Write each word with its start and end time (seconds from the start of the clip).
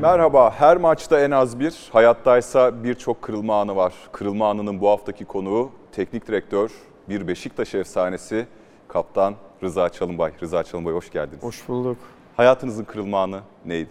Merhaba, 0.00 0.50
her 0.50 0.76
maçta 0.76 1.20
en 1.20 1.30
az 1.30 1.60
bir, 1.60 1.88
hayattaysa 1.92 2.84
birçok 2.84 3.22
kırılma 3.22 3.60
anı 3.60 3.76
var. 3.76 3.94
Kırılma 4.12 4.50
anının 4.50 4.80
bu 4.80 4.88
haftaki 4.90 5.24
konuğu 5.24 5.70
teknik 5.92 6.28
direktör, 6.28 6.70
bir 7.08 7.28
Beşiktaş 7.28 7.74
efsanesi, 7.74 8.46
kaptan 8.88 9.34
Rıza 9.62 9.88
Çalınbay. 9.88 10.32
Rıza 10.42 10.64
Çalınbay 10.64 10.94
hoş 10.94 11.10
geldiniz. 11.10 11.42
Hoş 11.42 11.68
bulduk. 11.68 11.96
Hayatınızın 12.36 12.84
kırılma 12.84 13.22
anı 13.22 13.40
neydi? 13.64 13.90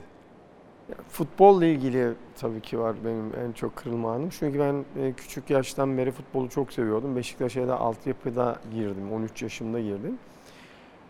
Ya, 0.90 0.96
futbolla 1.10 1.66
ilgili 1.66 2.14
tabii 2.42 2.62
ki 2.62 2.80
var 2.80 2.96
benim 3.06 3.32
en 3.48 3.52
çok 3.52 3.76
kırılma 3.76 4.14
anım. 4.14 4.30
Çünkü 4.40 4.60
ben 4.60 5.04
e, 5.04 5.14
küçük 5.14 5.50
yaştan 5.50 5.98
beri 5.98 6.12
futbolu 6.12 6.50
çok 6.50 6.74
seviyordum. 6.74 7.16
Beşiktaş'a 7.16 7.68
da 7.68 7.80
altyapıda 7.80 8.56
girdim. 8.74 9.14
13 9.14 9.42
yaşımda 9.42 9.80
girdim. 9.80 10.18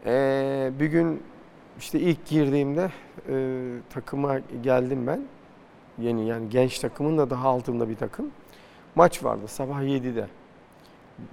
Ee, 0.05 0.71
bir 0.79 0.85
gün 0.85 1.23
işte 1.79 1.99
ilk 1.99 2.25
girdiğimde 2.25 2.91
e, 3.29 3.35
takıma 3.89 4.39
geldim 4.63 5.07
ben. 5.07 5.21
Yeni 5.99 6.27
yani 6.27 6.49
genç 6.49 6.79
takımın 6.79 7.17
da 7.17 7.29
daha 7.29 7.47
altında 7.49 7.89
bir 7.89 7.95
takım. 7.95 8.31
Maç 8.95 9.23
vardı 9.23 9.47
sabah 9.47 9.81
7'de. 9.81 10.27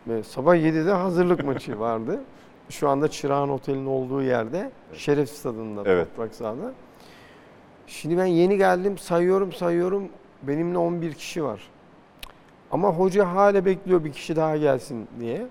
Ve 0.08 0.22
sabah 0.22 0.56
7'de 0.56 0.92
hazırlık 0.92 1.44
maçı 1.46 1.78
vardı. 1.80 2.20
Şu 2.68 2.88
anda 2.88 3.08
Çırağan 3.08 3.50
Otel'in 3.50 3.86
olduğu 3.86 4.22
yerde 4.22 4.70
Şeref 4.94 5.30
Stadı'nda 5.30 5.82
Evet. 5.86 6.08
toprak 6.10 6.34
sahada. 6.34 6.72
Şimdi 7.86 8.18
ben 8.18 8.26
yeni 8.26 8.56
geldim 8.56 8.98
sayıyorum 8.98 9.52
sayıyorum 9.52 10.08
benimle 10.42 10.78
11 10.78 11.12
kişi 11.14 11.44
var. 11.44 11.60
Ama 12.70 12.88
hoca 12.88 13.28
hala 13.28 13.64
bekliyor 13.64 14.04
bir 14.04 14.12
kişi 14.12 14.36
daha 14.36 14.56
gelsin 14.56 15.08
diye. 15.20 15.46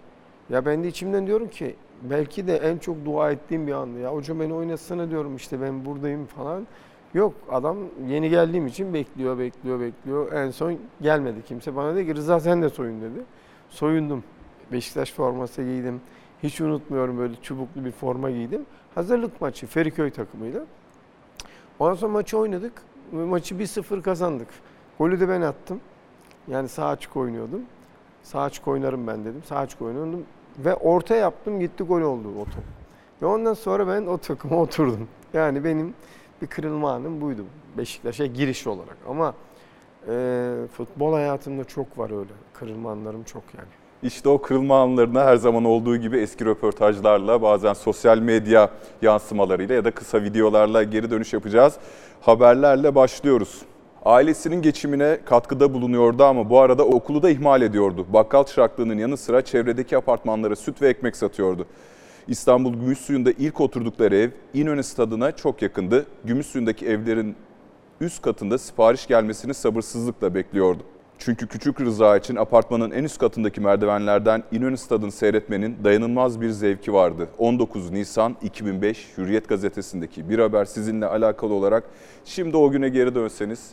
Ya 0.50 0.66
ben 0.66 0.84
de 0.84 0.88
içimden 0.88 1.28
diyorum 1.28 1.48
ki 1.48 1.76
belki 2.02 2.48
de 2.48 2.58
en 2.58 2.78
çok 2.78 3.06
dua 3.06 3.32
ettiğim 3.32 3.68
bir 3.68 3.74
andı. 3.74 4.00
Ya 4.00 4.14
hoca 4.14 4.40
beni 4.40 4.54
oynatsana 4.54 5.10
diyorum 5.10 5.36
işte 5.36 5.62
ben 5.62 5.86
buradayım 5.86 6.26
falan. 6.26 6.68
Yok 7.14 7.34
adam 7.52 7.78
yeni 8.08 8.30
geldiğim 8.30 8.68
için 8.68 8.94
bekliyor 8.94 9.40
bekliyor 9.40 9.80
bekliyor. 9.80 10.34
En 10.34 10.52
son 10.52 10.78
gelmedi 11.02 11.42
kimse. 11.48 11.76
Bana 11.76 11.96
dedi 11.96 12.06
ki 12.08 12.16
Rıza 12.16 12.40
sen 12.40 12.62
de 12.62 12.70
soyun 12.70 13.02
dedi. 13.02 13.20
Soyundum. 13.70 14.24
Beşiktaş 14.72 15.14
forması 15.14 15.64
giydim. 15.64 16.02
Hiç 16.44 16.62
unutmuyorum 16.62 17.18
böyle 17.18 17.36
çubuklu 17.42 17.86
bir 17.86 17.92
forma 17.92 18.32
giydim. 18.32 18.66
Hazırlık 18.96 19.42
maçı 19.42 19.68
Feriköy 19.68 20.12
takımıyla. 20.12 20.62
Ondan 21.80 21.96
sonra 21.96 22.12
maçı 22.12 22.38
oynadık. 22.38 22.74
Maçı 23.12 23.56
1-0 23.56 24.02
kazandık. 24.02 24.48
Golü 25.00 25.20
de 25.20 25.30
ben 25.30 25.42
attım. 25.42 25.80
Yani 26.48 26.70
sağ 26.70 26.88
açık 26.88 27.18
oynuyordum. 27.18 27.62
Sağ 28.24 28.42
açık 28.42 28.68
oynarım 28.68 29.08
ben 29.08 29.26
dedim. 29.26 29.42
Sağ 29.46 29.58
açık 29.58 29.82
oynuyordum. 29.82 30.24
Ve 30.58 30.76
orta 30.76 31.16
yaptım 31.16 31.60
gitti 31.60 31.84
gol 31.84 32.02
oldu 32.02 32.28
o 32.42 32.46
top. 32.46 32.64
Ve 33.22 33.26
ondan 33.26 33.54
sonra 33.54 33.88
ben 33.88 34.06
o 34.06 34.18
takıma 34.18 34.56
oturdum. 34.62 35.08
Yani 35.34 35.64
benim 35.64 35.94
bir 36.42 36.48
kırılma 36.48 36.92
anım 36.92 37.22
buydu. 37.22 37.46
Beşiktaş'a 37.78 38.26
giriş 38.26 38.68
olarak. 38.68 38.98
Ama 39.10 39.34
e, 40.08 40.54
futbol 40.78 41.14
hayatımda 41.14 41.64
çok 41.64 41.98
var 41.98 42.20
öyle. 42.20 42.32
Kırılma 42.54 42.92
anlarım 42.92 43.24
çok 43.24 43.44
yani. 43.58 43.68
İşte 44.04 44.30
o 44.30 44.42
kırılma 44.42 44.82
anlarına 44.82 45.26
her 45.26 45.36
zaman 45.36 45.66
olduğu 45.66 45.98
gibi 45.98 46.18
eski 46.18 46.46
röportajlarla, 46.46 47.42
bazen 47.42 47.74
sosyal 47.74 48.18
medya 48.18 48.70
yansımalarıyla 49.02 49.76
ya 49.76 49.86
da 49.86 49.92
kısa 49.92 50.22
videolarla 50.24 50.84
geri 50.84 51.12
dönüş 51.12 51.34
yapacağız. 51.34 51.78
Haberlerle 52.22 52.96
başlıyoruz. 52.96 53.62
Ailesinin 54.06 54.62
geçimine 54.62 55.20
katkıda 55.26 55.74
bulunuyordu 55.74 56.24
ama 56.24 56.50
bu 56.50 56.60
arada 56.60 56.86
okulu 56.86 57.24
da 57.24 57.30
ihmal 57.30 57.62
ediyordu. 57.62 58.06
Bakkal 58.14 58.44
çıraklığının 58.44 58.98
yanı 58.98 59.18
sıra 59.18 59.42
çevredeki 59.42 59.98
apartmanlara 59.98 60.56
süt 60.56 60.82
ve 60.82 60.90
ekmek 60.90 61.16
satıyordu. 61.16 61.66
İstanbul 62.28 62.74
Gümüşsuyu'nda 62.74 63.32
ilk 63.32 63.62
oturdukları 63.62 64.16
ev 64.16 64.30
İnönü 64.54 64.84
stadına 64.84 65.32
çok 65.32 65.62
yakındı. 65.62 66.06
Gümüşsuyu'ndaki 66.24 66.86
evlerin 66.86 67.36
üst 68.02 68.22
katında 68.22 68.58
sipariş 68.58 69.08
gelmesini 69.08 69.54
sabırsızlıkla 69.54 70.36
bekliyordu. 70.36 70.84
Çünkü 71.24 71.48
Küçük 71.48 71.82
Rıza 71.82 72.18
için 72.18 72.36
apartmanın 72.36 72.92
en 72.92 73.04
üst 73.04 73.18
katındaki 73.18 73.62
merdivenlerden 73.62 74.44
İnönü 74.52 74.78
Stadını 74.78 75.12
seyretmenin 75.12 75.78
dayanılmaz 75.84 76.42
bir 76.42 76.50
zevki 76.50 76.94
vardı. 76.94 77.28
19 77.38 77.92
Nisan 77.92 78.36
2005 78.42 79.08
Hürriyet 79.18 79.50
gazetesindeki 79.50 80.30
bir 80.30 80.40
haber 80.40 80.66
sizinle 80.66 81.06
alakalı 81.06 81.54
olarak 81.54 81.84
şimdi 82.26 82.58
o 82.58 82.72
güne 82.72 82.90
geri 82.90 83.16
dönseniz 83.16 83.70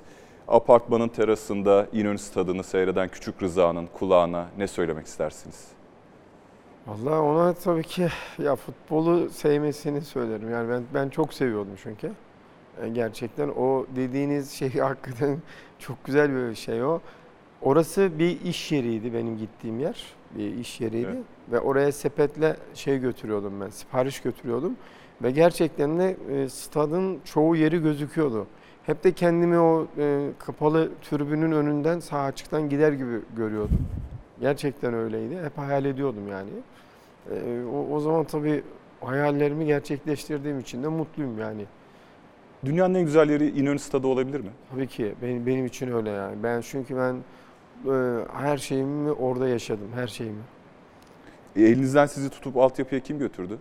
apartmanın 0.49 1.09
terasında 1.09 1.87
İnönü 1.93 2.19
Stadını 2.19 2.63
seyreden 2.63 3.09
Küçük 3.09 3.43
Rıza'nın 3.43 3.87
kulağına 3.99 4.47
ne 4.59 4.67
söylemek 4.67 5.07
istersiniz? 5.07 5.65
Vallahi 6.87 7.21
ona 7.21 7.53
tabii 7.53 7.83
ki 7.83 8.09
ya 8.39 8.57
futbolu 8.57 9.31
sevmesini 9.31 10.01
söylerim. 10.01 10.51
Yani 10.51 10.71
ben 10.71 10.83
ben 10.95 11.09
çok 11.09 11.35
seviyordum 11.35 11.73
çünkü. 11.83 12.11
E, 12.83 12.89
Gerçekten 12.89 13.49
o 13.49 13.87
dediğiniz 13.97 14.51
şey 14.53 14.71
hakikaten 14.79 15.39
çok 15.79 16.05
güzel 16.05 16.37
bir 16.37 16.55
şey 16.55 16.83
o. 16.83 17.01
Orası 17.63 18.19
bir 18.19 18.41
iş 18.41 18.73
yeriydi 18.73 19.15
benim 19.15 19.39
gittiğim 19.39 19.81
yer. 19.81 20.05
Bir 20.39 20.55
iş 20.55 20.81
yeriydi. 20.81 21.09
Evet. 21.13 21.25
Ve 21.53 21.61
oraya 21.61 21.93
sepetle 21.93 22.57
şey 22.75 22.99
götürüyordum 22.99 23.61
ben. 23.61 23.69
Sipariş 23.71 24.21
götürüyordum. 24.21 24.77
Ve 25.23 25.31
gerçekten 25.31 25.99
de 25.99 26.17
e, 26.31 26.49
stadın 26.49 27.19
çoğu 27.25 27.57
yeri 27.57 27.83
gözüküyordu. 27.83 28.47
Hep 28.87 29.05
de 29.05 29.13
kendimi 29.13 29.59
o 29.59 29.87
e, 29.99 30.29
kapalı 30.39 30.91
tribünün 31.03 31.53
önünden 31.53 32.01
sağ 32.01 32.21
açıktan 32.23 32.69
gider 32.69 32.93
gibi 32.93 33.21
görüyordum. 33.37 33.79
Gerçekten 34.41 34.95
öyleydi. 34.95 35.39
Hep 35.43 35.59
hayal 35.59 35.85
ediyordum 35.85 36.29
yani. 36.31 36.51
E, 37.31 37.65
o, 37.65 37.95
o 37.97 38.01
zaman 38.01 38.25
tabii 38.25 38.63
hayallerimi 39.01 39.67
gerçekleştirdiğim 39.67 40.61
için 40.61 40.83
de 40.83 40.89
mutluyum 40.89 41.39
yani. 41.39 41.65
Dünyanın 42.65 42.95
en 42.95 43.05
güzel 43.05 43.31
yeri 43.31 43.61
İnönü 43.61 43.79
Stadı 43.79 44.07
olabilir 44.07 44.41
mi? 44.41 44.51
Tabii 44.71 44.87
ki 44.87 45.15
benim, 45.23 45.47
benim 45.47 45.67
için 45.67 45.93
öyle 45.93 46.11
yani. 46.11 46.37
Ben 46.43 46.61
çünkü 46.61 46.97
ben 46.97 47.17
her 48.33 48.57
şeyimi 48.57 49.13
orada 49.13 49.49
yaşadım, 49.49 49.89
her 49.95 50.07
şeyimi. 50.07 50.43
E, 51.57 51.63
elinizden 51.63 52.07
sizi 52.07 52.31
tutup 52.31 52.57
altyapıya 52.57 53.01
kim 53.01 53.19
götürdü? 53.19 53.59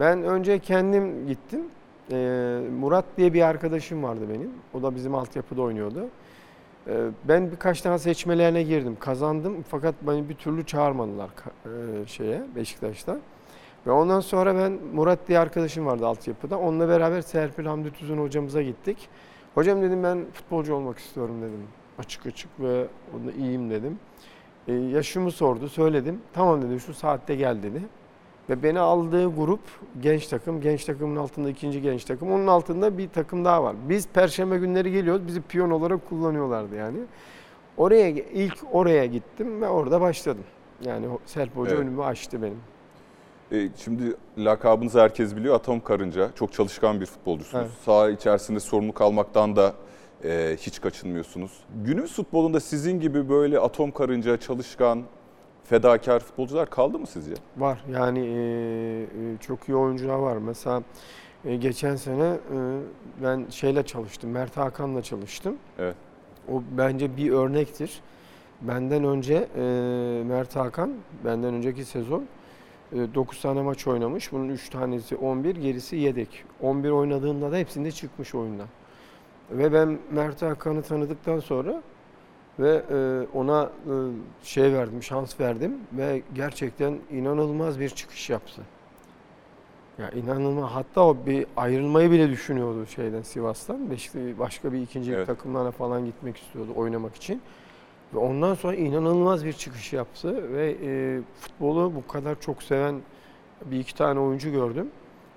Ben 0.00 0.22
önce 0.22 0.58
kendim 0.58 1.26
gittim. 1.26 1.60
E, 2.10 2.16
Murat 2.80 3.04
diye 3.16 3.32
bir 3.34 3.42
arkadaşım 3.42 4.02
vardı 4.02 4.20
benim. 4.34 4.50
O 4.74 4.82
da 4.82 4.94
bizim 4.94 5.14
altyapıda 5.14 5.62
oynuyordu. 5.62 6.08
E, 6.86 7.08
ben 7.24 7.50
birkaç 7.50 7.80
tane 7.80 7.98
seçmelerine 7.98 8.62
girdim, 8.62 8.96
kazandım 9.00 9.64
fakat 9.68 9.94
beni 10.02 10.28
bir 10.28 10.34
türlü 10.34 10.66
çağırmadılar 10.66 11.30
e, 11.64 12.06
şeye 12.06 12.42
Beşiktaş'ta. 12.56 13.18
Ve 13.86 13.90
ondan 13.90 14.20
sonra 14.20 14.54
ben 14.54 14.78
Murat 14.94 15.28
diye 15.28 15.38
arkadaşım 15.38 15.86
vardı 15.86 16.06
altyapıda. 16.06 16.58
Onunla 16.58 16.88
beraber 16.88 17.20
Serpil 17.20 17.66
Hamdi 17.66 17.92
Tüzün 17.92 18.18
hocamıza 18.18 18.62
gittik. 18.62 19.08
Hocam 19.54 19.82
dedim 19.82 20.02
ben 20.02 20.24
futbolcu 20.32 20.74
olmak 20.74 20.98
istiyorum 20.98 21.42
dedim. 21.42 21.66
Açık 21.98 22.26
açık 22.26 22.50
ve 22.60 22.86
onda 23.14 23.32
iyiyim 23.32 23.70
dedim. 23.70 23.98
E, 24.68 24.72
yaşımı 24.72 25.30
sordu, 25.30 25.68
söyledim. 25.68 26.20
Tamam 26.32 26.62
dedi 26.62 26.80
şu 26.80 26.94
saatte 26.94 27.34
gel 27.34 27.62
dedi. 27.62 27.82
Ve 28.50 28.62
beni 28.62 28.78
aldığı 28.80 29.34
grup 29.36 29.60
genç 30.02 30.26
takım. 30.26 30.60
Genç 30.60 30.84
takımın 30.84 31.16
altında 31.16 31.50
ikinci 31.50 31.82
genç 31.82 32.04
takım. 32.04 32.32
Onun 32.32 32.46
altında 32.46 32.98
bir 32.98 33.08
takım 33.08 33.44
daha 33.44 33.64
var. 33.64 33.76
Biz 33.88 34.08
perşembe 34.08 34.58
günleri 34.58 34.92
geliyoruz. 34.92 35.26
Bizi 35.26 35.42
piyon 35.42 35.70
olarak 35.70 36.08
kullanıyorlardı 36.08 36.76
yani. 36.76 36.98
Oraya 37.76 38.08
ilk 38.08 38.58
oraya 38.72 39.06
gittim 39.06 39.62
ve 39.62 39.68
orada 39.68 40.00
başladım. 40.00 40.44
Yani 40.84 41.06
Serp 41.26 41.56
Hoca 41.56 41.70
Evet. 41.70 41.80
önümü 41.82 42.02
açtı 42.02 42.42
benim. 42.42 42.60
E, 43.52 43.68
şimdi 43.76 44.16
lakabınızı 44.38 45.00
herkes 45.00 45.36
biliyor 45.36 45.54
Atom 45.54 45.80
Karınca. 45.80 46.30
Çok 46.34 46.52
çalışkan 46.52 47.00
bir 47.00 47.06
futbolcusunuz. 47.06 47.64
Evet. 47.64 47.72
Saha 47.84 48.10
içerisinde 48.10 48.60
sorumluluk 48.60 49.00
almaktan 49.00 49.56
da 49.56 49.72
e, 50.24 50.56
hiç 50.60 50.80
kaçınmıyorsunuz. 50.80 51.52
Günümüz 51.84 52.12
futbolunda 52.12 52.60
sizin 52.60 53.00
gibi 53.00 53.28
böyle 53.28 53.60
Atom 53.60 53.90
Karınca, 53.90 54.36
çalışkan, 54.36 55.02
fedakar 55.64 56.20
futbolcular 56.20 56.70
kaldı 56.70 56.98
mı 56.98 57.06
sizce? 57.06 57.34
Var 57.56 57.84
yani 57.92 58.18
e, 58.18 59.02
e, 59.02 59.06
çok 59.40 59.68
iyi 59.68 59.76
oyuncular 59.76 60.14
var. 60.14 60.36
Mesela 60.36 60.82
e, 61.44 61.56
geçen 61.56 61.96
sene 61.96 62.24
e, 62.24 62.38
ben 63.22 63.46
şeyle 63.50 63.82
çalıştım, 63.82 64.30
Mert 64.30 64.56
Hakan'la 64.56 65.02
çalıştım. 65.02 65.56
Evet. 65.78 65.96
O 66.52 66.62
bence 66.78 67.16
bir 67.16 67.30
örnektir. 67.30 68.00
Benden 68.60 69.04
önce 69.04 69.48
e, 69.56 69.62
Mert 70.26 70.56
Hakan, 70.56 70.92
benden 71.24 71.54
önceki 71.54 71.84
sezon 71.84 72.24
9 72.92 73.40
tane 73.40 73.62
maç 73.62 73.86
oynamış. 73.86 74.32
Bunun 74.32 74.48
3 74.48 74.68
tanesi 74.68 75.16
11, 75.16 75.56
gerisi 75.56 75.96
yedek. 75.96 76.44
11 76.60 76.90
oynadığında 76.90 77.52
da 77.52 77.56
hepsinde 77.56 77.90
çıkmış 77.90 78.34
oyundan. 78.34 78.68
Ve 79.50 79.72
ben 79.72 79.98
Mert 80.10 80.42
Hakan'ı 80.42 80.82
tanıdıktan 80.82 81.40
sonra 81.40 81.82
ve 82.58 82.82
e, 82.90 83.26
ona 83.38 83.62
e, 83.62 83.92
şey 84.42 84.72
verdim, 84.72 85.02
şans 85.02 85.40
verdim 85.40 85.78
ve 85.92 86.22
gerçekten 86.34 86.98
inanılmaz 87.10 87.80
bir 87.80 87.88
çıkış 87.88 88.30
yaptı. 88.30 88.62
Ya 89.98 90.10
inanılmaz. 90.10 90.70
Hatta 90.70 91.06
o 91.06 91.16
bir 91.26 91.46
ayrılmayı 91.56 92.10
bile 92.10 92.30
düşünüyordu 92.30 92.86
şeyden 92.86 93.22
Sivas'tan. 93.22 93.90
Beşiktaş 93.90 94.38
başka 94.38 94.72
bir 94.72 94.80
ikinci 94.80 95.12
Evet. 95.12 95.26
takımlara 95.26 95.70
falan 95.70 96.04
gitmek 96.04 96.36
istiyordu 96.36 96.70
oynamak 96.76 97.14
için. 97.16 97.42
Ve 98.14 98.18
ondan 98.18 98.54
sonra 98.54 98.74
inanılmaz 98.74 99.44
bir 99.44 99.52
çıkış 99.52 99.92
yaptı 99.92 100.52
ve 100.52 100.76
e, 100.84 101.20
futbolu 101.40 101.92
bu 101.94 102.06
kadar 102.06 102.40
çok 102.40 102.62
seven 102.62 103.00
bir 103.64 103.80
iki 103.80 103.94
tane 103.94 104.20
oyuncu 104.20 104.50
gördüm. 104.50 104.90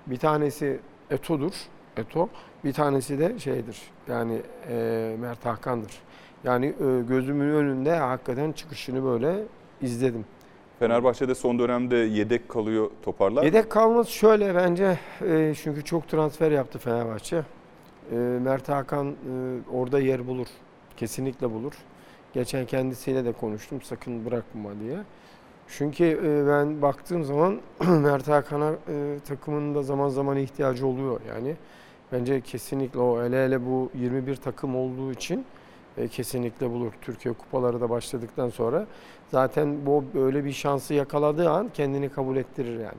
Bir 0.06 0.16
tanesi 0.16 0.80
Eto'dur. 1.10 1.52
Eto. 1.96 2.28
Bir 2.66 2.72
tanesi 2.72 3.18
de 3.18 3.38
şeydir. 3.38 3.82
Yani 4.08 4.40
e, 4.68 5.16
Mert 5.20 5.46
Hakan'dır. 5.46 5.92
Yani 6.44 6.66
e, 6.66 7.02
gözümün 7.08 7.54
önünde 7.54 7.96
hakikaten 7.96 8.52
çıkışını 8.52 9.04
böyle 9.04 9.34
izledim. 9.82 10.24
Fenerbahçe'de 10.78 11.34
son 11.34 11.58
dönemde 11.58 11.96
yedek 11.96 12.48
kalıyor 12.48 12.90
toparlar. 13.02 13.42
Yedek 13.42 13.70
kalması 13.70 14.12
şöyle 14.12 14.54
bence 14.54 14.98
e, 15.22 15.54
çünkü 15.62 15.84
çok 15.84 16.08
transfer 16.08 16.50
yaptı 16.50 16.78
Fenerbahçe. 16.78 17.42
E, 18.12 18.16
Mert 18.16 18.68
Hakan 18.68 19.06
e, 19.08 19.14
orada 19.72 20.00
yer 20.00 20.26
bulur. 20.26 20.46
Kesinlikle 20.96 21.50
bulur. 21.50 21.72
Geçen 22.34 22.66
kendisiyle 22.66 23.24
de 23.24 23.32
konuştum 23.32 23.82
sakın 23.82 24.24
bırakma 24.24 24.70
diye. 24.80 24.98
Çünkü 25.68 26.04
e, 26.04 26.48
ben 26.48 26.82
baktığım 26.82 27.24
zaman 27.24 27.60
Mert 27.88 28.28
Hakan'a 28.28 28.70
e, 28.70 29.18
takımın 29.28 29.74
da 29.74 29.82
zaman 29.82 30.08
zaman 30.08 30.36
ihtiyacı 30.36 30.86
oluyor 30.86 31.20
yani. 31.28 31.56
Bence 32.12 32.40
kesinlikle 32.40 32.98
o 33.00 33.22
hele 33.22 33.44
hele 33.44 33.66
bu 33.66 33.90
21 33.94 34.36
takım 34.36 34.76
olduğu 34.76 35.12
için 35.12 35.44
e, 35.98 36.08
kesinlikle 36.08 36.70
bulur. 36.70 36.92
Türkiye 37.02 37.34
kupaları 37.34 37.80
da 37.80 37.90
başladıktan 37.90 38.48
sonra 38.48 38.86
zaten 39.30 39.86
bu 39.86 40.04
böyle 40.14 40.44
bir 40.44 40.52
şansı 40.52 40.94
yakaladığı 40.94 41.50
an 41.50 41.70
kendini 41.74 42.08
kabul 42.08 42.36
ettirir 42.36 42.78
yani. 42.80 42.98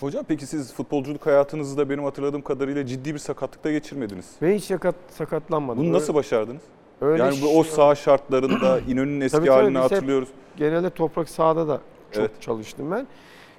Hocam 0.00 0.24
peki 0.28 0.46
siz 0.46 0.74
futbolculuk 0.74 1.26
hayatınızda 1.26 1.90
benim 1.90 2.04
hatırladığım 2.04 2.42
kadarıyla 2.42 2.86
ciddi 2.86 3.14
bir 3.14 3.18
sakatlıkta 3.18 3.70
geçirmediniz. 3.72 4.26
Ve 4.42 4.54
hiç 4.54 4.64
sakat, 4.64 4.94
sakatlanmadım. 5.10 5.84
Bunu 5.84 5.92
nasıl 5.92 6.14
başardınız? 6.14 6.62
Öyle 7.00 7.22
yani 7.22 7.36
bu 7.42 7.58
o 7.58 7.62
saha 7.62 7.94
şartlarında 7.94 8.80
İnönü'nün 8.88 9.20
eski 9.20 9.36
Tabii, 9.38 9.46
tabii, 9.46 9.60
halini 9.62 9.78
hatırlıyoruz. 9.78 10.28
genelde 10.56 10.90
toprak 10.90 11.28
sahada 11.28 11.68
da 11.68 11.80
çok 12.10 12.20
Evet. 12.20 12.30
çalıştım 12.40 12.90
ben. 12.90 13.06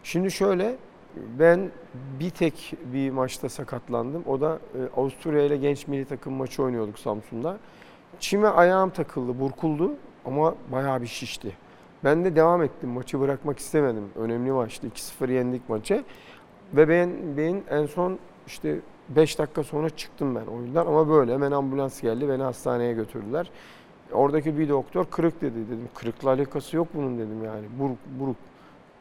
Şimdi 0.03 0.31
şöyle 0.31 0.75
ben 1.39 1.71
bir 2.19 2.29
tek 2.29 2.73
bir 2.93 3.11
maçta 3.11 3.49
sakatlandım. 3.49 4.23
O 4.27 4.41
da 4.41 4.59
e, 4.75 4.99
Avusturya 4.99 5.43
ile 5.43 5.57
genç 5.57 5.87
milli 5.87 6.05
takım 6.05 6.33
maçı 6.33 6.63
oynuyorduk 6.63 6.99
Samsun'da. 6.99 7.57
Çime 8.19 8.47
ayağım 8.47 8.89
takıldı, 8.89 9.39
burkuldu 9.39 9.91
ama 10.25 10.55
bayağı 10.71 11.01
bir 11.01 11.07
şişti. 11.07 11.57
Ben 12.03 12.25
de 12.25 12.35
devam 12.35 12.63
ettim. 12.63 12.89
Maçı 12.89 13.19
bırakmak 13.19 13.59
istemedim. 13.59 14.09
Önemli 14.15 14.51
maçtı. 14.51 14.87
2-0 14.87 15.31
yendik 15.31 15.69
maçı. 15.69 16.03
Ve 16.73 16.89
ben, 16.89 17.37
ben 17.37 17.63
en 17.69 17.85
son 17.85 18.19
işte 18.47 18.79
5 19.09 19.39
dakika 19.39 19.63
sonra 19.63 19.89
çıktım 19.89 20.35
ben 20.35 20.45
oyundan 20.45 20.85
ama 20.85 21.09
böyle 21.09 21.33
hemen 21.33 21.51
ambulans 21.51 22.01
geldi 22.01 22.29
beni 22.29 22.43
hastaneye 22.43 22.93
götürdüler. 22.93 23.51
Oradaki 24.11 24.57
bir 24.57 24.69
doktor 24.69 25.05
kırık 25.05 25.41
dedi 25.41 25.55
dedim. 25.55 25.89
Kırıkla 25.95 26.29
alakası 26.29 26.75
yok 26.75 26.87
bunun 26.93 27.17
dedim 27.17 27.43
yani. 27.45 27.65
Buruk, 27.79 27.97
buruk, 28.19 28.35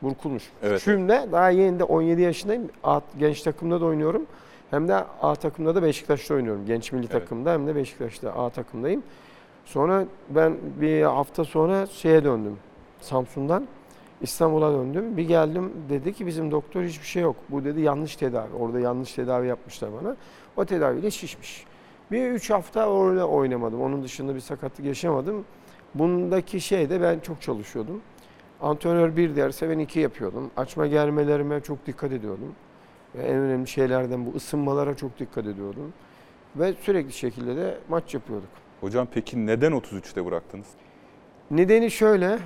burkulmuş. 0.02 0.42
Evet. 0.62 0.82
Şimdi 0.82 1.08
daha 1.32 1.50
yeni 1.50 1.78
de 1.78 1.84
17 1.84 2.20
yaşındayım. 2.20 2.68
A, 2.84 3.00
genç 3.18 3.42
takımda 3.42 3.80
da 3.80 3.84
oynuyorum. 3.84 4.26
Hem 4.70 4.88
de 4.88 4.94
A 5.22 5.34
takımda 5.34 5.74
da 5.74 5.82
Beşiktaş'ta 5.82 6.34
oynuyorum. 6.34 6.66
Genç 6.66 6.92
milli 6.92 7.02
Evet. 7.10 7.12
takımda 7.12 7.52
hem 7.52 7.66
de 7.66 7.76
Beşiktaş'ta 7.76 8.32
A 8.32 8.50
takımdayım. 8.50 9.02
Sonra 9.64 10.04
ben 10.30 10.56
bir 10.80 11.02
hafta 11.02 11.44
sonra 11.44 11.86
şeye 11.86 12.24
döndüm. 12.24 12.56
Samsun'dan 13.00 13.66
İstanbul'a 14.20 14.72
döndüm. 14.72 15.16
Bir 15.16 15.22
geldim 15.28 15.72
dedi 15.88 16.12
ki 16.12 16.26
bizim 16.26 16.50
doktor 16.50 16.82
hiçbir 16.82 17.06
şey 17.06 17.22
yok. 17.22 17.36
Bu 17.50 17.64
dedi 17.64 17.80
yanlış 17.80 18.16
tedavi. 18.16 18.54
Orada 18.60 18.80
yanlış 18.80 19.12
tedavi 19.12 19.46
yapmışlar 19.46 19.90
bana. 20.02 20.16
O 20.56 20.64
tedaviyle 20.64 21.10
şişmiş. 21.10 21.64
Bir 22.10 22.30
üç 22.30 22.50
hafta 22.50 22.86
orada 22.86 23.28
oynamadım. 23.28 23.82
Onun 23.82 24.02
dışında 24.02 24.34
bir 24.34 24.40
sakatlık 24.40 24.86
yaşamadım. 24.86 25.44
Bundaki 25.94 26.60
şey 26.60 26.90
de 26.90 27.00
ben 27.00 27.18
çok 27.18 27.42
çalışıyordum. 27.42 28.00
Antrenör 28.62 29.16
bir 29.16 29.36
derse 29.36 29.70
ben 29.70 29.78
iki 29.78 30.00
yapıyordum. 30.00 30.50
Açma 30.56 30.86
germelerime 30.86 31.60
çok 31.60 31.86
dikkat 31.86 32.12
ediyordum. 32.12 32.54
Ve 33.14 33.22
en 33.22 33.36
önemli 33.36 33.68
şeylerden 33.68 34.26
bu 34.26 34.36
ısınmalara 34.36 34.96
çok 34.96 35.18
dikkat 35.18 35.46
ediyordum. 35.46 35.92
Ve 36.56 36.74
sürekli 36.80 37.12
şekilde 37.12 37.56
de 37.56 37.78
maç 37.88 38.14
yapıyorduk. 38.14 38.48
Hocam 38.80 39.08
peki 39.14 39.46
neden 39.46 39.72
33'te 39.72 40.26
bıraktınız? 40.26 40.66
Nedeni 41.50 41.90
şöyle. 41.90 42.38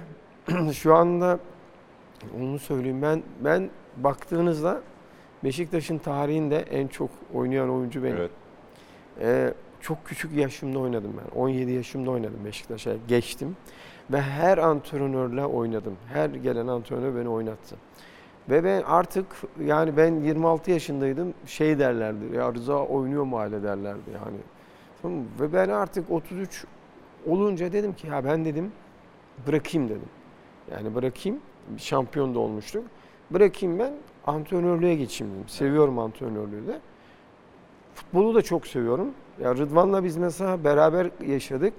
şu 0.72 0.94
anda 0.94 1.38
onu 2.40 2.58
söyleyeyim 2.58 3.02
ben 3.02 3.22
ben 3.40 3.70
baktığınızda 3.96 4.82
Beşiktaş'ın 5.44 5.98
tarihinde 5.98 6.58
en 6.58 6.86
çok 6.86 7.10
oynayan 7.34 7.70
oyuncu 7.70 8.04
benim. 8.04 8.16
Evet. 8.16 8.30
Ee, 9.20 9.54
çok 9.80 10.04
küçük 10.04 10.36
yaşımda 10.36 10.78
oynadım 10.78 11.12
ben. 11.18 11.40
17 11.40 11.72
yaşımda 11.72 12.10
oynadım 12.10 12.44
Beşiktaş'a. 12.44 12.92
Geçtim. 13.08 13.56
Ve 14.10 14.20
her 14.20 14.58
antrenörle 14.58 15.46
oynadım. 15.46 15.96
Her 16.12 16.30
gelen 16.30 16.66
antrenör 16.66 17.16
beni 17.16 17.28
oynattı. 17.28 17.76
Ve 18.50 18.64
ben 18.64 18.82
artık 18.82 19.26
yani 19.64 19.96
ben 19.96 20.20
26 20.20 20.70
yaşındaydım. 20.70 21.34
Şey 21.46 21.78
derlerdi. 21.78 22.36
Ya 22.36 22.54
Rıza 22.54 22.84
oynuyor 22.84 23.24
mu 23.24 23.38
hala 23.38 23.62
derlerdi 23.62 24.10
yani. 24.14 24.36
Tamam 25.02 25.18
mı? 25.18 25.24
Ve 25.40 25.52
ben 25.52 25.68
artık 25.68 26.10
33 26.10 26.64
olunca 27.26 27.72
dedim 27.72 27.92
ki 27.92 28.06
ya 28.06 28.24
ben 28.24 28.44
dedim 28.44 28.72
bırakayım 29.46 29.88
dedim. 29.88 30.08
Yani 30.72 30.94
bırakayım. 30.94 31.40
Şampiyon 31.78 32.34
da 32.34 32.38
olmuştuk. 32.38 32.84
Bırakayım 33.30 33.78
ben 33.78 33.92
antrenörlüğe 34.26 34.94
geçeyim 34.94 35.34
dedim. 35.34 35.48
Seviyorum 35.48 35.98
antrenörlüğü 35.98 36.66
de. 36.66 36.80
Futbolu 37.94 38.34
da 38.34 38.42
çok 38.42 38.66
seviyorum. 38.66 39.10
Ya 39.40 39.54
Rıdvan'la 39.54 40.04
biz 40.04 40.16
mesela 40.16 40.64
beraber 40.64 41.10
yaşadık. 41.26 41.72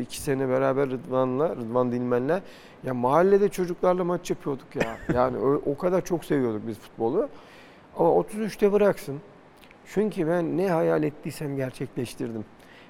İki 0.00 0.20
sene 0.20 0.48
beraber 0.48 0.90
Rıdvan'la, 0.90 1.56
Rıdvan 1.56 1.92
Dilmen'le 1.92 2.40
ya 2.84 2.94
mahallede 2.94 3.48
çocuklarla 3.48 4.04
maç 4.04 4.30
yapıyorduk 4.30 4.76
ya. 4.76 4.96
Yani 5.14 5.38
o, 5.38 5.62
o 5.66 5.76
kadar 5.78 6.04
çok 6.04 6.24
seviyorduk 6.24 6.66
biz 6.66 6.78
futbolu. 6.78 7.28
Ama 7.96 8.08
33'te 8.08 8.72
bıraksın. 8.72 9.20
Çünkü 9.86 10.28
ben 10.28 10.56
ne 10.56 10.70
hayal 10.70 11.02
ettiysem 11.02 11.56
gerçekleştirdim. 11.56 12.44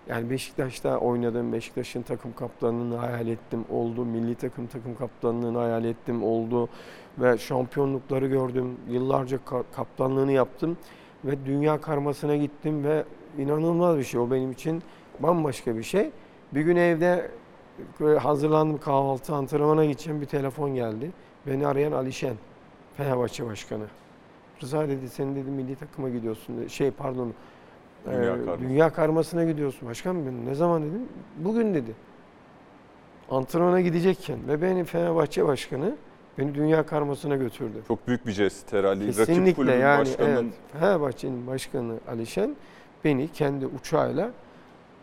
Yani 0.08 0.30
Beşiktaş'ta 0.30 0.98
oynadım, 0.98 1.52
Beşiktaş'ın 1.52 2.02
takım 2.02 2.32
kaptanlığını 2.34 2.96
hayal 2.96 3.28
ettim, 3.28 3.64
oldu. 3.70 4.04
Milli 4.04 4.34
takım 4.34 4.66
takım 4.66 4.94
kaptanlığını 4.94 5.58
hayal 5.58 5.84
ettim, 5.84 6.22
oldu. 6.24 6.68
Ve 7.18 7.38
şampiyonlukları 7.38 8.26
gördüm. 8.26 8.76
Yıllarca 8.88 9.36
ka- 9.36 9.64
kaptanlığını 9.76 10.32
yaptım. 10.32 10.76
Ve 11.24 11.46
dünya 11.46 11.80
karmasına 11.80 12.36
gittim 12.36 12.84
ve 12.84 13.04
inanılmaz 13.38 13.98
bir 13.98 14.04
şey. 14.04 14.20
O 14.20 14.30
benim 14.30 14.52
için 14.52 14.82
bambaşka 15.20 15.76
bir 15.76 15.82
şey. 15.82 16.10
Bir 16.54 16.60
gün 16.60 16.76
evde 16.76 17.30
hazırlandım 18.18 18.78
kahvaltı 18.78 19.34
antrenmana 19.34 19.84
gideceğim 19.84 20.20
bir 20.20 20.26
telefon 20.26 20.74
geldi. 20.74 21.10
Beni 21.46 21.66
arayan 21.66 21.92
Alişen, 21.92 22.34
Fenerbahçe 22.96 23.46
Başkanı. 23.46 23.84
Rıza 24.62 24.88
dedi 24.88 25.08
sen 25.08 25.36
dedi 25.36 25.50
milli 25.50 25.76
takıma 25.76 26.08
gidiyorsun. 26.08 26.58
dedi. 26.58 26.70
Şey 26.70 26.90
pardon 26.90 27.32
Dünya 28.06 28.34
ee, 28.34 28.44
karması. 28.44 28.60
dünya 28.60 28.92
karmasına 28.92 29.44
gidiyorsun. 29.44 29.88
Başkan 29.88 30.26
ben 30.26 30.46
ne 30.46 30.54
zaman 30.54 30.82
dedim? 30.82 31.08
Bugün 31.38 31.74
dedi. 31.74 31.92
Antrenmana 33.30 33.80
gidecekken 33.80 34.38
ve 34.48 34.62
beni 34.62 34.84
Fenerbahçe 34.84 35.46
Başkanı 35.46 35.96
beni 36.38 36.54
dünya 36.54 36.86
karmasına 36.86 37.36
götürdü. 37.36 37.82
Çok 37.88 38.08
büyük 38.08 38.26
bir 38.26 38.32
jest 38.32 38.72
herhalde. 38.72 39.04
Rakip 39.04 39.16
Kesinlikle 39.16 39.54
kulübün 39.54 39.78
yani 39.78 40.00
başkanının 40.00 40.42
evet. 40.42 40.80
Fenerbahçe'nin 40.80 41.46
başkanı 41.46 41.94
Alişen 42.08 42.56
beni 43.04 43.28
kendi 43.32 43.66
uçağıyla 43.66 44.30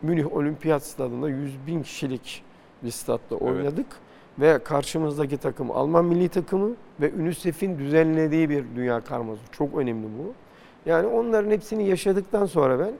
Münih 0.02 0.36
Olimpiyat 0.36 0.82
Stadında 0.82 1.28
100 1.28 1.66
bin 1.66 1.82
kişilik 1.82 2.42
bir 2.82 2.90
statta 2.90 3.36
oynadık. 3.36 3.86
Ve 4.38 4.58
karşımızdaki 4.58 5.36
takım 5.36 5.70
Alman 5.70 6.04
milli 6.04 6.28
takımı 6.28 6.70
ve 7.00 7.12
UNICEF'in 7.12 7.78
düzenlediği 7.78 8.50
bir 8.50 8.64
dünya 8.76 9.00
karması. 9.00 9.40
Çok 9.52 9.74
önemli 9.78 10.06
bu. 10.06 10.32
Yani 10.90 11.06
onların 11.06 11.50
hepsini 11.50 11.88
yaşadıktan 11.88 12.46
sonra 12.46 12.78
ben 12.78 12.92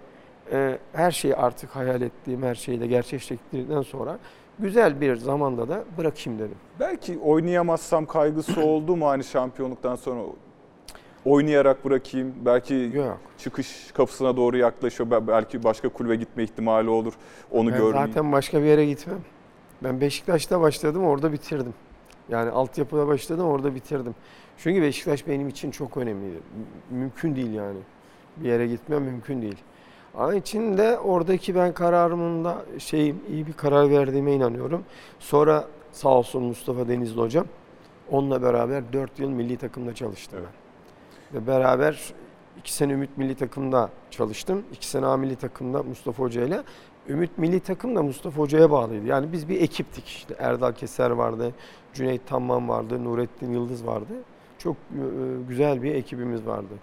e, 0.53 0.79
her 0.93 1.11
şeyi 1.11 1.37
artık 1.37 1.71
hayal 1.77 2.03
ettiğim 2.03 2.43
her 2.43 2.55
şeyi 2.55 2.81
de 2.81 2.87
gerçekleştirdikten 2.87 3.83
sonra 3.83 4.19
güzel 4.59 5.01
bir 5.01 5.17
zamanda 5.17 5.69
da 5.69 5.85
bırakayım 5.99 6.39
dedim. 6.39 6.57
belki 6.81 7.19
oynayamazsam 7.19 8.07
kaygısı 8.07 8.61
oldu 8.61 8.97
mu 8.97 9.09
hani 9.09 9.25
şampiyonluktan 9.25 9.97
sonra 9.97 10.21
oynayarak 11.25 11.85
bırakayım. 11.85 12.35
Belki 12.45 12.91
Yok. 12.95 13.19
çıkış 13.39 13.91
kapısına 13.95 14.37
doğru 14.37 14.57
yaklaşıyor. 14.57 15.11
Bel- 15.11 15.27
Belki 15.27 15.65
başka 15.65 15.89
kulübe 15.89 16.17
gitme 16.17 16.43
ihtimali 16.43 16.89
olur. 16.91 17.13
Onu 17.51 17.71
Ben 17.71 17.79
görmeyeyim. 17.79 18.09
zaten 18.13 18.33
başka 18.33 18.61
bir 18.61 18.67
yere 18.67 18.87
gitmem. 18.87 19.19
Ben 19.85 20.01
Beşiktaş'ta 20.01 20.61
başladım, 20.61 21.05
orada 21.05 21.33
bitirdim. 21.33 21.75
Yani 22.29 22.51
altyapıda 22.51 23.07
başladım, 23.07 23.47
orada 23.47 23.75
bitirdim. 23.75 24.15
Çünkü 24.59 24.83
Beşiktaş 24.83 25.27
benim 25.27 25.49
için 25.49 25.71
çok 25.71 25.97
önemliydi. 25.97 26.39
Mümkün 26.91 27.37
değil 27.37 27.53
yani. 27.53 27.79
Bir 28.37 28.49
yere 28.49 28.67
gitmem 28.67 29.03
mümkün 29.03 29.43
değil. 29.43 29.57
Ama 30.15 30.35
için 30.35 30.79
de 30.79 30.99
oradaki 30.99 31.55
ben 31.55 31.75
kararımında 31.75 32.63
şeyim 32.79 33.21
iyi 33.29 33.47
bir 33.47 33.53
karar 33.53 33.91
verdiğime 33.91 34.33
inanıyorum. 34.33 34.85
Sonra 35.19 35.65
sağ 35.93 36.09
olsun 36.09 36.43
Mustafa 36.43 36.89
Denizli 36.89 37.21
hocam. 37.21 37.47
Onunla 38.11 38.43
beraber 38.43 38.93
4 38.93 39.19
yıl 39.19 39.29
milli 39.31 39.57
takımda 39.57 39.95
çalıştım 39.95 40.39
Evet. 40.43 40.49
ben. 40.55 40.70
Ve 41.35 41.47
beraber 41.47 42.13
2 42.59 42.73
sene 42.73 42.93
Ümit 42.93 43.19
milli 43.19 43.35
takımda 43.35 43.91
çalıştım. 44.11 44.63
2 44.73 44.87
sene 44.87 45.07
A 45.07 45.17
milli 45.17 45.37
takımda 45.37 45.83
Mustafa 45.83 46.23
Hoca 46.23 46.45
ile. 46.45 46.63
Ümit 47.09 47.39
milli 47.39 47.61
takım 47.61 47.97
da 47.97 48.03
Mustafa 48.03 48.41
Hoca'ya 48.43 48.71
bağlıydı. 48.71 49.07
Yani 49.07 49.33
biz 49.33 49.49
bir 49.49 49.61
ekiptik 49.61 50.07
işte. 50.07 50.35
Erdal 50.39 50.73
Keser 50.73 51.11
vardı, 51.11 51.53
Cüneyt 51.95 52.27
Tamman 52.27 52.69
vardı, 52.69 53.05
Nurettin 53.05 53.53
Yıldız 53.53 53.87
vardı. 53.87 54.13
Çok 54.59 54.77
e, 54.77 55.03
güzel 55.49 55.83
bir 55.83 55.95
ekibimiz 55.95 56.47
vardı. 56.47 56.75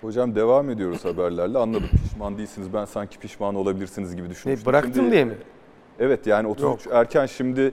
Hocam 0.00 0.34
devam 0.34 0.70
ediyoruz 0.70 1.04
haberlerle. 1.04 1.58
Anladım 1.58 1.88
pişman 2.04 2.38
değilsiniz. 2.38 2.72
Ben 2.72 2.84
sanki 2.84 3.18
pişman 3.18 3.54
olabilirsiniz 3.54 4.16
gibi 4.16 4.26
Ne, 4.26 4.30
düşünmüştüm. 4.30 4.66
bıraktım 4.66 4.94
Şimdi- 4.94 5.10
diye 5.12 5.24
mi? 5.24 5.34
Evet 5.98 6.26
yani 6.26 6.48
33 6.48 6.86
erken 6.92 7.26
şimdi 7.26 7.72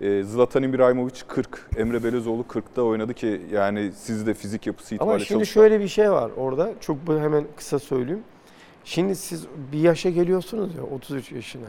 e, 0.00 0.22
Zlatan 0.22 0.62
İbrahimovic 0.62 1.20
40, 1.28 1.70
Emre 1.76 2.04
Belezoğlu 2.04 2.42
40'ta 2.42 2.82
oynadı 2.82 3.14
ki 3.14 3.40
yani 3.52 3.92
siz 3.96 4.26
de 4.26 4.34
fizik 4.34 4.66
yapısı 4.66 4.94
itibariyle 4.94 5.12
Ama 5.14 5.24
şimdi 5.24 5.38
çalışan- 5.38 5.52
şöyle 5.52 5.80
bir 5.80 5.88
şey 5.88 6.10
var 6.10 6.30
orada. 6.36 6.72
Çok 6.80 6.96
hemen 7.06 7.44
kısa 7.56 7.78
söyleyeyim. 7.78 8.22
Şimdi 8.84 9.16
siz 9.16 9.46
bir 9.72 9.78
yaşa 9.78 10.10
geliyorsunuz 10.10 10.74
ya 10.74 10.82
33 10.82 11.32
yaşına. 11.32 11.66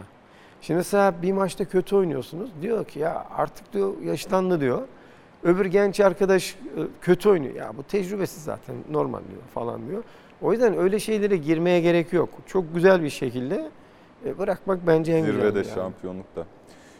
Şimdi 0.62 0.78
mesela 0.78 1.22
bir 1.22 1.32
maçta 1.32 1.66
kötü 1.66 1.96
oynuyorsunuz. 1.96 2.50
Diyor 2.62 2.86
ki 2.86 3.00
ya 3.00 3.26
artık 3.38 3.74
diyor 3.74 3.94
yaşlandı 4.04 4.62
diyor. 4.62 4.82
Öbür 5.44 5.66
genç 5.66 6.00
arkadaş 6.00 6.54
e, 6.54 6.82
kötü 7.02 7.30
oynuyor. 7.30 7.56
Ya 7.56 7.72
bu 7.78 7.84
tecrübesiz 7.84 8.44
zaten 8.44 8.76
normal 8.92 9.20
diyor 9.20 9.42
falan 9.54 9.88
diyor. 9.90 10.04
O 10.42 10.52
yüzden 10.52 10.78
öyle 10.78 11.00
şeylere 11.00 11.38
girmeye 11.38 11.82
gerek 11.82 12.14
yok. 12.14 12.30
Çok 12.48 12.76
güzel 12.76 13.04
bir 13.04 13.10
şekilde 13.10 13.70
e, 14.26 14.38
bırakmak 14.38 14.88
bence 14.88 15.14
en 15.14 15.26
güzel. 15.26 15.42
Zirvede 15.42 15.64
şampiyonlukta. 15.64 16.46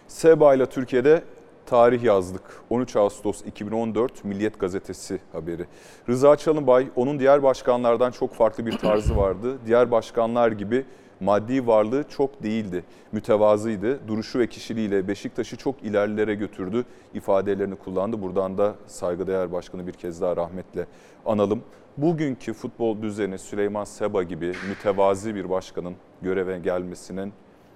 Seba 0.08 0.56
ile 0.56 0.66
Türkiye'de 0.66 1.24
tarih 1.66 2.04
yazdık. 2.04 2.42
13 2.70 2.96
Ağustos 2.96 3.42
2014 3.46 4.24
Milliyet 4.24 4.60
Gazetesi 4.60 5.20
haberi. 5.32 5.66
Rıza 6.10 6.36
Çalınbay 6.36 6.88
onun 6.96 7.20
diğer 7.20 7.44
başkanlardan 7.44 8.12
çok 8.12 8.34
farklı 8.34 8.66
bir 8.66 8.78
tarzı 8.78 9.18
vardı. 9.18 9.58
Diğer 9.66 9.92
başkanlar 9.92 10.52
gibi 10.52 10.86
maddi 11.20 11.68
varlığı 11.68 12.04
çok 12.10 12.44
değildi. 12.44 12.84
Mütevazıydı. 13.12 14.08
Duruşu 14.08 14.40
ve 14.40 14.48
kişiliğiyle 14.48 15.08
Beşiktaş'ı 15.08 15.58
çok 15.58 15.84
ilerlere 15.84 16.36
götürdü 16.36 16.86
ifadelerini 17.14 17.76
kullandı. 17.76 18.22
Buradan 18.22 18.58
da 18.58 18.76
saygıdeğer 18.88 19.52
başkanı 19.52 19.88
bir 19.88 19.94
kez 19.94 20.22
daha 20.22 20.38
rahmetle 20.38 20.86
analım. 21.26 21.64
Bugünkü 21.98 22.54
futbol 22.54 23.02
düzeni 23.02 23.38
Süleyman 23.38 23.84
Seba 23.84 24.24
gibi 24.24 24.54
mütevazi 24.70 25.36
bir 25.36 25.50
başkanın 25.50 25.96
göreve 26.22 26.60
gelmesinin 26.60 27.34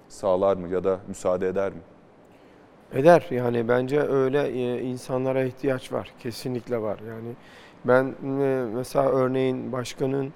sağlar 0.08 0.56
mı 0.56 0.68
ya 0.68 0.84
da 0.84 1.00
müsaade 1.08 1.48
eder 1.48 1.72
mi? 1.72 1.80
Eder 2.94 3.26
yani 3.30 3.68
bence 3.68 4.00
öyle 4.00 4.48
e, 4.48 4.82
insanlara 4.82 5.42
ihtiyaç 5.42 5.92
var. 5.92 6.12
Kesinlikle 6.18 6.82
var. 6.82 7.00
Yani 7.08 7.28
ben 7.84 8.04
e, 8.42 8.64
mesela 8.74 9.08
örneğin 9.08 9.72
başkanın 9.72 10.32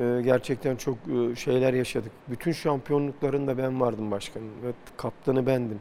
e, 0.00 0.22
gerçekten 0.24 0.76
çok 0.76 0.98
şeyler 1.36 1.72
yaşadık. 1.72 2.12
Bütün 2.28 2.52
şampiyonluklarında 2.52 3.58
ben 3.58 3.80
vardım 3.80 4.10
başkanın 4.10 4.50
ve 4.62 4.72
kaptanı 4.96 5.46
bendim 5.46 5.80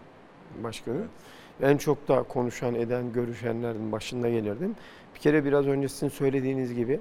başkanın. 0.63 1.07
En 1.61 1.77
çok 1.77 2.07
da 2.07 2.23
konuşan, 2.23 2.75
eden, 2.75 3.13
görüşenlerin 3.13 3.91
başında 3.91 4.29
gelirdim. 4.29 4.75
Bir 5.15 5.19
kere 5.19 5.45
biraz 5.45 5.67
önce 5.67 5.89
sizin 5.89 6.09
söylediğiniz 6.09 6.73
gibi 6.73 6.99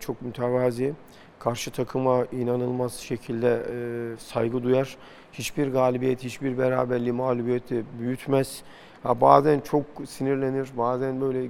çok 0.00 0.22
mütevazi, 0.22 0.92
karşı 1.40 1.70
takıma 1.70 2.24
inanılmaz 2.32 2.94
şekilde 2.94 3.62
e, 3.72 4.16
saygı 4.18 4.62
duyar. 4.62 4.96
Hiçbir 5.32 5.68
galibiyet, 5.68 6.24
hiçbir 6.24 6.58
beraberliği, 6.58 7.12
mağlubiyeti 7.12 7.84
büyütmez. 8.00 8.62
Ha 9.02 9.20
bazen 9.20 9.60
çok 9.60 9.84
sinirlenir, 10.06 10.68
bazen 10.78 11.20
böyle 11.20 11.48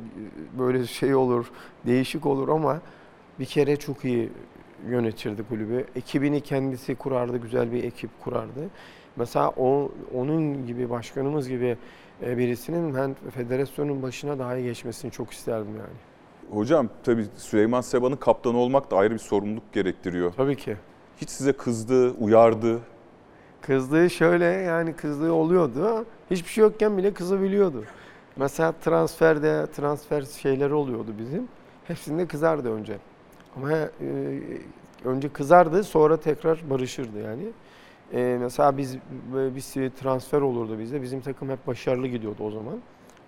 böyle 0.58 0.86
şey 0.86 1.14
olur, 1.14 1.50
değişik 1.86 2.26
olur 2.26 2.48
ama 2.48 2.80
bir 3.38 3.44
kere 3.44 3.76
çok 3.76 4.04
iyi 4.04 4.30
yönetirdi 4.88 5.42
kulübü. 5.42 5.86
Ekibini 5.96 6.40
kendisi 6.40 6.94
kurardı, 6.94 7.36
güzel 7.36 7.72
bir 7.72 7.84
ekip 7.84 8.10
kurardı. 8.20 8.70
Mesela 9.16 9.50
o 9.56 9.90
onun 10.14 10.66
gibi 10.66 10.90
başkanımız 10.90 11.48
gibi 11.48 11.76
e, 12.22 12.38
birisinin 12.38 12.94
ben 12.94 13.16
federasyonun 13.30 14.02
başına 14.02 14.38
daha 14.38 14.56
iyi 14.56 14.64
geçmesini 14.64 15.10
çok 15.10 15.32
isterdim 15.32 15.76
yani. 15.76 16.09
Hocam 16.50 16.88
tabii 17.04 17.26
Süleyman 17.36 17.80
Seba'nın 17.80 18.16
kaptanı 18.16 18.56
olmak 18.56 18.90
da 18.90 18.96
ayrı 18.96 19.14
bir 19.14 19.18
sorumluluk 19.18 19.72
gerektiriyor. 19.72 20.32
Tabii 20.36 20.56
ki. 20.56 20.76
Hiç 21.16 21.30
size 21.30 21.52
kızdı, 21.52 22.10
uyardı. 22.10 22.78
Kızdığı 23.60 24.10
şöyle 24.10 24.44
yani 24.44 24.92
kızdığı 24.96 25.32
oluyordu. 25.32 26.06
Hiçbir 26.30 26.48
şey 26.48 26.62
yokken 26.62 26.98
bile 26.98 27.14
kızabiliyordu. 27.14 27.84
Mesela 28.36 28.72
transferde 28.72 29.66
transfer 29.76 30.22
şeyleri 30.22 30.74
oluyordu 30.74 31.14
bizim. 31.18 31.48
Hepsinde 31.84 32.26
kızardı 32.26 32.72
önce. 32.72 32.96
Ama 33.56 33.72
e, 33.72 33.88
önce 35.04 35.28
kızardı 35.28 35.84
sonra 35.84 36.16
tekrar 36.16 36.70
barışırdı 36.70 37.18
yani. 37.18 37.42
E, 38.12 38.36
mesela 38.40 38.76
biz 38.76 38.96
bir 39.76 39.90
transfer 39.90 40.40
olurdu 40.40 40.78
bizde. 40.78 41.02
Bizim 41.02 41.20
takım 41.20 41.50
hep 41.50 41.66
başarılı 41.66 42.06
gidiyordu 42.06 42.44
o 42.44 42.50
zaman. 42.50 42.78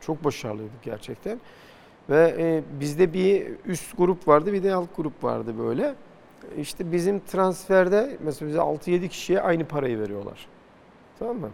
Çok 0.00 0.24
başarılıydık 0.24 0.82
gerçekten. 0.82 1.40
Ve 2.10 2.34
e, 2.38 2.62
bizde 2.80 3.12
bir 3.12 3.46
üst 3.66 3.96
grup 3.98 4.28
vardı 4.28 4.52
bir 4.52 4.62
de 4.62 4.74
alt 4.74 4.96
grup 4.96 5.24
vardı 5.24 5.54
böyle. 5.58 5.94
İşte 6.58 6.92
bizim 6.92 7.20
transferde 7.20 8.16
mesela 8.24 8.48
bize 8.48 8.58
6-7 8.58 9.08
kişiye 9.08 9.40
aynı 9.40 9.64
parayı 9.64 9.98
veriyorlar. 9.98 10.46
Tamam 11.18 11.36
mı? 11.36 11.50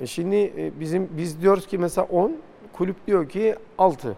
E 0.00 0.06
şimdi 0.06 0.36
e, 0.36 0.80
bizim 0.80 1.08
biz 1.16 1.42
diyoruz 1.42 1.66
ki 1.66 1.78
mesela 1.78 2.06
10, 2.06 2.36
kulüp 2.72 3.06
diyor 3.06 3.28
ki 3.28 3.54
6. 3.78 4.16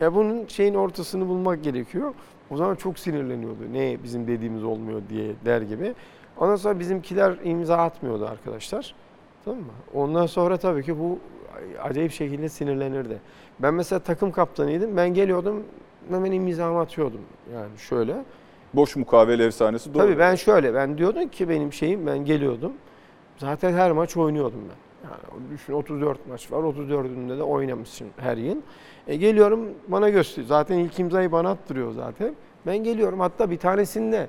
Ya 0.00 0.14
bunun 0.14 0.46
şeyin 0.46 0.74
ortasını 0.74 1.28
bulmak 1.28 1.64
gerekiyor. 1.64 2.14
O 2.50 2.56
zaman 2.56 2.74
çok 2.74 2.98
sinirleniyordu. 2.98 3.72
Ne 3.72 3.96
bizim 4.04 4.26
dediğimiz 4.26 4.64
olmuyor 4.64 5.02
diye 5.08 5.32
der 5.44 5.62
gibi. 5.62 5.94
Ondan 6.38 6.56
sonra 6.56 6.78
bizimkiler 6.80 7.36
imza 7.44 7.76
atmıyordu 7.76 8.26
arkadaşlar. 8.26 8.94
Tamam 9.44 9.60
mı? 9.60 9.72
Ondan 9.94 10.26
sonra 10.26 10.56
tabii 10.56 10.82
ki 10.82 10.98
bu 10.98 11.18
acayip 11.82 12.12
şekilde 12.12 12.48
sinirlenirdi. 12.48 13.20
Ben 13.62 13.74
mesela 13.74 13.98
takım 13.98 14.32
kaptanıydım. 14.32 14.96
Ben 14.96 15.14
geliyordum 15.14 15.64
hemen 16.10 16.32
imzamı 16.32 16.80
atıyordum. 16.80 17.20
Yani 17.54 17.78
şöyle. 17.78 18.16
Boş 18.74 18.96
mukavele 18.96 19.44
efsanesi 19.44 19.94
doğru. 19.94 20.02
Tabii 20.02 20.18
ben 20.18 20.34
şöyle, 20.34 20.74
ben 20.74 20.98
diyordum 20.98 21.28
ki 21.28 21.48
benim 21.48 21.72
şeyim, 21.72 22.06
ben 22.06 22.18
geliyordum. 22.18 22.72
Zaten 23.38 23.72
her 23.72 23.92
maç 23.92 24.16
oynuyordum 24.16 24.60
ben. 24.68 25.08
Yani 25.08 25.50
düşün 25.52 25.72
34 25.72 26.26
maç 26.28 26.52
var, 26.52 26.62
34'ünde 26.62 27.38
de 27.38 27.42
oynamışsın 27.42 28.08
her 28.16 28.36
yıl. 28.36 28.56
E 29.06 29.16
geliyorum 29.16 29.60
bana 29.88 30.08
gösteriyor. 30.08 30.48
Zaten 30.48 30.78
ilk 30.78 30.98
imzayı 30.98 31.32
bana 31.32 31.50
attırıyor 31.50 31.92
zaten. 31.92 32.34
Ben 32.66 32.76
geliyorum 32.76 33.20
hatta 33.20 33.50
bir 33.50 33.58
tanesinde 33.58 34.28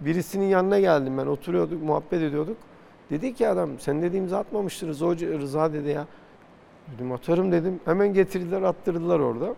birisinin 0.00 0.46
yanına 0.46 0.80
geldim 0.80 1.18
ben 1.18 1.26
oturuyorduk, 1.26 1.82
muhabbet 1.82 2.22
ediyorduk. 2.22 2.56
Dedi 3.10 3.34
ki 3.34 3.48
adam 3.48 3.70
sen 3.78 4.02
dedi 4.02 4.16
imza 4.16 4.38
atmamıştır 4.38 4.88
Rıza, 4.88 5.06
Hoca, 5.06 5.28
Rıza 5.28 5.72
dedi 5.72 5.88
ya. 5.88 6.06
Dedim 6.94 7.12
atarım 7.12 7.52
dedim. 7.52 7.80
Hemen 7.84 8.14
getirdiler 8.14 8.62
attırdılar 8.62 9.20
orada. 9.20 9.54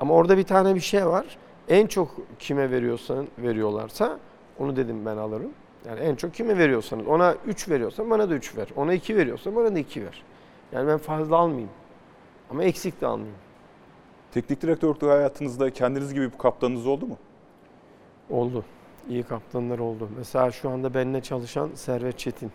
Ama 0.00 0.14
orada 0.14 0.38
bir 0.38 0.42
tane 0.42 0.74
bir 0.74 0.80
şey 0.80 1.06
var. 1.06 1.38
En 1.68 1.86
çok 1.86 2.16
kime 2.38 2.70
veriyorsan 2.70 3.28
veriyorlarsa 3.38 4.18
onu 4.58 4.76
dedim 4.76 5.06
ben 5.06 5.16
alırım. 5.16 5.50
Yani 5.86 6.00
en 6.00 6.14
çok 6.14 6.34
kime 6.34 6.58
veriyorsanız 6.58 7.06
ona 7.06 7.34
3 7.46 7.68
veriyorsan 7.68 8.10
bana 8.10 8.30
da 8.30 8.34
3 8.34 8.56
ver. 8.56 8.68
Ona 8.76 8.94
2 8.94 9.16
veriyorsan 9.16 9.56
bana 9.56 9.74
da 9.74 9.78
2 9.78 10.04
ver. 10.04 10.22
Yani 10.72 10.88
ben 10.88 10.98
fazla 10.98 11.36
almayayım. 11.36 11.70
Ama 12.50 12.64
eksik 12.64 13.00
de 13.00 13.06
almayayım. 13.06 13.38
Teknik 14.32 14.62
direktörlük 14.62 15.02
hayatınızda 15.02 15.70
kendiniz 15.70 16.14
gibi 16.14 16.32
bir 16.32 16.38
kaptanınız 16.38 16.86
oldu 16.86 17.06
mu? 17.06 17.18
Oldu. 18.30 18.64
İyi 19.08 19.22
kaptanlar 19.22 19.78
oldu. 19.78 20.08
Mesela 20.18 20.50
şu 20.50 20.70
anda 20.70 20.94
benimle 20.94 21.20
çalışan 21.20 21.70
Servet 21.74 22.18
Çetin. 22.18 22.52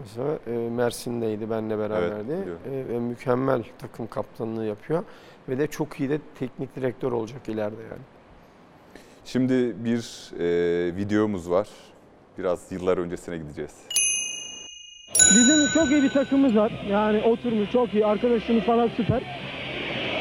Mesela 0.00 0.38
e, 0.46 0.70
Mersin'deydi 0.70 1.50
benimle 1.50 1.78
beraberdi. 1.78 2.28
biliyorum. 2.28 2.58
E, 2.72 2.88
ve 2.94 2.98
mükemmel 2.98 3.62
takım 3.78 4.06
kaptanlığı 4.06 4.64
yapıyor. 4.64 5.04
Ve 5.48 5.58
de 5.58 5.66
çok 5.66 6.00
iyi 6.00 6.10
de 6.10 6.18
teknik 6.38 6.76
direktör 6.76 7.12
olacak 7.12 7.48
ileride 7.48 7.82
yani. 7.82 8.02
Şimdi 9.24 9.84
bir 9.84 10.30
e, 10.38 10.96
videomuz 10.96 11.50
var. 11.50 11.68
Biraz 12.38 12.72
yıllar 12.72 12.98
öncesine 12.98 13.38
gideceğiz. 13.38 13.74
Bizim 15.30 15.66
çok 15.74 15.90
iyi 15.90 16.02
bir 16.02 16.10
takımımız 16.10 16.56
var. 16.56 16.84
Yani 16.90 17.22
oturmuş 17.22 17.70
çok 17.70 17.94
iyi. 17.94 18.06
Arkadaşımız 18.06 18.64
falan 18.64 18.88
süper. 18.96 19.22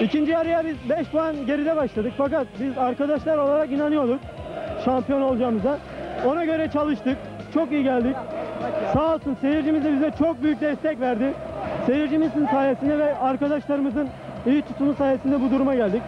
İkinci 0.02 0.32
yarıya 0.32 0.66
biz 0.66 0.90
5 0.90 1.08
puan 1.08 1.46
geride 1.46 1.76
başladık. 1.76 2.14
Fakat 2.18 2.48
biz 2.60 2.78
arkadaşlar 2.78 3.38
olarak 3.38 3.72
inanıyorduk 3.72 4.20
şampiyon 4.86 5.22
olacağımıza. 5.22 5.80
Ona 6.26 6.46
göre 6.46 6.70
çalıştık. 6.74 7.18
Çok 7.54 7.72
iyi 7.72 7.84
geldik. 7.84 8.16
Sağ 8.94 9.16
olsun 9.16 9.38
seyircimiz 9.42 9.84
de 9.84 9.94
bize 9.94 10.12
çok 10.20 10.44
büyük 10.44 10.62
destek 10.62 11.00
verdi. 11.00 11.34
Seyircimizin 11.86 12.48
sayesinde 12.48 12.98
ve 12.98 13.18
arkadaşlarımızın 13.18 14.10
iyi 14.46 14.62
tutumu 14.62 14.96
sayesinde 14.96 15.42
bu 15.42 15.52
duruma 15.52 15.76
geldik. 15.76 16.02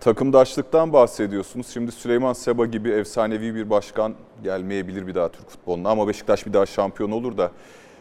Takımdaşlıktan 0.00 0.92
bahsediyorsunuz. 0.92 1.68
Şimdi 1.68 1.92
Süleyman 1.92 2.32
Seba 2.32 2.66
gibi 2.66 2.90
efsanevi 2.90 3.54
bir 3.54 3.70
başkan 3.70 4.14
gelmeyebilir 4.42 5.06
bir 5.06 5.14
daha 5.14 5.28
Türk 5.28 5.50
futboluna 5.50 5.88
ama 5.90 6.08
Beşiktaş 6.08 6.46
bir 6.46 6.52
daha 6.52 6.66
şampiyon 6.66 7.10
olur 7.10 7.38
da 7.38 7.50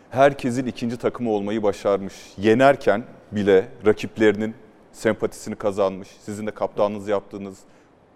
herkesin 0.10 0.66
ikinci 0.66 0.98
takımı 0.98 1.32
olmayı 1.32 1.64
başarmış. 1.64 2.14
Yenerken 2.38 3.04
bile 3.32 3.66
rakiplerinin 3.86 4.56
sempatisini 4.92 5.56
kazanmış. 5.56 6.08
Sizin 6.08 6.48
de 6.48 6.52
kaptanınız 6.52 7.08
yaptığınız 7.08 7.60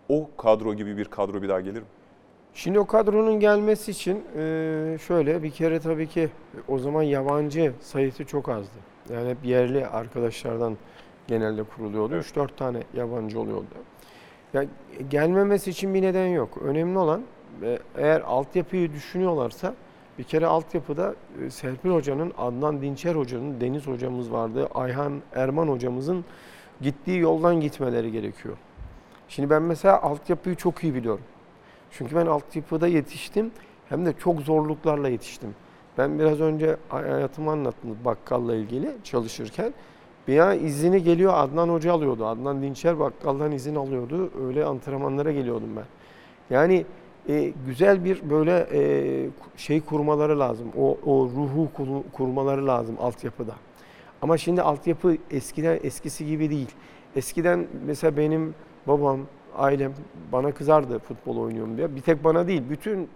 o 0.10 0.29
kadro 0.38 0.74
gibi 0.74 0.98
bir 0.98 1.05
kadro 1.05 1.41
bir 1.41 1.50
daha 1.50 1.62
gelir 1.62 1.79
mi? 1.79 1.88
Şimdi 2.56 2.80
o 2.80 2.86
kadronun 2.86 3.40
gelmesi 3.40 3.92
için 3.92 4.24
e, 4.38 4.98
şöyle 5.08 5.44
bir 5.44 5.52
kere 5.52 5.80
tabii 5.80 6.08
ki 6.08 6.30
o 6.68 6.80
zaman 6.80 7.04
yabancı 7.04 7.74
sayısı 7.82 8.26
çok 8.26 8.50
azdı. 8.50 8.78
Yani 9.14 9.30
hep 9.30 9.38
yerli 9.46 9.88
arkadaşlardan 9.88 10.78
genelde 11.28 11.64
kuruluyordu. 11.64 12.16
Evet. 12.16 12.26
3-4 12.26 12.56
tane 12.58 12.84
yabancı 12.94 13.40
oluyordu. 13.40 13.66
Ya 14.54 14.66
gelmemesi 15.10 15.70
için 15.70 15.94
bir 15.94 16.02
neden 16.02 16.28
yok. 16.28 16.58
Önemli 16.62 16.98
olan 16.98 17.22
e, 17.64 17.80
eğer 17.98 18.22
altyapıyı 18.22 18.94
düşünüyorlarsa 18.94 19.74
bir 20.18 20.24
kere 20.24 20.46
altyapıda 20.46 21.16
e, 21.46 21.50
Serpil 21.50 21.90
Hoca'nın, 21.90 22.34
Adnan 22.38 22.82
Dinçer 22.82 23.16
Hoca'nın, 23.16 23.62
Deniz 23.62 23.88
Hocamız 23.88 24.32
vardı, 24.32 24.70
Ayhan 24.74 25.22
Erman 25.36 25.68
Hocamızın 25.68 26.26
gittiği 26.82 27.20
yoldan 27.20 27.62
gitmeleri 27.62 28.12
gerekiyor. 28.12 28.58
Şimdi 29.30 29.50
ben 29.50 29.62
mesela 29.62 30.02
altyapıyı 30.02 30.56
çok 30.56 30.84
iyi 30.84 30.96
biliyorum. 30.96 31.24
Çünkü 31.98 32.16
ben 32.16 32.26
altyapıda 32.26 32.88
yetiştim 32.88 33.52
hem 33.90 34.06
de 34.06 34.14
çok 34.14 34.42
zorluklarla 34.42 35.10
yetiştim. 35.10 35.56
Ben 35.98 36.20
biraz 36.20 36.42
önce 36.42 36.78
hayatımı 36.90 37.52
anlattım 37.52 37.98
bakkalla 38.06 38.56
ilgili 38.56 38.92
çalışırken. 39.04 39.74
Bir 40.28 40.40
an 40.40 40.60
izini 40.60 41.04
geliyor 41.04 41.34
Adnan 41.36 41.70
Hoca 41.70 41.94
alıyordu. 41.94 42.26
Adnan 42.26 42.62
Dinçer 42.62 43.00
bakkaldan 43.00 43.52
izin 43.52 43.76
alıyordu. 43.76 44.32
Öyle 44.48 44.66
antrenmanlara 44.66 45.32
geliyordum 45.32 45.70
ben. 45.76 45.86
Yani 46.56 46.86
e, 47.30 47.54
güzel 47.68 48.06
bir 48.06 48.30
böyle 48.30 48.68
e, 48.72 49.30
şey 49.58 49.82
kurmaları 49.82 50.40
lazım. 50.40 50.68
O, 50.80 50.98
o 51.06 51.26
ruhu 51.26 51.70
kur- 51.74 52.12
kurmaları 52.14 52.68
lazım 52.68 52.96
altyapıda. 53.00 53.54
Ama 54.22 54.38
şimdi 54.38 54.62
altyapı 54.62 55.18
eskiden 55.32 55.80
eskisi 55.84 56.26
gibi 56.26 56.50
değil. 56.50 56.70
Eskiden 57.16 57.68
mesela 57.86 58.18
benim 58.18 58.56
babam, 58.88 59.20
ailem 59.58 59.94
bana 60.32 60.52
kızardı 60.52 61.00
futbol 61.00 61.38
oynuyorum 61.38 61.78
diye. 61.78 61.96
Bir 61.96 62.02
tek 62.02 62.24
bana 62.24 62.48
değil, 62.48 62.64
bütün 62.70 63.10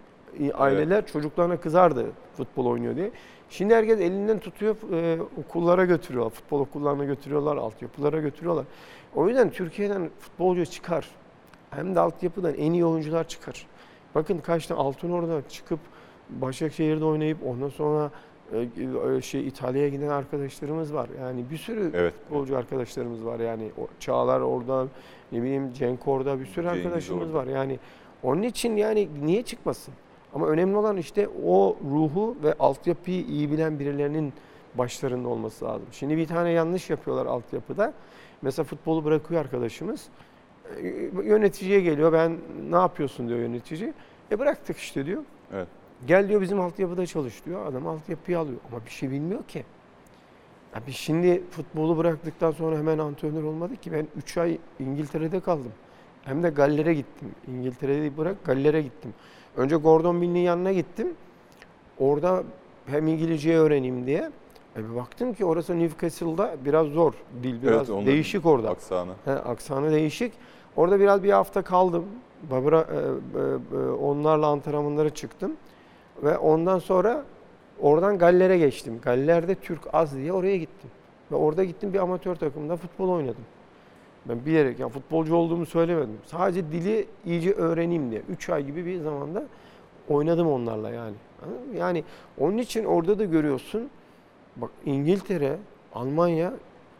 aileler 0.53 1.07
çocuklarına 1.07 1.57
kızardı 1.57 2.05
futbol 2.37 2.65
oynuyor 2.65 2.95
diye. 2.95 3.11
Şimdi 3.49 3.75
herkes 3.75 3.99
elinden 3.99 4.39
tutuyor, 4.39 4.75
e, 4.93 5.21
okullara 5.21 5.85
götürüyorlar. 5.85 6.31
Futbol 6.31 6.59
okullarına 6.59 7.05
götürüyorlar, 7.05 7.57
altyapılara 7.57 8.19
götürüyorlar. 8.19 8.65
O 9.15 9.27
yüzden 9.27 9.49
Türkiye'den 9.49 10.09
futbolcu 10.19 10.65
çıkar. 10.65 11.07
Hem 11.69 11.95
de 11.95 11.99
altyapıdan 11.99 12.53
en 12.53 12.73
iyi 12.73 12.85
oyuncular 12.85 13.27
çıkar. 13.27 13.67
Bakın 14.15 14.37
kaç 14.37 14.67
tane 14.67 14.79
Altınordu'dan 14.79 15.43
çıkıp 15.49 15.79
Başakşehir'de 16.29 17.05
oynayıp 17.05 17.37
ondan 17.45 17.69
sonra 17.69 18.11
şey 19.21 19.47
İtalya'ya 19.47 19.89
giden 19.89 20.07
arkadaşlarımız 20.07 20.93
var. 20.93 21.09
Yani 21.21 21.45
bir 21.51 21.57
sürü 21.57 21.91
Evet. 21.95 22.13
futbolcu 22.13 22.57
arkadaşlarımız 22.57 23.25
var. 23.25 23.39
Yani 23.39 23.69
o 23.81 23.87
Çağlar 23.99 24.39
orada, 24.41 24.87
ne 25.31 25.41
bileyim 25.41 25.73
Cenk 25.73 26.07
orada 26.07 26.39
bir 26.39 26.45
sürü 26.45 26.65
Cengiz 26.65 26.85
arkadaşımız 26.85 27.27
orada. 27.27 27.37
var. 27.37 27.47
Yani 27.47 27.79
onun 28.23 28.41
için 28.41 28.75
yani 28.75 29.07
niye 29.23 29.41
çıkmasın? 29.43 29.93
Ama 30.33 30.47
önemli 30.47 30.77
olan 30.77 30.97
işte 30.97 31.27
o 31.45 31.77
ruhu 31.91 32.35
ve 32.43 32.53
altyapıyı 32.59 33.21
iyi 33.25 33.51
bilen 33.51 33.79
birilerinin 33.79 34.33
başlarında 34.75 35.27
olması 35.29 35.65
lazım. 35.65 35.87
Şimdi 35.91 36.17
bir 36.17 36.27
tane 36.27 36.51
yanlış 36.51 36.89
yapıyorlar 36.89 37.25
altyapıda. 37.25 37.93
Mesela 38.41 38.63
futbolu 38.63 39.05
bırakıyor 39.05 39.41
arkadaşımız. 39.41 40.07
E, 40.81 40.87
Yöneticiye 41.23 41.81
geliyor. 41.81 42.13
Ben 42.13 42.37
ne 42.69 42.75
yapıyorsun 42.75 43.27
diyor 43.29 43.39
yönetici. 43.39 43.93
E 44.31 44.39
bıraktık 44.39 44.77
işte 44.77 45.05
diyor. 45.05 45.23
Evet. 45.53 45.67
Gel 46.05 46.29
diyor 46.29 46.41
bizim 46.41 46.59
altyapıda 46.59 47.05
çalış 47.05 47.45
diyor. 47.45 47.65
Adam 47.65 47.87
altyapıyı 47.87 48.39
alıyor 48.39 48.57
ama 48.71 48.85
bir 48.85 48.91
şey 48.91 49.11
bilmiyor 49.11 49.43
ki. 49.43 49.63
Ya 50.75 50.81
biz 50.87 50.95
şimdi 50.95 51.43
futbolu 51.51 51.97
bıraktıktan 51.97 52.51
sonra 52.51 52.77
hemen 52.77 52.97
antrenör 52.97 53.43
olmadık 53.43 53.83
ki. 53.83 53.91
Ben 53.91 54.07
3 54.17 54.37
ay 54.37 54.57
İngiltere'de 54.79 55.39
kaldım. 55.39 55.71
Hem 56.23 56.43
de 56.43 56.49
Galler'e 56.49 56.93
gittim. 56.93 57.31
İngiltere'yi 57.47 58.17
bırak 58.17 58.45
Galler'e 58.45 58.81
gittim. 58.81 59.13
Önce 59.57 59.75
Gordon 59.75 60.21
Bill'in 60.21 60.39
yanına 60.39 60.71
gittim. 60.71 61.13
Orada 61.99 62.43
hem 62.85 63.07
İngilizce 63.07 63.57
öğreneyim 63.57 64.05
diye. 64.05 64.31
E 64.75 64.89
bir 64.89 64.95
baktım 64.95 65.33
ki 65.33 65.45
orası 65.45 65.79
Newcastle'da 65.79 66.55
biraz 66.65 66.87
zor. 66.87 67.13
Dil 67.43 67.61
biraz 67.61 67.89
Evet, 67.89 68.05
değişik 68.05 68.45
orada. 68.45 68.69
Aksanı. 68.69 69.11
He, 69.25 69.31
aksanı 69.31 69.91
değişik. 69.91 70.33
Orada 70.75 70.99
biraz 70.99 71.23
bir 71.23 71.31
hafta 71.31 71.61
kaldım. 71.61 72.05
Babura, 72.51 72.87
e, 72.91 72.95
e, 72.95 73.77
e, 73.77 73.89
onlarla 73.89 74.47
antrenmanlara 74.47 75.09
çıktım. 75.09 75.51
Ve 76.23 76.37
ondan 76.37 76.79
sonra 76.79 77.23
oradan 77.81 78.17
Galler'e 78.17 78.57
geçtim. 78.57 78.99
Galler'de 79.03 79.55
Türk 79.55 79.79
az 79.93 80.15
diye 80.15 80.33
oraya 80.33 80.57
gittim. 80.57 80.89
Ve 81.31 81.35
orada 81.35 81.63
gittim 81.63 81.93
bir 81.93 81.99
amatör 81.99 82.35
takımda 82.35 82.75
futbol 82.75 83.09
oynadım. 83.09 83.43
Ben 84.25 84.45
bilerek 84.45 84.79
yani 84.79 84.91
futbolcu 84.91 85.35
olduğumu 85.35 85.65
söylemedim. 85.65 86.17
Sadece 86.25 86.71
dili 86.71 87.07
iyice 87.25 87.51
öğreneyim 87.51 88.11
diye. 88.11 88.21
3 88.29 88.49
ay 88.49 88.65
gibi 88.65 88.85
bir 88.85 89.01
zamanda 89.01 89.43
oynadım 90.09 90.47
onlarla 90.47 90.89
yani. 90.89 91.15
Yani 91.77 92.03
onun 92.37 92.57
için 92.57 92.85
orada 92.85 93.19
da 93.19 93.25
görüyorsun. 93.25 93.89
Bak 94.55 94.69
İngiltere, 94.85 95.57
Almanya 95.93 96.53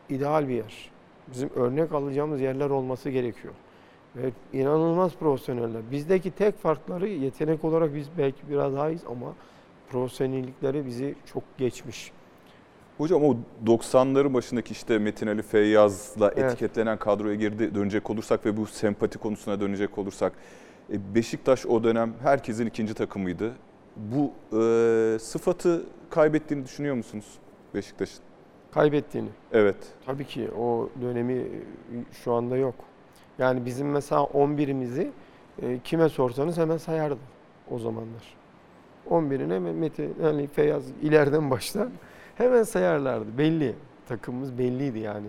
ideal 0.10 0.48
bir 0.48 0.54
yer. 0.54 0.92
Bizim 1.28 1.50
örnek 1.56 1.92
alacağımız 1.92 2.42
yerler 2.42 2.70
olması 2.70 3.10
gerekiyor. 3.10 3.54
Ve 4.18 4.32
inanılmaz 4.60 5.16
profesyoneller. 5.16 5.82
Bizdeki 5.92 6.32
tek 6.32 6.58
farkları 6.60 7.08
yetenek 7.08 7.64
olarak 7.64 7.96
biz 7.96 8.08
belki 8.18 8.50
biraz 8.50 8.74
daha 8.74 8.90
iyiyiz 8.90 9.04
ama 9.10 9.34
profesyonellikleri 9.90 10.86
bizi 10.86 11.16
çok 11.34 11.44
geçmiş. 11.58 12.12
Hocam 12.98 13.24
o 13.24 13.36
90'ların 13.66 14.34
başındaki 14.34 14.72
işte 14.72 14.98
Metin 14.98 15.28
Ali 15.28 15.42
Feyyaz'la 15.42 16.32
Evet. 16.36 16.52
etiketlenen 16.52 16.98
kadroya 16.98 17.36
geri 17.36 17.76
dönecek 17.76 18.10
olursak 18.10 18.46
ve 18.46 18.58
bu 18.58 18.66
sempati 18.66 19.18
konusuna 19.18 19.62
dönecek 19.62 19.98
olursak 19.98 20.34
e, 20.94 21.16
Beşiktaş 21.16 21.66
o 21.66 21.84
dönem 21.84 22.14
herkesin 22.24 22.66
ikinci 22.66 22.94
takımıydı. 22.94 23.54
Bu 23.96 24.32
e, 24.62 25.20
sıfatı 25.20 25.86
kaybettiğini 26.10 26.66
düşünüyor 26.66 26.96
musunuz 26.96 27.26
Beşiktaş'ın? 27.74 28.20
Kaybettiğini. 28.72 29.30
Evet. 29.52 29.78
Tabii 30.06 30.26
ki 30.26 30.50
o 30.60 30.90
dönemi 31.02 31.48
şu 32.24 32.34
anda 32.34 32.58
yok. 32.58 32.76
Yani 33.40 33.66
bizim 33.66 33.92
mesela 33.92 34.22
11'imizi 34.22 35.08
e, 35.62 35.80
kime 35.84 36.10
sorsanız 36.10 36.58
hemen 36.58 36.78
sayardı 36.78 37.20
o 37.72 37.80
zamanlar. 37.80 38.38
11'ine 39.10 39.60
Metin 39.60 40.16
Ali 40.24 40.48
Feyyaz 40.48 40.84
ileriden 41.02 41.52
başlar 41.52 41.88
hemen 42.36 42.64
sayarlardı. 42.64 43.38
Belli. 43.38 43.76
Takımımız 44.08 44.58
belliydi 44.58 45.00
yani. 45.00 45.28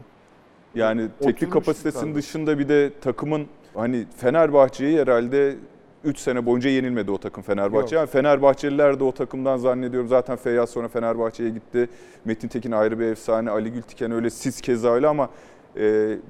Yani 0.74 1.08
teknik 1.20 1.52
kapasitesinin 1.52 2.12
abi. 2.12 2.18
dışında 2.18 2.58
bir 2.58 2.68
de 2.68 2.92
takımın 3.00 3.46
hani 3.74 4.06
Fenerbahçe'yi 4.16 5.00
herhalde 5.00 5.56
3 6.04 6.18
sene 6.18 6.46
boyunca 6.46 6.70
yenilmedi 6.70 7.10
o 7.10 7.18
takım 7.18 7.42
Fenerbahçe. 7.42 7.78
Yok. 7.78 7.92
Yani 7.92 8.06
Fenerbahçeliler 8.06 9.00
de 9.00 9.04
o 9.04 9.12
takımdan 9.12 9.56
zannediyorum. 9.56 10.08
Zaten 10.08 10.36
Feyyaz 10.36 10.70
sonra 10.70 10.88
Fenerbahçe'ye 10.88 11.50
gitti. 11.50 11.88
Metin 12.24 12.48
Tekin 12.48 12.72
ayrı 12.72 12.98
bir 12.98 13.04
efsane. 13.04 13.50
Ali 13.50 13.72
Gültiken 13.72 14.10
öyle. 14.10 14.30
Siz 14.30 14.60
keza 14.60 14.90
öyle 14.90 15.06
ama 15.08 15.30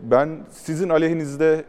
ben 0.02 0.38
sizin 0.50 0.88
aleyhinizde 0.88 1.64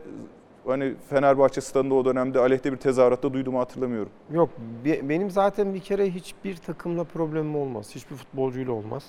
hani 0.67 0.93
Fenerbahçe 1.09 1.61
stadında 1.61 1.93
o 1.93 2.05
dönemde 2.05 2.39
aleyhte 2.39 2.71
bir 2.71 2.77
tezahüratta 2.77 3.33
duyduğumu 3.33 3.59
hatırlamıyorum. 3.59 4.11
Yok 4.31 4.49
be- 4.85 5.09
benim 5.09 5.31
zaten 5.31 5.73
bir 5.73 5.79
kere 5.79 6.11
hiçbir 6.11 6.55
takımla 6.57 7.03
problemim 7.03 7.55
olmaz. 7.55 7.95
Hiçbir 7.95 8.15
futbolcuyla 8.15 8.73
olmaz. 8.73 9.03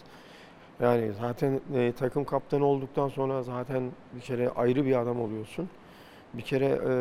Yani 0.81 1.13
zaten 1.21 1.61
e, 1.75 1.93
takım 1.93 2.25
kaptanı 2.25 2.65
olduktan 2.65 3.09
sonra 3.09 3.43
zaten 3.43 3.83
bir 4.17 4.21
kere 4.21 4.49
ayrı 4.51 4.85
bir 4.85 5.01
adam 5.01 5.21
oluyorsun. 5.21 5.69
Bir 6.35 6.43
kere 6.43 6.79
e, 6.89 6.93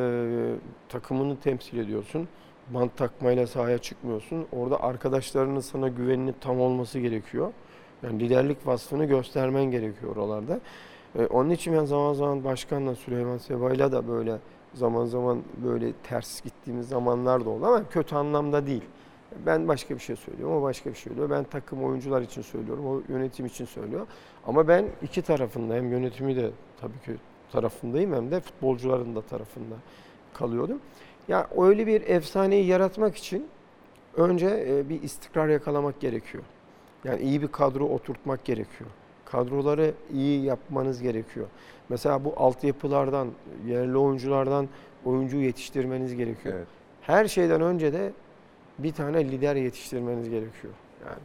takımını 0.89 1.39
temsil 1.39 1.77
ediyorsun. 1.77 2.27
Bant 2.69 2.97
takmayla 2.97 3.47
sahaya 3.47 3.77
çıkmıyorsun. 3.77 4.45
Orada 4.51 4.83
arkadaşlarının 4.83 5.59
sana 5.59 5.87
güveninin 5.87 6.35
tam 6.41 6.59
olması 6.59 6.99
gerekiyor. 6.99 7.51
Yani 8.03 8.19
liderlik 8.19 8.67
vasfını 8.67 9.05
göstermen 9.05 9.63
gerekiyor 9.63 10.15
oralarda. 10.15 10.59
E, 11.15 11.25
onun 11.25 11.49
için 11.49 11.73
ben 11.73 11.85
zaman 11.85 12.13
zaman 12.13 12.43
başkanla 12.43 12.95
Süleyman 12.95 13.37
Seba'yla 13.37 13.91
da 13.91 14.07
böyle 14.07 14.37
zaman 14.73 15.05
zaman 15.05 15.41
böyle 15.63 15.93
ters 15.93 16.41
gittiğimiz 16.41 16.87
zamanlar 16.87 17.45
da 17.45 17.49
oldu 17.49 17.65
ama 17.65 17.89
kötü 17.89 18.15
anlamda 18.15 18.67
değil. 18.67 18.83
Ben 19.45 19.67
başka 19.67 19.95
bir 19.95 19.99
şey 19.99 20.15
söylüyorum, 20.15 20.57
o 20.57 20.61
başka 20.61 20.89
bir 20.89 20.95
şey 20.95 21.03
söylüyor. 21.03 21.29
Ben 21.29 21.43
takım 21.43 21.83
oyuncular 21.83 22.21
için 22.21 22.41
söylüyorum, 22.41 22.85
o 22.87 23.01
yönetim 23.13 23.45
için 23.45 23.65
söylüyor. 23.65 24.07
Ama 24.47 24.67
ben 24.67 24.85
iki 25.01 25.21
tarafında 25.21 25.73
hem 25.73 25.91
yönetimi 25.91 26.35
de 26.35 26.51
tabii 26.81 26.99
ki 27.05 27.11
tarafındayım 27.51 28.13
hem 28.13 28.31
de 28.31 28.39
futbolcuların 28.39 29.15
da 29.15 29.21
tarafında 29.21 29.75
kalıyordum. 30.33 30.79
Ya 31.27 31.47
öyle 31.57 31.87
bir 31.87 32.01
efsaneyi 32.01 32.65
yaratmak 32.65 33.15
için 33.15 33.47
önce 34.17 34.65
e, 34.67 34.89
bir 34.89 35.03
istikrar 35.03 35.47
yakalamak 35.47 35.99
gerekiyor. 35.99 36.43
Yani 37.03 37.21
iyi 37.21 37.41
bir 37.41 37.47
kadro 37.47 37.85
oturtmak 37.85 38.45
gerekiyor. 38.45 38.89
Kadroları 39.31 39.93
iyi 40.13 40.43
yapmanız 40.43 41.01
gerekiyor. 41.01 41.47
Mesela 41.89 42.25
bu 42.25 42.33
altyapılardan, 42.37 43.27
yerli 43.67 43.97
oyunculardan 43.97 44.67
oyuncu 45.05 45.37
yetiştirmeniz 45.37 46.15
gerekiyor. 46.15 46.55
Evet. 46.57 46.67
Her 47.01 47.27
şeyden 47.27 47.61
önce 47.61 47.93
de 47.93 48.13
bir 48.79 48.93
tane 48.93 49.25
lider 49.31 49.55
yetiştirmeniz 49.55 50.29
gerekiyor. 50.29 50.73
Yani 51.05 51.19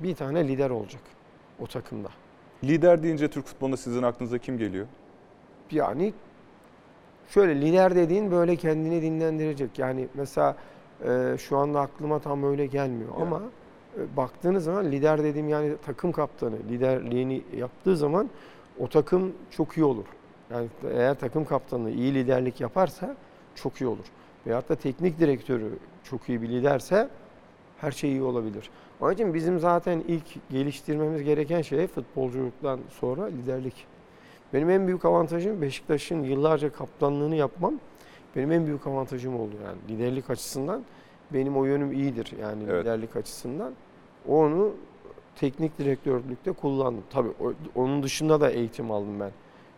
bir 0.00 0.14
tane 0.14 0.48
lider 0.48 0.70
olacak 0.70 1.02
o 1.60 1.66
takımda. 1.66 2.08
Lider 2.64 3.02
deyince 3.02 3.28
Türk 3.30 3.46
futbolunda 3.46 3.76
sizin 3.76 4.02
aklınıza 4.02 4.38
kim 4.38 4.58
geliyor? 4.58 4.86
Yani 5.70 6.12
şöyle 7.28 7.60
lider 7.60 7.94
dediğin 7.94 8.30
böyle 8.30 8.56
kendini 8.56 9.02
dinlendirecek. 9.02 9.78
Yani 9.78 10.08
mesela 10.14 10.56
e, 11.04 11.34
şu 11.38 11.56
anda 11.56 11.80
aklıma 11.80 12.18
tam 12.18 12.42
öyle 12.44 12.66
gelmiyor 12.66 13.10
Ya. 13.18 13.22
ama 13.26 13.42
baktığınız 14.16 14.64
zaman 14.64 14.84
lider 14.92 15.24
dediğim 15.24 15.48
yani 15.48 15.72
takım 15.86 16.12
kaptanı 16.12 16.56
liderliğini 16.70 17.42
yaptığı 17.56 17.96
zaman 17.96 18.30
o 18.78 18.88
takım 18.88 19.32
çok 19.50 19.76
iyi 19.76 19.84
olur. 19.84 20.04
Yani 20.50 20.68
eğer 20.92 21.14
takım 21.14 21.44
kaptanı 21.44 21.90
iyi 21.90 22.14
liderlik 22.14 22.60
yaparsa 22.60 23.16
çok 23.54 23.80
iyi 23.80 23.86
olur. 23.86 24.04
Veyahut 24.46 24.68
da 24.68 24.74
teknik 24.74 25.18
direktörü 25.18 25.70
çok 26.04 26.28
iyi 26.28 26.42
bir 26.42 26.48
liderse 26.48 27.08
her 27.80 27.92
şey 27.92 28.10
iyi 28.10 28.22
olabilir. 28.22 28.70
Onun 29.00 29.12
için 29.12 29.34
bizim 29.34 29.58
zaten 29.58 30.02
ilk 30.08 30.50
geliştirmemiz 30.50 31.22
gereken 31.22 31.62
şey 31.62 31.86
futbolculuktan 31.86 32.80
sonra 32.90 33.24
liderlik. 33.24 33.86
Benim 34.52 34.70
en 34.70 34.86
büyük 34.86 35.04
avantajım 35.04 35.62
Beşiktaş'ın 35.62 36.22
yıllarca 36.22 36.72
kaptanlığını 36.72 37.36
yapmam. 37.36 37.74
Benim 38.36 38.52
en 38.52 38.66
büyük 38.66 38.86
avantajım 38.86 39.40
oldu 39.40 39.54
yani 39.64 39.78
liderlik 39.88 40.30
açısından. 40.30 40.82
Benim 41.30 41.56
o 41.56 41.64
yönüm 41.64 41.92
iyidir 41.92 42.32
yani 42.40 42.64
Evet. 42.68 42.84
liderlik 42.84 43.16
açısından. 43.16 43.72
Onu 44.28 44.72
teknik 45.36 45.78
direktörlükte 45.78 46.52
kullandım. 46.52 47.04
Tabii 47.10 47.28
onun 47.74 48.02
dışında 48.02 48.40
da 48.40 48.50
eğitim 48.50 48.90
aldım 48.90 49.20
ben. 49.20 49.30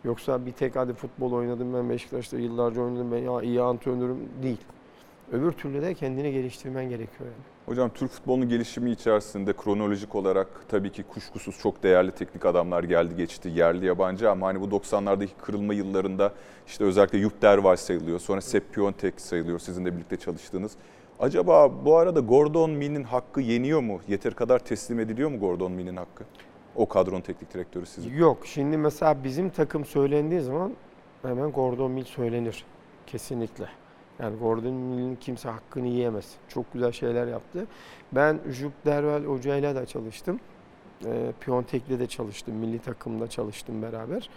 Yoksa 0.04 0.46
bir 0.46 0.52
tek 0.52 0.76
hadi 0.76 0.92
futbol 0.92 1.32
oynadım 1.32 1.74
ben 1.74 1.90
Beşiktaş'ta 1.90 2.38
yıllarca 2.38 2.82
oynadım 2.82 3.12
ben 3.12 3.18
ya 3.18 3.42
iyi 3.42 3.62
antrenörüm 3.62 4.28
değil. 4.42 4.60
Öbür 5.32 5.52
türlü 5.52 5.82
de 5.82 5.94
kendini 5.94 6.32
geliştirmen 6.32 6.84
gerekiyor 6.84 7.24
yani. 7.24 7.44
Hocam 7.66 7.90
Türk 7.94 8.10
futbolunun 8.10 8.48
gelişimi 8.48 8.90
içerisinde 8.90 9.52
kronolojik 9.52 10.14
olarak 10.14 10.48
tabii 10.68 10.92
ki 10.92 11.02
kuşkusuz 11.02 11.58
çok 11.58 11.82
değerli 11.82 12.10
teknik 12.10 12.46
adamlar 12.46 12.84
geldi 12.84 13.16
geçti 13.16 13.48
yerli 13.54 13.86
yabancı 13.86 14.30
ama 14.30 14.46
hani 14.46 14.60
bu 14.60 14.64
90'lardaki 14.64 15.30
kırılma 15.42 15.74
yıllarında 15.74 16.32
işte 16.66 16.84
özellikle 16.84 17.18
Jupp 17.18 17.42
Derwal 17.42 17.76
sayılıyor. 17.76 18.18
Sonra 18.18 18.40
Sepp 18.40 18.74
Piontek 18.74 19.20
sayılıyor 19.20 19.58
sizin 19.58 19.84
de 19.84 19.94
birlikte 19.94 20.16
çalıştığınız. 20.16 20.72
Acaba 21.20 21.84
bu 21.84 21.96
arada 21.96 22.20
Gordon 22.20 22.70
Mill'in 22.70 23.04
hakkı 23.04 23.40
yeniyor 23.40 23.80
mu? 23.80 24.00
Yeter 24.08 24.34
kadar 24.34 24.58
teslim 24.58 25.00
ediliyor 25.00 25.30
mu 25.30 25.38
Gordon 25.40 25.72
Mill'in 25.72 25.96
hakkı? 25.96 26.24
O 26.76 26.88
kadronun 26.88 27.20
teknik 27.20 27.54
direktörü 27.54 27.86
sizin. 27.86 28.16
Yok 28.16 28.46
şimdi 28.46 28.76
mesela 28.76 29.24
bizim 29.24 29.50
takım 29.50 29.84
söylendiği 29.84 30.40
zaman 30.40 30.72
hemen 31.22 31.50
Gordon 31.52 31.90
Mill 31.90 32.04
söylenir. 32.04 32.64
Kesinlikle. 33.06 33.68
Yani 34.18 34.38
Gordon 34.38 34.72
Mill'in 34.72 35.16
kimse 35.16 35.48
hakkını 35.48 35.86
yiyemez. 35.86 36.34
Çok 36.48 36.72
güzel 36.72 36.92
şeyler 36.92 37.26
yaptı. 37.26 37.66
Ben 38.12 38.40
Jupp 38.50 38.86
Derwal 38.86 39.24
hocayla 39.24 39.74
da 39.74 39.86
çalıştım. 39.86 40.40
E, 41.06 41.32
Piontek'le 41.40 41.98
de 42.00 42.06
çalıştım. 42.06 42.54
Milli 42.54 42.78
takımda 42.78 43.26
çalıştım 43.26 43.82
beraber. 43.82 44.30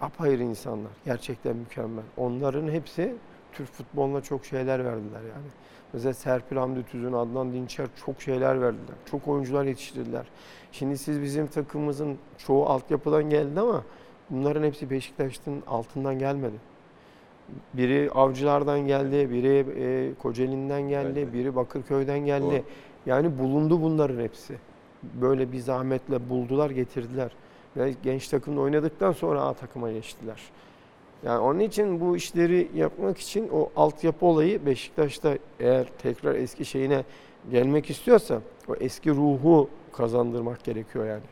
Apayrı 0.00 0.42
insanlar. 0.42 0.92
Gerçekten 1.04 1.56
mükemmel. 1.56 2.04
Onların 2.16 2.68
hepsi 2.68 3.14
Türk 3.52 3.72
futboluna 3.72 4.20
çok 4.20 4.44
şeyler 4.44 4.84
verdiler 4.84 5.20
yani. 5.20 5.50
Mesela 5.92 6.14
Serpil 6.14 6.56
Hamdi 6.56 6.82
Tüzün, 6.86 7.12
Adnan 7.12 7.52
Dinçer 7.52 7.86
çok 8.06 8.22
şeyler 8.22 8.60
verdiler. 8.60 8.94
Çok 9.10 9.28
oyuncular 9.28 9.64
yetiştirdiler. 9.64 10.26
Şimdi 10.72 10.98
siz 10.98 11.22
bizim 11.22 11.46
takımımızın 11.46 12.18
çoğu 12.38 12.66
altyapıdan 12.66 13.30
geldi 13.30 13.60
ama 13.60 13.84
bunların 14.30 14.62
hepsi 14.62 14.90
Beşiktaş'ın 14.90 15.62
altından 15.66 16.18
gelmedi. 16.18 16.56
Biri 17.74 18.10
Avcılar'dan 18.14 18.80
geldi, 18.80 19.30
biri 19.30 19.66
e, 19.78 20.14
Kocaeli'nden 20.14 20.82
geldi, 20.82 21.20
Evet. 21.20 21.32
biri 21.32 21.56
Bakırköy'den 21.56 22.18
geldi. 22.18 22.44
Doğru. 22.44 22.62
Yani 23.06 23.38
bulundu 23.38 23.82
bunların 23.82 24.22
hepsi. 24.22 24.54
Böyle 25.02 25.52
bir 25.52 25.58
zahmetle 25.58 26.30
buldular, 26.30 26.70
getirdiler. 26.70 27.32
Ve 27.76 27.94
genç 28.02 28.28
takımda 28.28 28.60
oynadıktan 28.60 29.12
sonra 29.12 29.42
A 29.42 29.54
takıma 29.54 29.92
geçtiler. 29.92 30.40
Yani 31.24 31.38
onun 31.38 31.58
için 31.58 32.00
bu 32.00 32.16
işleri 32.16 32.68
yapmak 32.74 33.18
için 33.18 33.48
o 33.52 33.70
altyapı 33.76 34.26
olayı 34.26 34.66
Beşiktaş'ta 34.66 35.38
eğer 35.60 35.86
tekrar 36.02 36.34
eski 36.34 36.64
şeyine 36.64 37.04
gelmek 37.50 37.90
istiyorsa 37.90 38.40
o 38.68 38.74
eski 38.74 39.10
ruhu 39.10 39.68
kazandırmak 39.92 40.64
gerekiyor 40.64 41.06
yani. 41.06 41.22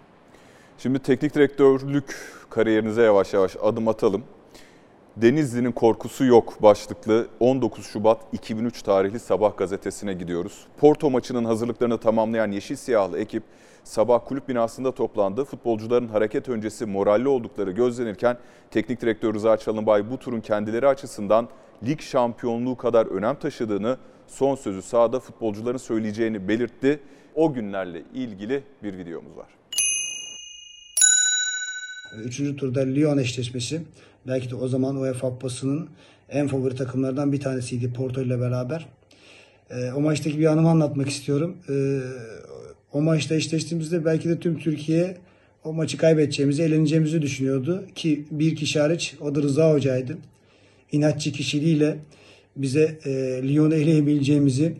Şimdi 0.78 0.98
teknik 0.98 1.34
direktörlük 1.34 2.16
kariyerinize 2.50 3.02
yavaş 3.02 3.34
yavaş 3.34 3.56
adım 3.62 3.88
atalım. 3.88 4.22
Denizli'nin 5.16 5.72
korkusu 5.72 6.24
yok 6.24 6.62
başlıklı 6.62 7.28
19 7.40 7.86
Şubat 7.86 8.20
2003 8.32 8.82
tarihli 8.82 9.20
Sabah 9.20 9.56
gazetesine 9.56 10.12
gidiyoruz. 10.12 10.66
Porto 10.80 11.10
maçının 11.10 11.44
hazırlıklarını 11.44 11.98
tamamlayan 11.98 12.50
Yeşil 12.50 12.76
Siyahlı 12.76 13.18
ekip 13.18 13.42
sabah 13.88 14.20
kulüp 14.24 14.48
binasında 14.48 14.94
toplandı. 14.94 15.44
Futbolcuların 15.44 16.08
hareket 16.08 16.48
öncesi 16.48 16.86
moralli 16.86 17.28
oldukları 17.28 17.70
gözlenirken 17.70 18.38
teknik 18.70 19.00
direktör 19.00 19.34
Rıza 19.34 19.56
Çalınbay 19.56 20.10
bu 20.10 20.18
turun 20.18 20.40
kendileri 20.40 20.88
açısından 20.88 21.48
lig 21.86 22.00
şampiyonluğu 22.00 22.76
kadar 22.76 23.06
önem 23.06 23.34
taşıdığını 23.38 23.96
son 24.26 24.54
sözü 24.54 24.82
sahada 24.82 25.20
futbolcuların 25.20 25.76
söyleyeceğini 25.76 26.48
belirtti. 26.48 27.00
O 27.34 27.52
günlerle 27.52 28.02
ilgili 28.14 28.62
bir 28.82 28.98
videomuz 28.98 29.36
var. 29.36 29.46
Üçüncü 32.24 32.56
turda 32.56 32.80
Lyon 32.80 33.18
eşleşmesi. 33.18 33.82
Belki 34.26 34.50
de 34.50 34.54
o 34.54 34.68
zaman 34.68 34.96
UEFA 34.96 35.30
Kupası'nın 35.30 35.88
en 36.28 36.48
favori 36.48 36.74
takımlardan 36.74 37.32
bir 37.32 37.40
tanesiydi 37.40 37.92
Porto 37.92 38.20
ile 38.22 38.40
beraber. 38.40 38.86
Ee, 39.70 39.92
o 39.92 40.00
maçtaki 40.00 40.38
bir 40.38 40.46
anımı 40.46 40.70
anlatmak 40.70 41.08
istiyorum. 41.08 41.56
Ee, 41.70 42.00
o 42.92 43.02
maçta 43.02 43.34
eşleştiğimizde 43.34 44.04
belki 44.04 44.28
de 44.28 44.40
tüm 44.40 44.58
Türkiye 44.58 45.16
o 45.64 45.72
maçı 45.72 45.96
kaybedeceğimizi, 45.96 46.62
eleneceğimizi 46.62 47.22
düşünüyordu. 47.22 47.84
Ki 47.94 48.24
bir 48.30 48.56
kişi 48.56 48.80
hariç 48.80 49.14
o 49.20 49.34
da 49.34 49.42
Rıza 49.42 49.72
Hoca'ydı. 49.72 50.18
İnatçı 50.92 51.32
kişiliğiyle 51.32 51.98
bize 52.56 52.98
e, 53.04 53.10
Lyon'u 53.48 53.74
eleyebileceğimizi 53.74 54.74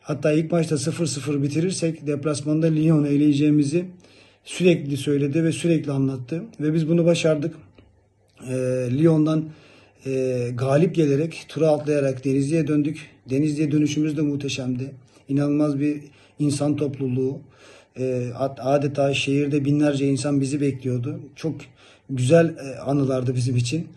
hatta 0.00 0.32
ilk 0.32 0.52
maçta 0.52 0.74
0-0 0.74 1.42
bitirirsek 1.42 2.06
deplasmanda 2.06 2.66
Lyon'u 2.66 3.08
eleyeceğimizi 3.08 3.84
sürekli 4.44 4.96
söyledi 4.96 5.44
ve 5.44 5.52
sürekli 5.52 5.92
anlattı. 5.92 6.42
Ve 6.60 6.74
biz 6.74 6.88
bunu 6.88 7.04
başardık. 7.04 7.54
E, 8.48 8.54
Lyon'dan 8.98 9.44
e, 10.06 10.50
galip 10.54 10.94
gelerek, 10.94 11.44
tura 11.48 11.68
atlayarak 11.68 12.24
Denizli'ye 12.24 12.66
döndük. 12.66 13.13
Denizli'ye 13.30 13.70
dönüşümüz 13.72 14.16
de 14.16 14.22
muhteşemdi. 14.22 14.94
İnanılmaz 15.28 15.80
bir 15.80 16.02
insan 16.38 16.76
topluluğu. 16.76 17.40
E, 17.96 18.30
ad- 18.34 18.58
adeta 18.62 19.14
şehirde 19.14 19.64
binlerce 19.64 20.06
insan 20.06 20.40
bizi 20.40 20.60
bekliyordu. 20.60 21.20
Çok 21.36 21.54
güzel 22.10 22.56
e, 22.56 22.78
anılardı 22.78 23.34
bizim 23.34 23.56
için. 23.56 23.88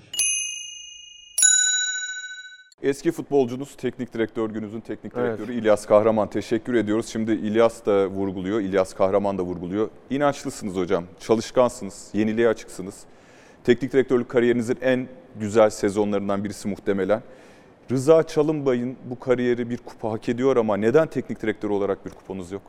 Eski 2.84 3.12
futbolcunuz, 3.12 3.76
teknik 3.78 4.14
direktör 4.14 4.50
günümüzün 4.50 4.80
teknik 4.80 5.14
Evet. 5.16 5.38
direktörü 5.38 5.58
İlyas 5.60 5.86
Kahraman. 5.86 6.30
Teşekkür 6.30 6.74
ediyoruz. 6.74 7.06
Şimdi 7.08 7.32
İlyas 7.32 7.86
da 7.86 8.08
vurguluyor, 8.08 8.60
İlyas 8.62 8.94
Kahraman 8.94 9.38
da 9.38 9.42
vurguluyor. 9.44 9.90
İnançlısınız 10.10 10.76
hocam, 10.76 11.04
çalışkansınız, 11.20 12.10
yeniliğe 12.14 12.48
açıksınız. 12.48 12.96
Teknik 13.64 13.94
direktörlük 13.94 14.30
kariyerinizin 14.30 14.78
en 14.82 15.08
güzel 15.40 15.70
sezonlarından 15.70 16.44
birisi 16.44 16.68
muhtemelen. 16.68 17.22
Rıza 17.92 18.24
Çalınbay'ın 18.24 18.96
bu 19.10 19.20
kariyeri 19.20 19.70
bir 19.70 19.78
kupa 19.78 20.12
hak 20.12 20.30
ediyor 20.30 20.58
ama 20.58 20.78
neden 20.78 21.08
teknik 21.08 21.42
direktör 21.42 21.70
olarak 21.70 22.06
bir 22.06 22.10
kupanız 22.12 22.52
yok? 22.52 22.62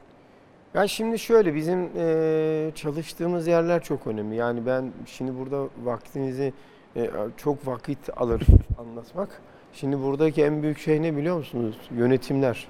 Ya 0.75 0.89
şimdi 0.89 1.19
şöyle 1.19 1.55
bizim 1.55 1.89
eee, 1.97 2.71
çalıştığımız 2.75 3.47
yerler 3.47 3.83
çok 3.83 4.07
önemli. 4.07 4.37
Yani 4.37 4.67
ben 4.67 4.93
şimdi 5.07 5.39
burada 5.39 5.65
vaktinizi 5.85 6.53
e, 6.97 7.11
çok 7.37 7.67
vakit 7.67 7.99
alır 8.17 8.43
anlatmak. 8.79 9.41
Şimdi 9.73 10.03
buradaki 10.03 10.45
en 10.45 10.63
büyük 10.63 10.79
şey 10.79 11.03
ne 11.03 11.17
biliyor 11.17 11.37
musunuz? 11.37 11.77
Yönetimler. 11.97 12.67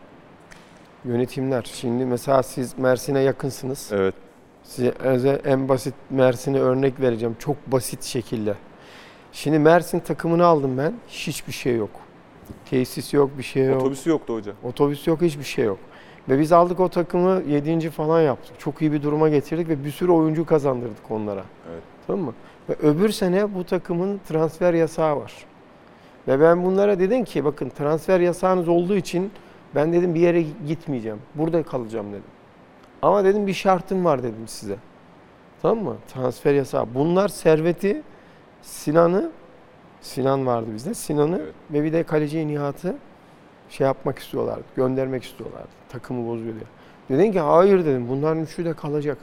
Yönetimler. 1.05 1.63
Şimdi 1.75 2.07
mesela 2.07 2.43
siz 2.43 2.79
Mersin'e 2.79 3.21
yakınsınız. 3.21 3.91
Evet. 3.93 4.15
Size 4.63 5.41
en 5.45 5.69
basit 5.69 5.95
Mersin'e 6.11 6.59
örnek 6.61 7.01
vereceğim. 7.01 7.37
Çok 7.39 7.57
basit 7.73 8.03
şekilde. 8.03 8.55
Şimdi 9.33 9.59
Mersin 9.59 10.01
takımını 10.01 10.45
aldım 10.45 10.79
ben. 10.79 10.95
Hiçbir 11.09 11.53
şey 11.53 11.77
yok. 11.77 11.91
Tesis 12.71 13.15
yok, 13.15 13.31
bir 13.39 13.43
şey 13.43 13.65
yok. 13.65 13.81
Otobüsü 13.81 14.11
yoktu 14.11 14.35
hoca. 14.35 14.53
Otobüs 14.65 15.07
yok, 15.07 15.23
hiçbir 15.23 15.45
şey 15.45 15.65
yok. 15.65 15.79
Ve 16.29 16.39
biz 16.39 16.53
aldık 16.53 16.81
o 16.81 16.89
takımı 16.89 17.43
7. 17.49 17.91
falan 17.91 18.21
yaptık. 18.21 18.61
Çok 18.61 18.83
iyi 18.83 18.93
bir 18.93 19.03
duruma 19.03 19.29
getirdik 19.29 19.69
ve 19.69 19.85
bir 19.85 19.91
sürü 19.91 20.13
oyuncu 20.13 20.47
kazandırdık 20.47 21.11
onlara. 21.11 21.45
Evet. 21.73 21.83
Tamam 22.07 22.25
mı? 22.25 22.35
Ve 22.69 22.75
öbür 22.75 23.09
sene 23.09 23.55
bu 23.55 23.65
takımın 23.65 24.21
transfer 24.29 24.75
yasağı 24.75 25.17
var. 25.17 25.33
Ve 26.29 26.41
ben 26.41 26.65
bunlara 26.65 26.99
dedim 26.99 27.25
ki 27.25 27.45
bakın 27.45 27.69
transfer 27.69 28.21
yasağınız 28.21 28.69
olduğu 28.69 28.97
için 28.97 29.31
ben 29.75 29.93
dedim 29.93 30.15
bir 30.15 30.21
yere 30.21 30.45
gitmeyeceğim. 30.67 31.19
Burada 31.35 31.63
kalacağım 31.63 32.09
dedim. 32.11 32.23
Ama 33.03 33.25
dedim 33.25 33.47
bir 33.47 33.55
şartım 33.55 34.05
var 34.05 34.23
dedim 34.23 34.47
size. 34.49 34.77
Tamam 35.63 35.85
mı? 35.85 35.97
Transfer 36.15 36.55
yasağı. 36.55 36.87
Bunlar 36.95 37.29
Servet'i, 37.29 38.03
Sinan'ı, 38.63 39.31
Sinan 40.01 40.47
vardı 40.47 40.67
bizde. 40.75 40.95
Sinan'ı 40.95 41.41
Evet. 41.43 41.55
ve 41.71 41.85
bir 41.85 41.93
de 41.93 42.03
kaleci 42.03 42.49
Nihat'ı 42.49 42.97
şey 43.71 43.87
yapmak 43.87 44.19
istiyorlardı. 44.19 44.65
Göndermek 44.77 45.25
istiyorlardı. 45.25 45.69
Takımı 45.89 46.29
bozuyor 46.29 46.55
diye. 46.55 46.65
Dedin 47.19 47.33
ki 47.33 47.41
hayır 47.41 47.85
dedim. 47.85 48.09
Bunların 48.09 48.43
üçü 48.43 48.65
de 48.65 48.73
kalacak. 48.73 49.19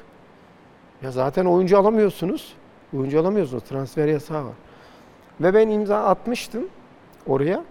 Ya 1.01 1.11
zaten 1.11 1.45
oyuncu 1.45 1.77
alamıyorsunuz. 1.77 2.53
Oyuncu 2.97 3.19
alamıyorsunuz. 3.19 3.63
Transfer 3.63 4.07
yasağı 4.07 4.45
var. 4.45 4.53
Ve 5.41 5.53
ben 5.53 5.69
imza 5.69 6.03
atmıştım 6.05 6.67
oraya. 7.27 7.63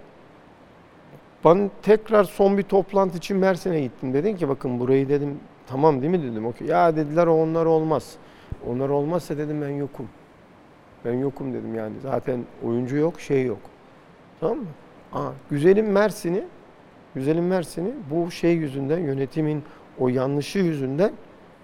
Ben 1.44 1.70
tekrar 1.82 2.24
son 2.24 2.58
bir 2.58 2.62
toplantı 2.62 3.18
için 3.18 3.36
Mersin'e 3.36 3.80
gittim. 3.80 4.14
Dedim 4.14 4.36
ki 4.36 4.48
bakın 4.48 4.80
burayı 4.80 5.08
dedim 5.08 5.38
tamam 5.66 6.00
değil 6.02 6.10
mi 6.10 6.22
dedim. 6.22 6.46
Okey. 6.46 6.66
Ya 6.68 6.96
dediler 6.96 7.26
onlar 7.26 7.66
olmaz. 7.66 8.12
Onlar 8.70 8.88
olmazsa 8.88 9.38
dedim 9.38 9.62
ben 9.62 9.68
yokum. 9.68 10.08
Ben 11.04 11.12
yokum 11.12 11.54
dedim 11.54 11.74
yani. 11.74 11.92
Zaten 12.02 12.40
oyuncu 12.66 12.96
yok, 12.96 13.20
şey 13.20 13.44
yok. 13.46 13.58
Tamam 14.40 14.58
mı? 14.58 14.64
Aa, 15.12 15.30
güzelim 15.50 15.92
Mersin'i, 15.92 16.44
güzelim 17.14 17.46
Mersin'i 17.46 17.90
bu 18.10 18.30
şey 18.30 18.52
yüzünden, 18.54 18.98
yönetimin 18.98 19.62
o 19.98 20.08
yanlışı 20.08 20.58
yüzünden 20.58 21.12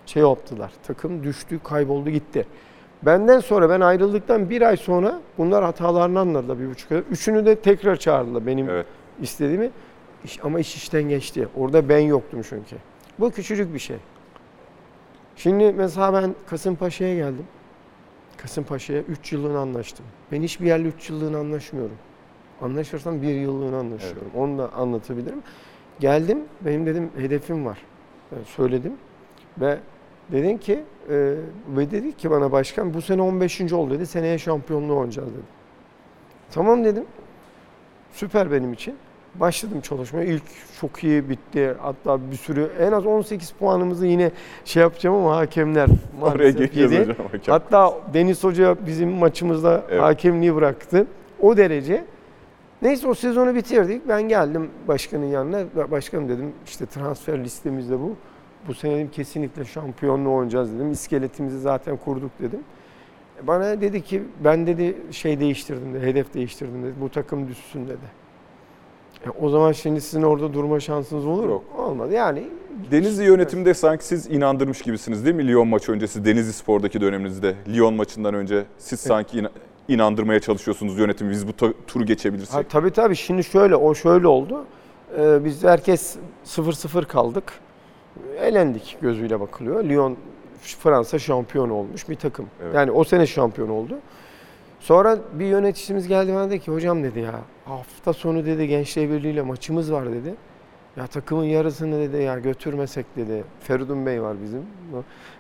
şey 0.07 0.23
yaptılar. 0.23 0.73
Takım 0.87 1.25
düştü, 1.25 1.61
kayboldu, 1.65 2.11
gitti. 2.11 2.47
Benden 3.03 3.41
sonra 3.41 3.71
ben 3.71 3.81
ayrıldıktan 3.81 4.51
bir 4.51 4.63
ay 4.63 4.77
sonra 4.77 5.21
bunlar 5.39 5.65
hatalarını 5.65 6.21
anladılar 6.21 6.59
bir 6.61 6.71
buçuk 6.71 6.93
ay. 6.93 7.03
Üçünü 7.11 7.47
de 7.47 7.55
tekrar 7.55 7.97
çağırdılar 7.97 8.47
benim 8.47 8.71
Evet. 8.71 8.87
istediğimi. 9.21 9.71
İş- 10.25 10.45
Ama 10.45 10.61
iş 10.61 10.77
işten 10.77 11.03
geçti. 11.03 11.49
Orada 11.57 11.89
ben 11.89 11.99
yoktum 11.99 12.43
çünkü. 12.49 12.77
Bu 13.19 13.31
küçücük 13.31 13.75
bir 13.75 13.79
şey. 13.79 13.97
Şimdi 15.37 15.73
mesela 15.73 16.13
ben 16.23 16.35
Kasımpaşa'ya 16.47 17.15
geldim. 17.15 17.45
Kasımpaşa'ya 18.43 19.03
3 19.03 19.33
yıllığına 19.33 19.59
anlaştım. 19.59 20.07
Ben 20.33 20.43
hiçbir 20.43 20.67
yerle 20.67 20.89
3 20.89 21.11
yıllığına 21.11 21.39
anlaşmıyorum. 21.39 21.97
Anlaşırsam 22.63 23.23
bir 23.23 23.35
yıllığına 23.35 23.79
anlaşıyorum. 23.79 24.31
Onu 24.37 24.59
da 24.59 24.73
anlatabilirim. 24.73 25.43
Geldim, 26.01 26.45
benim 26.61 26.87
dedim 26.87 27.11
hedefim 27.17 27.67
var. 27.67 27.79
Ben 28.33 28.43
söyledim 28.43 28.93
ve 29.61 29.79
dedin 30.33 30.59
ki 30.59 30.85
e, 31.11 31.35
ve 31.69 31.91
dedi 31.91 32.17
ki 32.17 32.31
bana 32.31 32.53
başkan 32.53 32.95
bu 32.95 33.03
sene 33.03 33.23
15. 33.23 33.73
oldu 33.73 33.95
dedi. 33.95 34.07
Seneye 34.07 34.39
şampiyonluğu 34.39 34.97
oynayacağız 34.97 35.29
dedi. 35.29 35.43
Tamam 36.51 36.85
dedim. 36.85 37.05
Süper 38.13 38.53
benim 38.53 38.73
için. 38.73 38.95
Başladım 39.35 39.81
çalışmaya. 39.81 40.25
İlk 40.25 40.43
çok 40.81 41.05
iyi 41.05 41.29
bitti. 41.29 41.75
Hatta 41.81 42.31
bir 42.31 42.37
sürü 42.37 42.71
en 42.81 42.93
az 42.93 43.07
18 43.07 43.51
puanımızı 43.51 44.07
yine 44.07 44.31
şey 44.65 44.83
yapacağım 44.83 45.17
ama 45.17 45.37
hakemler 45.37 45.89
Oraya 46.23 46.51
geleceğiz 46.51 46.93
yedi. 46.93 47.03
hocam. 47.13 47.27
Hakem. 47.33 47.53
Hatta 47.53 47.95
Deniz 48.15 48.45
Hoca 48.45 48.77
bizim 48.87 49.11
maçımızda 49.11 49.85
Evet. 49.91 50.03
hakemliği 50.03 50.55
bıraktı. 50.55 51.07
O 51.41 51.57
derece. 51.57 52.05
Neyse 52.83 53.09
o 53.09 53.15
sezonu 53.15 53.55
bitirdik. 53.55 54.09
Ben 54.09 54.23
geldim 54.23 54.71
başkanın 54.89 55.27
yanına. 55.27 55.91
Başkanım 55.91 56.29
dedim 56.29 56.53
işte 56.67 56.87
transfer 56.87 57.45
listemizde 57.45 58.01
bu. 58.01 58.17
Bu 58.69 58.75
sene 58.75 58.95
dedim 58.97 59.11
kesinlikle 59.11 59.65
şampiyonluğu 59.65 60.35
oynayacağız 60.35 60.75
dedim. 60.75 60.93
İskeletimizi 60.93 61.59
zaten 61.61 61.97
kurduk 61.97 62.31
dedim. 62.41 62.61
Bana 63.43 63.81
dedi 63.81 64.03
ki 64.03 64.23
ben 64.45 64.67
dedi 64.67 64.97
şey 65.11 65.41
değiştirdim 65.41 65.95
dedi, 65.95 66.07
hedef 66.07 66.35
değiştirdim 66.35 66.83
dedi. 66.83 66.93
Bu 67.01 67.09
takım 67.09 67.49
düşsün 67.49 67.87
dedi. 67.89 68.20
E, 69.27 69.31
o 69.41 69.49
zaman 69.49 69.73
şimdi 69.73 70.01
sizin 70.01 70.23
orada 70.23 70.53
durma 70.55 70.81
şansınız 70.81 71.27
olur 71.27 71.45
mu? 71.45 71.51
Yok. 71.51 71.65
Olmadı. 71.79 72.13
Yani 72.15 72.49
Denizli 72.91 73.25
yönetimde 73.25 73.75
sanki 73.75 74.05
siz 74.05 74.27
inandırmış 74.31 74.83
gibisiniz 74.83 75.25
değil 75.25 75.37
mi 75.37 75.49
Lyon 75.49 75.69
maçı 75.69 75.93
öncesi 75.93 76.25
Denizli 76.25 76.53
Spor'daki 76.53 77.01
döneminizde? 77.01 77.55
Lyon 77.69 77.95
maçından 77.95 78.35
önce 78.35 78.65
siz 78.79 79.01
sanki 79.01 79.39
ina- 79.39 79.51
inandırmaya 79.89 80.41
çalışıyorsunuz 80.41 80.99
yönetimi 80.99 81.31
biz 81.31 81.49
bu 81.49 81.53
ta- 81.53 81.73
turu 81.87 82.05
geçebilirsek. 82.07 82.55
Ha, 82.55 82.63
tabii 82.69 82.91
tabii 82.91 83.17
şimdi 83.17 83.45
şöyle 83.45 83.77
o 83.77 83.95
şöyle 83.95 84.27
oldu. 84.27 84.65
Ee, 85.19 85.45
biz 85.45 85.65
herkes 85.65 86.17
0-0 86.45 87.05
kaldık. 87.05 87.53
Elendik 88.41 88.97
gözüyle 89.03 89.41
bakılıyor. 89.41 89.85
Lyon 89.85 90.17
Fransa 90.61 91.19
şampiyon 91.19 91.71
olmuş 91.71 92.09
bir 92.09 92.15
takım. 92.15 92.47
Evet. 92.63 92.75
Yani 92.75 92.91
o 92.91 93.05
sene 93.05 93.27
şampiyon 93.27 93.69
oldu. 93.69 93.95
Sonra 94.81 95.19
bir 95.33 95.47
yöneticimiz 95.47 96.09
geldi 96.09 96.35
bana 96.35 96.51
dedi 96.51 96.61
ki 96.61 96.71
hocam 96.71 97.03
dedi 97.03 97.21
ya 97.21 97.41
hafta 97.65 98.13
sonu 98.13 98.47
dedi 98.47 98.69
Gençler 98.69 99.11
Birliği 99.11 99.33
ile 99.33 99.43
maçımız 99.43 99.93
var 99.93 100.13
dedi. 100.13 100.35
Ya 100.97 101.07
takımın 101.07 101.45
yarısını 101.45 102.01
dedi 102.01 102.23
ya 102.23 102.39
götürmesek 102.39 103.07
dedi. 103.17 103.45
Feridun 103.61 104.07
Bey 104.07 104.23
var 104.23 104.37
bizim. 104.43 104.67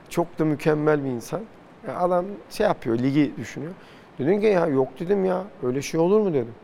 Çok 0.09 0.38
da 0.38 0.44
mükemmel 0.44 1.05
bir 1.05 1.11
insan. 1.11 1.40
Ya 1.88 1.98
adam 1.98 2.24
şey 2.50 2.66
yapıyor 2.66 2.98
ligi 2.98 3.33
düşünüyor. 3.37 3.72
Dedim 4.18 4.40
ki 4.40 4.46
ya 4.46 4.66
yok 4.66 4.88
dedim 5.00 5.24
ya 5.24 5.44
öyle 5.62 5.83
şey 5.83 6.00
olur 6.00 6.20
mu 6.20 6.35
dedim. 6.35 6.55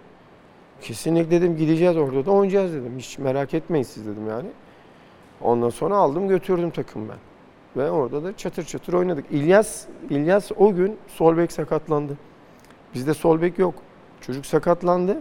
Kesinlikle 0.80 1.30
dedim 1.30 1.56
gideceğiz 1.56 1.96
orada 1.96 2.26
da 2.26 2.30
oynayacağız 2.30 2.72
dedim. 2.72 2.92
Hiç 2.98 3.18
merak 3.18 3.54
etmeyin 3.54 3.84
siz 3.84 4.06
dedim 4.06 4.28
yani. 4.28 4.48
Ondan 5.40 5.70
sonra 5.70 5.96
aldım 5.96 6.28
götürdüm 6.28 6.70
takım 6.70 7.08
ben. 7.08 7.18
Ve 7.76 7.90
orada 7.90 8.24
da 8.24 8.36
çatır 8.36 8.64
çatır 8.64 8.92
oynadık. 8.92 9.24
İlyas, 9.30 9.86
İlyas 10.10 10.52
o 10.56 10.74
gün 10.74 10.96
sol 11.08 11.36
bek 11.36 11.52
sakatlandı. 11.52 12.16
Bizde 12.94 13.14
sol 13.14 13.42
bek 13.42 13.58
yok. 13.58 13.74
Çocuk 14.20 14.46
sakatlandı. 14.46 15.16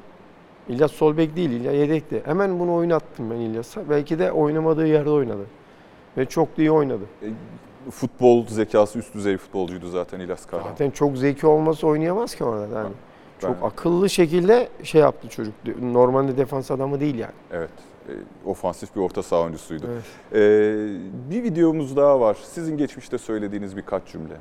İlyas 0.70 0.92
sol 0.92 1.18
bek 1.18 1.36
değil, 1.36 1.50
İlyas 1.50 1.74
yedekti. 1.74 2.22
Hemen 2.26 2.60
bunu 2.60 2.74
oynattım 2.74 3.32
ben 3.32 3.36
İlyas'a. 3.36 3.90
Belki 3.90 4.20
de 4.20 4.32
oynamadığı 4.32 4.88
yerde 4.88 5.10
oynadı. 5.10 5.46
Ve 6.18 6.26
çok 6.26 6.58
da 6.58 6.62
iyi 6.62 6.72
oynadı. 6.72 7.04
Futbol 7.92 8.48
zekası 8.48 9.00
üst 9.00 9.14
düzey 9.14 9.38
futbolcuydu 9.38 9.90
zaten 9.90 10.20
İlyas 10.20 10.46
Karaman. 10.46 10.70
Zaten 10.70 10.92
çok 10.92 11.18
zeki 11.18 11.48
olması 11.48 11.88
oynayamaz 11.88 12.36
ki 12.36 12.44
orada 12.44 12.80
yani. 12.80 12.94
Çok 13.40 13.62
Ben- 13.62 13.68
akıllı 13.68 14.10
şekilde 14.10 14.70
şey 14.84 15.02
yaptı 15.02 15.30
çocuk. 15.30 15.54
Normalde 15.82 16.38
defans 16.38 16.72
adamı 16.72 17.00
değil 17.00 17.16
yani. 17.16 17.34
Evet. 17.52 17.70
e, 18.10 18.14
ofansif 18.46 18.96
bir 18.96 19.02
orta 19.02 19.24
saha 19.24 19.42
oyuncusuydu. 19.42 19.86
Evet. 19.94 20.04
E, 20.34 21.32
bir 21.32 21.44
videomuz 21.44 21.96
daha 21.98 22.20
var. 22.20 22.38
Sizin 22.44 22.78
geçmişte 22.78 23.18
söylediğiniz 23.18 23.78
birkaç 23.78 24.08
cümle. 24.08 24.34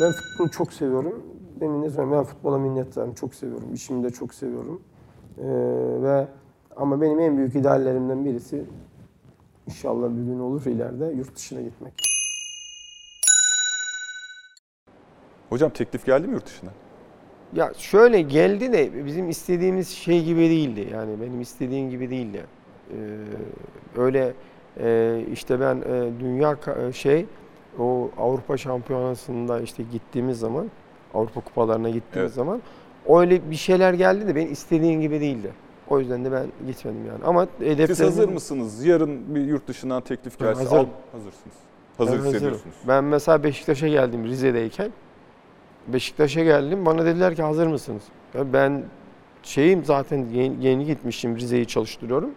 Ben 0.00 0.12
futbolu 0.12 0.50
çok 0.50 0.72
seviyorum. 0.72 1.22
Demin 1.60 1.82
de 1.82 1.90
söyledim 1.90 2.12
ben 2.12 2.24
futbola 2.24 2.58
minnettarım. 2.58 3.14
Çok 3.14 3.34
seviyorum. 3.34 3.74
İşimi 3.74 4.04
de 4.04 4.10
çok 4.10 4.34
seviyorum. 4.34 4.82
Ee, 5.38 5.44
ve 6.02 6.26
ama 6.76 7.00
benim 7.00 7.20
en 7.20 7.36
büyük 7.36 7.54
ideallerimden 7.54 8.24
birisi 8.24 8.64
inşallah 9.66 10.10
bir 10.10 10.22
gün 10.22 10.38
olur 10.38 10.66
ileride 10.66 11.06
yurt 11.06 11.36
dışına 11.36 11.60
gitmek. 11.60 11.92
Hocam 15.50 15.70
teklif 15.70 16.06
geldi 16.06 16.26
mi 16.26 16.32
yurt 16.34 16.46
dışına? 16.46 16.70
Ya 17.52 17.72
şöyle 17.78 18.20
geldi 18.20 18.72
de 18.72 19.06
bizim 19.06 19.28
istediğimiz 19.28 19.88
şey 19.88 20.24
gibi 20.24 20.40
değildi. 20.40 20.88
Yani 20.92 21.20
benim 21.20 21.40
istediğim 21.40 21.90
gibi 21.90 22.10
değildi. 22.10 22.46
Ee, 22.92 22.96
öyle 23.96 24.34
e, 24.80 25.20
işte 25.32 25.60
ben 25.60 25.76
e, 25.76 26.20
dünya 26.20 26.52
ka- 26.52 26.92
şey 26.92 27.26
o 27.78 28.10
Avrupa 28.18 28.56
Şampiyonası'nda 28.56 29.60
işte 29.60 29.82
gittiğimiz 29.92 30.38
zaman 30.38 30.70
Avrupa 31.14 31.40
kupalarına 31.40 31.90
gittiğimiz 31.90 32.30
Evet. 32.30 32.34
zaman 32.34 32.62
öyle 33.08 33.50
bir 33.50 33.56
şeyler 33.56 33.94
geldi 33.94 34.26
de 34.26 34.36
ben 34.36 34.46
istediğim 34.46 35.00
gibi 35.00 35.20
değildi. 35.20 35.52
O 35.88 36.00
yüzden 36.00 36.24
de 36.24 36.32
ben 36.32 36.46
gitmedim 36.66 37.06
yani. 37.06 37.24
Ama 37.24 37.46
hedeflerim... 37.58 37.94
Siz 37.96 38.06
hazır 38.06 38.28
mısınız? 38.28 38.84
Yarın 38.84 39.34
bir 39.34 39.40
yurt 39.40 39.68
dışından 39.68 40.02
teklif 40.02 40.38
gelse 40.38 40.62
hazırım. 40.62 40.78
al. 40.78 40.86
Hazırsınız. 41.12 41.54
Hazır 41.98 42.12
Ben 42.12 42.16
hazırım. 42.16 42.34
hissediyorsunuz. 42.34 42.76
Ben 42.88 43.04
mesela 43.04 43.42
Beşiktaş'a 43.42 43.88
geldim 43.88 44.24
Rize'deyken. 44.24 44.90
Beşiktaş'a 45.88 46.42
geldim. 46.42 46.86
Bana 46.86 47.04
dediler 47.04 47.34
ki 47.34 47.42
hazır 47.42 47.66
mısınız? 47.66 48.02
Ya 48.34 48.52
ben 48.52 48.82
şeyim 49.42 49.84
zaten 49.84 50.26
yeni, 50.32 50.66
yeni 50.66 50.84
gitmişim 50.86 51.36
Rize'yi 51.36 51.66
çalıştırıyorum. 51.66 52.30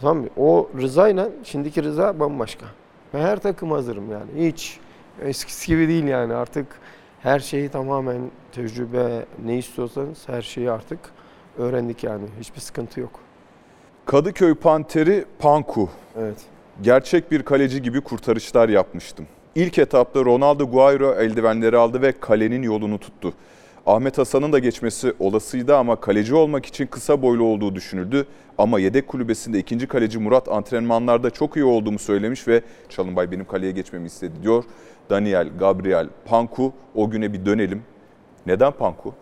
Tamam 0.00 0.18
mı? 0.18 0.28
O 0.36 0.68
Rıza'yla 0.78 1.28
şimdiki 1.44 1.82
Rıza 1.82 2.20
bambaşka. 2.20 2.66
Ben 3.14 3.20
her 3.20 3.38
takım 3.38 3.70
hazırım 3.70 4.10
yani. 4.12 4.48
Hiç 4.48 4.78
eskisi 5.22 5.66
gibi 5.66 5.88
değil 5.88 6.04
yani 6.04 6.34
artık 6.34 6.66
her 7.22 7.40
şeyi 7.40 7.68
tamamen 7.68 8.20
tecrübe 8.52 9.24
ne 9.44 9.58
istiyorsanız 9.58 10.28
her 10.28 10.42
şeyi 10.42 10.70
artık 10.70 10.98
öğrendik 11.58 12.04
yani. 12.04 12.24
Hiçbir 12.40 12.60
sıkıntı 12.60 13.00
yok. 13.00 13.20
Kadıköy 14.06 14.54
Panteri 14.54 15.24
Panku. 15.38 15.88
Evet. 16.18 16.38
Gerçek 16.82 17.30
bir 17.30 17.42
kaleci 17.42 17.82
gibi 17.82 18.00
kurtarışlar 18.00 18.68
yapmıştım. 18.68 19.26
İlk 19.54 19.78
etapta 19.78 20.24
Ronaldo 20.24 20.70
Guairo 20.70 21.14
eldivenleri 21.14 21.76
aldı 21.76 22.02
ve 22.02 22.12
kalenin 22.12 22.62
yolunu 22.62 22.98
tuttu. 22.98 23.32
Ahmet 23.86 24.18
Hasan'ın 24.18 24.52
da 24.52 24.58
geçmesi 24.58 25.12
olasıydı 25.18 25.76
ama 25.76 25.96
kaleci 25.96 26.34
olmak 26.34 26.66
için 26.66 26.86
kısa 26.86 27.22
boylu 27.22 27.44
olduğu 27.44 27.74
düşünüldü. 27.74 28.26
Ama 28.58 28.80
yedek 28.80 29.08
kulübesinde 29.08 29.58
ikinci 29.58 29.86
kaleci 29.86 30.18
Murat 30.18 30.48
antrenmanlarda 30.48 31.30
çok 31.30 31.56
iyi 31.56 31.64
olduğumu 31.64 31.98
söylemiş 31.98 32.48
ve 32.48 32.62
Çalınbay 32.88 33.30
benim 33.30 33.44
kaleye 33.44 33.72
geçmemi 33.72 34.06
istedi 34.06 34.32
diyor. 34.42 34.64
Daniel, 35.10 35.48
Gabriel, 35.58 36.08
Panku 36.24 36.72
o 36.94 37.10
güne 37.10 37.32
bir 37.32 37.46
dönelim. 37.46 37.82
Neden 38.46 38.72
Panku? 38.72 39.14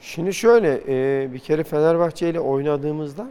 Şimdi 0.00 0.34
şöyle 0.34 0.80
e, 0.88 1.28
bir 1.32 1.38
kere 1.38 1.64
Fenerbahçe 1.64 2.30
ile 2.30 2.40
oynadığımızda 2.40 3.26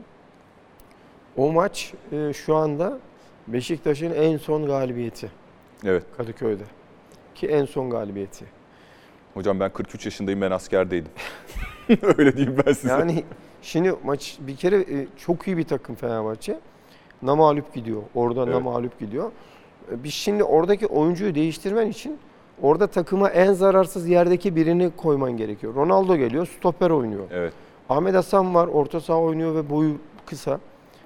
o 1.38 1.52
maç 1.52 1.94
e, 2.12 2.34
şu 2.34 2.56
anda 2.56 3.00
Beşiktaş'ın 3.48 4.14
en 4.14 4.38
son 4.38 4.66
galibiyeti 4.66 5.32
Evet 5.86 6.04
Kadıköy'de. 6.18 6.64
Ki 7.36 7.48
en 7.48 7.66
son 7.66 7.90
galibiyeti. 7.90 8.57
Hocam 9.38 9.60
ben 9.60 9.70
43 9.74 10.06
yaşındayım 10.06 10.42
ben 10.42 10.52
askerdeydim. 10.52 11.12
Öyle 12.18 12.38
diyeyim 12.38 12.58
ben 12.68 12.74
size. 12.74 12.90
Yani 12.94 13.24
şimdi 13.62 13.94
maç 14.04 14.38
bir 14.40 14.56
kere 14.56 14.76
e, 14.78 15.08
çok 15.18 15.48
iyi 15.48 15.58
bir 15.58 15.64
takım 15.64 15.96
Fenerbahçe. 15.96 16.60
Namalup 17.22 17.74
gidiyor. 17.74 18.02
Orada 18.16 18.44
Evet. 18.44 18.54
namalup 18.54 19.00
gidiyor. 19.00 19.32
E, 19.92 20.04
Biz 20.04 20.14
şimdi 20.14 20.44
oradaki 20.44 20.88
oyuncuyu 20.88 21.36
değiştirmen 21.36 21.88
için 21.88 22.18
orada 22.62 22.88
takıma 22.88 23.30
en 23.30 23.54
zararsız 23.54 24.08
yerdeki 24.08 24.56
birini 24.56 24.92
koyman 24.98 25.38
gerekiyor. 25.38 25.76
Ronaldo 25.76 26.16
geliyor, 26.18 26.48
stoper 26.60 26.90
oynuyor. 26.90 27.24
Evet. 27.32 27.54
Ahmet 27.90 28.16
Hasan 28.16 28.56
var, 28.56 28.68
orta 28.68 29.02
saha 29.02 29.18
oynuyor 29.20 29.56
ve 29.56 29.70
boyu 29.70 29.94
kısa. 30.26 30.60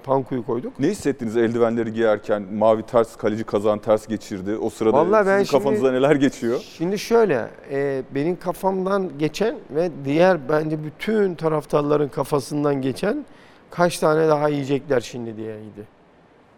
Panku'yu 0.04 0.46
koyduk. 0.46 0.78
Ne 0.78 0.86
hissettiniz 0.86 1.36
eldivenleri 1.36 1.92
giyerken? 1.92 2.42
Mavi 2.54 2.82
ters, 2.82 3.16
kaleci 3.16 3.44
kazan 3.44 3.78
ters 3.78 4.06
geçirdi. 4.06 4.56
O 4.56 4.70
sırada 4.70 4.96
Vallahi 4.96 5.26
ben 5.26 5.38
sizin 5.38 5.44
şimdi- 5.50 5.62
kafanızda 5.64 5.92
neler 5.92 6.16
geçiyor? 6.16 6.58
Şimdi 6.60 6.98
şöyle, 6.98 7.48
e, 7.70 8.02
benim 8.14 8.38
kafamdan 8.38 9.10
geçen 9.18 9.56
ve 9.70 9.90
diğer 10.04 10.48
bence 10.48 10.84
bütün 10.84 11.34
taraftarların 11.34 12.08
kafasından 12.08 12.82
geçen 12.82 13.24
kaç 13.70 13.98
tane 13.98 14.28
daha 14.28 14.48
yiyecekler 14.48 15.00
şimdi 15.00 15.36
diyeydi. 15.36 15.86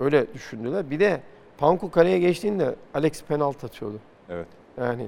Öyle 0.00 0.34
düşündüler. 0.34 0.90
Bir 0.90 1.00
de 1.00 1.20
Panku 1.58 1.90
kaleye 1.90 2.18
geçtiğinde 2.18 2.74
Alex 2.94 3.22
penaltı 3.22 3.66
atıyordu. 3.66 3.98
Evet. 4.30 4.46
Yani 4.80 5.06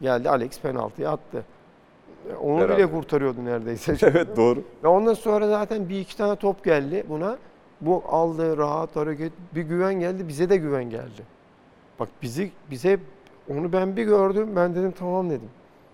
geldi 0.00 0.30
Alex 0.30 0.60
penaltıyı 0.60 1.10
attı. 1.10 1.44
Onu 2.42 2.58
Beraber. 2.60 2.76
bile 2.78 2.90
kurtarıyordu 2.90 3.44
neredeyse. 3.44 3.96
evet 4.02 4.36
doğru. 4.36 4.62
Ve 4.84 4.88
ondan 4.88 5.14
sonra 5.14 5.48
zaten 5.48 5.88
bir 5.88 6.00
iki 6.00 6.16
tane 6.16 6.36
top 6.36 6.64
geldi 6.64 7.04
buna. 7.08 7.36
Bu 7.82 8.02
aldı 8.08 8.56
rahat 8.56 8.96
hareket 8.96 9.32
bir 9.54 9.62
güven 9.62 9.94
geldi 9.94 10.28
bize 10.28 10.48
de 10.48 10.56
güven 10.56 10.90
geldi. 10.90 11.22
Bak 12.00 12.08
bizi 12.22 12.50
bize 12.70 12.98
onu 13.50 13.72
ben 13.72 13.96
bir 13.96 14.04
gördüm 14.04 14.48
ben 14.56 14.74
dedim 14.74 14.94
tamam 14.98 15.30
dedim. 15.30 15.48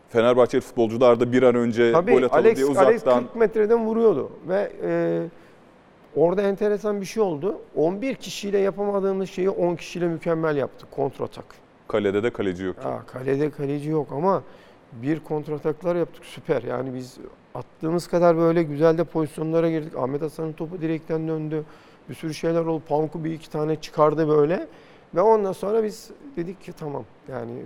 Fenerbahçeli 0.08 0.60
futbolcular 0.60 1.20
da 1.20 1.32
bir 1.32 1.42
an 1.42 1.54
önce 1.54 1.92
Tabii 1.92 2.12
gol 2.12 2.22
atalım 2.22 2.44
Alex, 2.44 2.56
diye 2.56 2.66
Alex 2.66 2.94
uzaktan 2.94 3.24
40 3.24 3.36
metreden 3.36 3.86
vuruyordu 3.86 4.30
ve 4.48 4.72
e, 4.82 5.22
orada 6.16 6.42
enteresan 6.42 7.00
bir 7.00 7.06
şey 7.06 7.22
oldu. 7.22 7.58
11 7.76 8.14
kişiyle 8.14 8.58
yapamadığımız 8.58 9.30
şeyi 9.30 9.50
10 9.50 9.76
kişiyle 9.76 10.08
mükemmel 10.08 10.56
yaptık 10.56 10.90
kontratak. 10.90 11.44
kalede 11.88 12.22
de 12.22 12.30
kaleci 12.30 12.64
yok. 12.64 12.76
Ya 12.84 13.02
kalede 13.06 13.50
kaleci 13.50 13.90
yok 13.90 14.08
ama 14.12 14.42
bir 14.92 15.20
kontrataklar 15.20 15.96
yaptık 15.96 16.24
süper. 16.24 16.62
Yani 16.62 16.94
biz 16.94 17.18
attığımız 17.58 18.06
kadar 18.06 18.36
böyle 18.36 18.62
güzel 18.62 18.98
de 18.98 19.04
pozisyonlara 19.04 19.70
girdik. 19.70 19.96
Ahmet 19.96 20.22
Hasan'ın 20.22 20.52
topu 20.52 20.80
direkten 20.80 21.28
döndü. 21.28 21.64
Bir 22.08 22.14
sürü 22.14 22.34
şeyler 22.34 22.60
oldu. 22.60 22.82
Panku 22.88 23.24
bir 23.24 23.32
iki 23.32 23.50
tane 23.50 23.76
çıkardı 23.76 24.28
böyle. 24.28 24.66
Ve 25.14 25.20
ondan 25.20 25.52
sonra 25.52 25.84
biz 25.84 26.10
dedik 26.36 26.62
ki 26.62 26.72
tamam 26.72 27.04
yani 27.28 27.62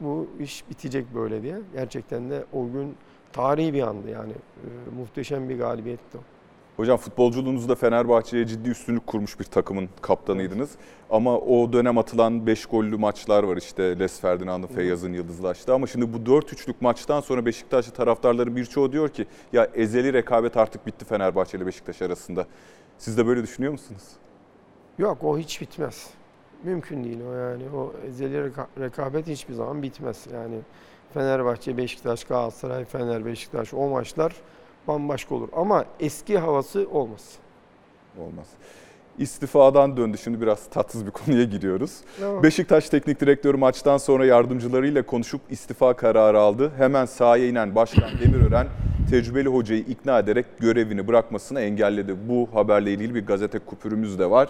bu 0.00 0.26
iş 0.40 0.70
bitecek 0.70 1.14
böyle 1.14 1.42
diye. 1.42 1.58
Gerçekten 1.72 2.30
de 2.30 2.44
o 2.52 2.72
gün 2.72 2.94
tarihi 3.32 3.74
bir 3.74 3.82
andı 3.82 4.10
yani. 4.10 4.32
Ee, 4.32 4.96
muhteşem 4.98 5.48
bir 5.48 5.58
galibiyetti 5.58 6.18
o. 6.18 6.35
Hocam 6.76 6.96
futbolculuğunuzda 6.96 7.74
Fenerbahçe'ye 7.74 8.46
ciddi 8.46 8.70
üstünlük 8.70 9.06
kurmuş 9.06 9.40
bir 9.40 9.44
takımın 9.44 9.88
kaptanıydınız. 10.02 10.70
Ama 11.10 11.38
o 11.38 11.72
dönem 11.72 11.98
atılan 11.98 12.46
5 12.46 12.66
gollü 12.66 12.96
maçlar 12.96 13.42
var 13.42 13.56
işte 13.56 13.98
Les 13.98 14.20
Ferdinand'ın 14.20 14.66
Feyyaz'ın 14.66 15.12
yıldızlaştı. 15.12 15.74
Ama 15.74 15.86
şimdi 15.86 16.12
bu 16.12 16.16
4-3'lük 16.30 16.74
maçtan 16.80 17.20
sonra 17.20 17.46
Beşiktaşlı 17.46 17.92
taraftarların 17.92 18.56
birçoğu 18.56 18.92
diyor 18.92 19.08
ki 19.08 19.26
ya 19.52 19.68
ezeli 19.74 20.12
rekabet 20.12 20.56
artık 20.56 20.86
bitti 20.86 21.04
Fenerbahçe 21.04 21.58
ile 21.58 21.66
Beşiktaş 21.66 22.02
arasında. 22.02 22.46
Siz 22.98 23.18
de 23.18 23.26
böyle 23.26 23.42
düşünüyor 23.42 23.72
musunuz? 23.72 24.02
Yok 24.98 25.24
o 25.24 25.38
hiç 25.38 25.60
bitmez. 25.60 26.10
Mümkün 26.64 27.04
değil 27.04 27.20
o 27.30 27.32
yani. 27.32 27.62
O 27.76 27.92
ezeli 28.08 28.36
reka- 28.36 28.80
rekabet 28.80 29.26
hiçbir 29.26 29.54
zaman 29.54 29.82
bitmez. 29.82 30.26
Yani 30.34 30.58
Fenerbahçe, 31.14 31.76
Beşiktaş, 31.76 32.24
Galatasaray, 32.24 32.84
Fener, 32.84 33.24
Beşiktaş 33.26 33.74
o 33.74 33.88
maçlar 33.88 34.32
bambaşka 34.88 35.34
olur. 35.34 35.48
Ama 35.56 35.84
eski 36.00 36.38
havası 36.38 36.86
olmaz. 36.92 37.32
Olmaz. 38.18 38.46
İstifadan 39.18 39.96
döndü. 39.96 40.18
Şimdi 40.18 40.40
biraz 40.40 40.66
tatsız 40.70 41.06
bir 41.06 41.10
konuya 41.26 41.44
giriyoruz. 41.44 42.00
Ama 42.24 42.42
Beşiktaş 42.42 42.88
Teknik 42.88 43.20
Direktörü 43.20 43.56
maçtan 43.56 43.96
sonra 43.98 44.26
yardımcılarıyla 44.26 45.02
konuşup 45.06 45.40
istifa 45.50 45.94
kararı 45.94 46.38
aldı. 46.40 46.72
Hemen 46.76 47.04
sahaya 47.04 47.46
inen 47.48 47.74
Başkan 47.74 48.10
Demirören 48.24 48.66
tecrübeli 49.10 49.48
hocayı 49.48 49.80
ikna 49.80 50.18
ederek 50.18 50.46
görevini 50.58 51.08
bırakmasını 51.08 51.60
engelledi. 51.60 52.16
Bu 52.28 52.48
haberle 52.52 52.92
ilgili 52.92 53.14
bir 53.14 53.26
gazete 53.26 53.58
kupürümüz 53.58 54.18
de 54.18 54.30
var. 54.30 54.48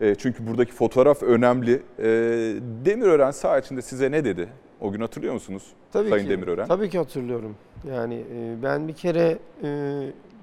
E, 0.00 0.14
çünkü 0.14 0.46
buradaki 0.46 0.72
fotoğraf 0.72 1.22
önemli. 1.22 1.82
E, 1.98 2.04
Demirören 2.84 3.30
saha 3.30 3.58
içinde 3.58 3.82
size 3.82 4.10
ne 4.10 4.24
dedi? 4.24 4.48
O 4.80 4.92
gün 4.92 5.00
hatırlıyor 5.00 5.34
musunuz? 5.34 5.72
tabii 5.92 6.08
Sayın 6.08 6.24
ki, 6.24 6.30
Demirören. 6.30 6.66
Tabii 6.68 6.90
ki 6.90 6.98
hatırlıyorum. 6.98 7.56
Yani 7.90 8.24
e, 8.34 8.62
ben 8.62 8.88
bir 8.88 8.92
kere 8.92 9.38
e, 9.62 9.68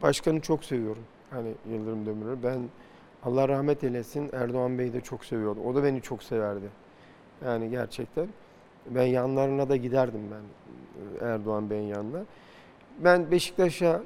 başkanı 0.01 0.39
çok 0.39 0.63
seviyorum. 0.63 1.03
Hani 1.29 1.51
Yıldırım 1.71 2.05
Demirören. 2.05 2.43
Ben 2.43 2.59
Allah 3.23 3.47
rahmet 3.49 3.83
eylesin 3.83 4.29
Erdoğan 4.33 4.79
Bey'i 4.79 4.93
de 4.93 5.01
çok 5.01 5.25
seviyordum. 5.25 5.65
O 5.65 5.75
da 5.75 5.83
beni 5.83 6.01
çok 6.01 6.23
severdi. 6.23 6.65
Yani 7.45 7.69
gerçekten. 7.69 8.27
Ben 8.89 9.05
yanlarına 9.05 9.69
da 9.69 9.75
giderdim 9.75 10.21
ben 10.31 10.41
e, 11.27 11.31
Erdoğan 11.31 11.69
Bey'in 11.69 11.87
yanına. 11.87 12.23
Ben 12.99 13.31
Beşiktaş'a 13.31 14.01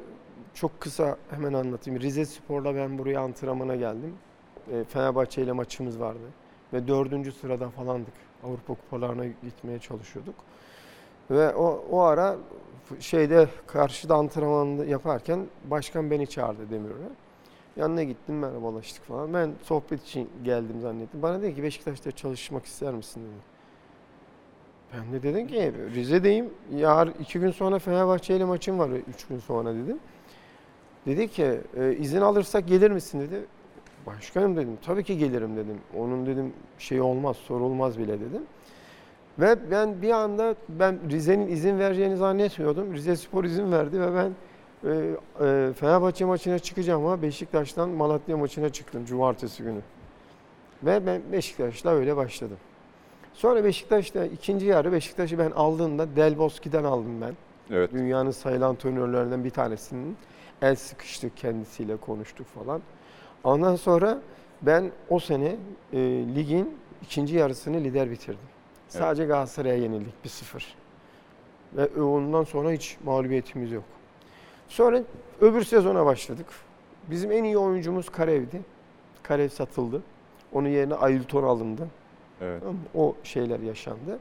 çok 0.53 0.81
kısa 0.81 1.17
hemen 1.29 1.53
anlatayım. 1.53 1.99
Rize 2.01 2.25
Spor'la 2.25 2.75
ben 2.75 2.97
buraya 2.97 3.19
antrenmana 3.19 3.75
geldim. 3.75 4.13
E, 4.71 4.83
Fenerbahçe 4.83 5.41
ile 5.41 5.51
maçımız 5.51 5.99
vardı. 5.99 6.19
Ve 6.73 6.87
dördüncü 6.87 7.31
sırada 7.31 7.69
falandık. 7.69 8.13
Avrupa 8.43 8.73
kupalarına 8.73 9.25
gitmeye 9.25 9.79
çalışıyorduk. 9.79 10.35
Ve 11.31 11.55
o, 11.55 11.85
o 11.91 11.99
ara 12.01 12.37
şeyde 12.99 13.47
karşıda 13.67 14.15
antrenmanı 14.15 14.85
yaparken 14.85 15.47
başkan 15.65 16.11
beni 16.11 16.27
çağırdı 16.27 16.69
Demirören. 16.69 17.11
Yanına 17.77 18.03
gittim 18.03 18.39
merhabalaştık 18.39 19.03
falan. 19.03 19.33
Ben 19.33 19.51
sohbet 19.63 20.03
için 20.03 20.29
geldim 20.43 20.81
zannettim. 20.81 21.21
Bana 21.21 21.41
dedi 21.41 21.55
ki 21.55 21.63
Beşiktaş'ta 21.63 22.11
çalışmak 22.11 22.65
ister 22.65 22.93
misin 22.93 23.21
dedi. 23.21 23.41
Ben 24.93 25.13
de 25.13 25.23
dedim 25.23 25.47
ki 25.47 25.73
Rize'deyim. 25.95 26.49
Yar 26.75 27.07
iki 27.19 27.39
gün 27.39 27.51
sonra 27.51 27.79
Fenerbahçe 27.79 28.35
ile 28.35 28.45
maçım 28.45 28.79
var. 28.79 28.89
Üç 28.89 29.25
gün 29.27 29.39
sonra 29.39 29.75
dedim. 29.75 29.99
Dedi 31.05 31.27
ki 31.27 31.59
"E, 31.77 31.95
izin 31.95 32.21
alırsak 32.21 32.67
gelir 32.67 32.91
misin 32.91 33.19
dedi. 33.21 33.45
Başkanım 34.05 34.57
dedim. 34.57 34.77
Tabii 34.85 35.03
ki 35.03 35.17
gelirim 35.17 35.57
dedim. 35.57 35.77
Onun 35.97 36.25
dedim 36.25 36.53
şey 36.77 37.01
olmaz, 37.01 37.37
sorulmaz 37.37 37.99
bile 37.99 38.19
dedim. 38.19 38.41
Ve 39.39 39.71
ben 39.71 40.01
bir 40.01 40.11
anda 40.11 40.55
ben 40.69 40.99
Rize'nin 41.09 41.47
izin 41.47 41.79
vereceğini 41.79 42.17
zannetmiyordum. 42.17 42.93
Rize 42.93 43.15
Spor 43.15 43.43
izin 43.43 43.71
verdi 43.71 44.01
ve 44.01 44.15
ben 44.15 44.31
e, 44.83 44.91
e, 45.45 45.73
Fenerbahçe 45.73 46.25
maçına 46.25 46.59
çıkacağım 46.59 47.05
ama 47.05 47.21
Beşiktaş'tan 47.21 47.89
Malatya 47.89 48.37
maçına 48.37 48.69
çıktım 48.69 49.05
cumartesi 49.05 49.63
günü. 49.63 49.79
Ve 50.83 51.05
ben 51.05 51.21
Beşiktaş'la 51.31 51.91
öyle 51.91 52.15
başladım. 52.15 52.57
Sonra 53.33 53.63
Beşiktaş'ta 53.63 54.25
ikinci 54.25 54.65
yarı 54.65 54.91
Beşiktaş'ı 54.91 55.37
ben 55.37 55.51
aldığımda 55.51 56.15
Del 56.15 56.37
Bosque'den 56.37 56.83
aldım 56.83 57.21
ben. 57.21 57.33
Evet. 57.71 57.93
Dünyanın 57.93 58.31
sayılan 58.31 58.69
antrenörlerinden 58.69 59.43
bir 59.43 59.49
tanesinin 59.49 60.17
el 60.61 60.75
sıkıştık 60.75 61.37
kendisiyle 61.37 61.97
konuştuk 61.97 62.47
falan. 62.47 62.81
Ondan 63.43 63.75
sonra 63.75 64.21
ben 64.61 64.91
o 65.09 65.19
sene 65.19 65.55
e, 65.93 65.99
ligin 66.35 66.77
ikinci 67.03 67.35
yarısını 67.35 67.77
lider 67.77 68.11
bitirdim. 68.11 68.39
Sadece 68.87 69.25
Galatasaray'a 69.25 69.75
yenildik 69.75 70.13
1-0. 70.25 70.63
Ve 71.73 72.01
ondan 72.01 72.43
sonra 72.43 72.71
hiç 72.71 72.97
mağlubiyetimiz 73.03 73.71
yok. 73.71 73.83
Sonra 74.67 75.01
öbür 75.41 75.63
sezona 75.63 76.05
başladık. 76.05 76.45
Bizim 77.07 77.31
en 77.31 77.43
iyi 77.43 77.57
oyuncumuz 77.57 78.09
Karev'di. 78.09 78.61
Karev 79.23 79.49
satıldı. 79.49 80.01
Onun 80.53 80.69
yerine 80.69 80.93
Ailton 80.93 81.43
alındı. 81.43 81.87
Evet. 82.41 82.59
Tamam? 82.61 82.77
O 82.95 83.15
şeyler 83.23 83.59
yaşandı. 83.59 84.19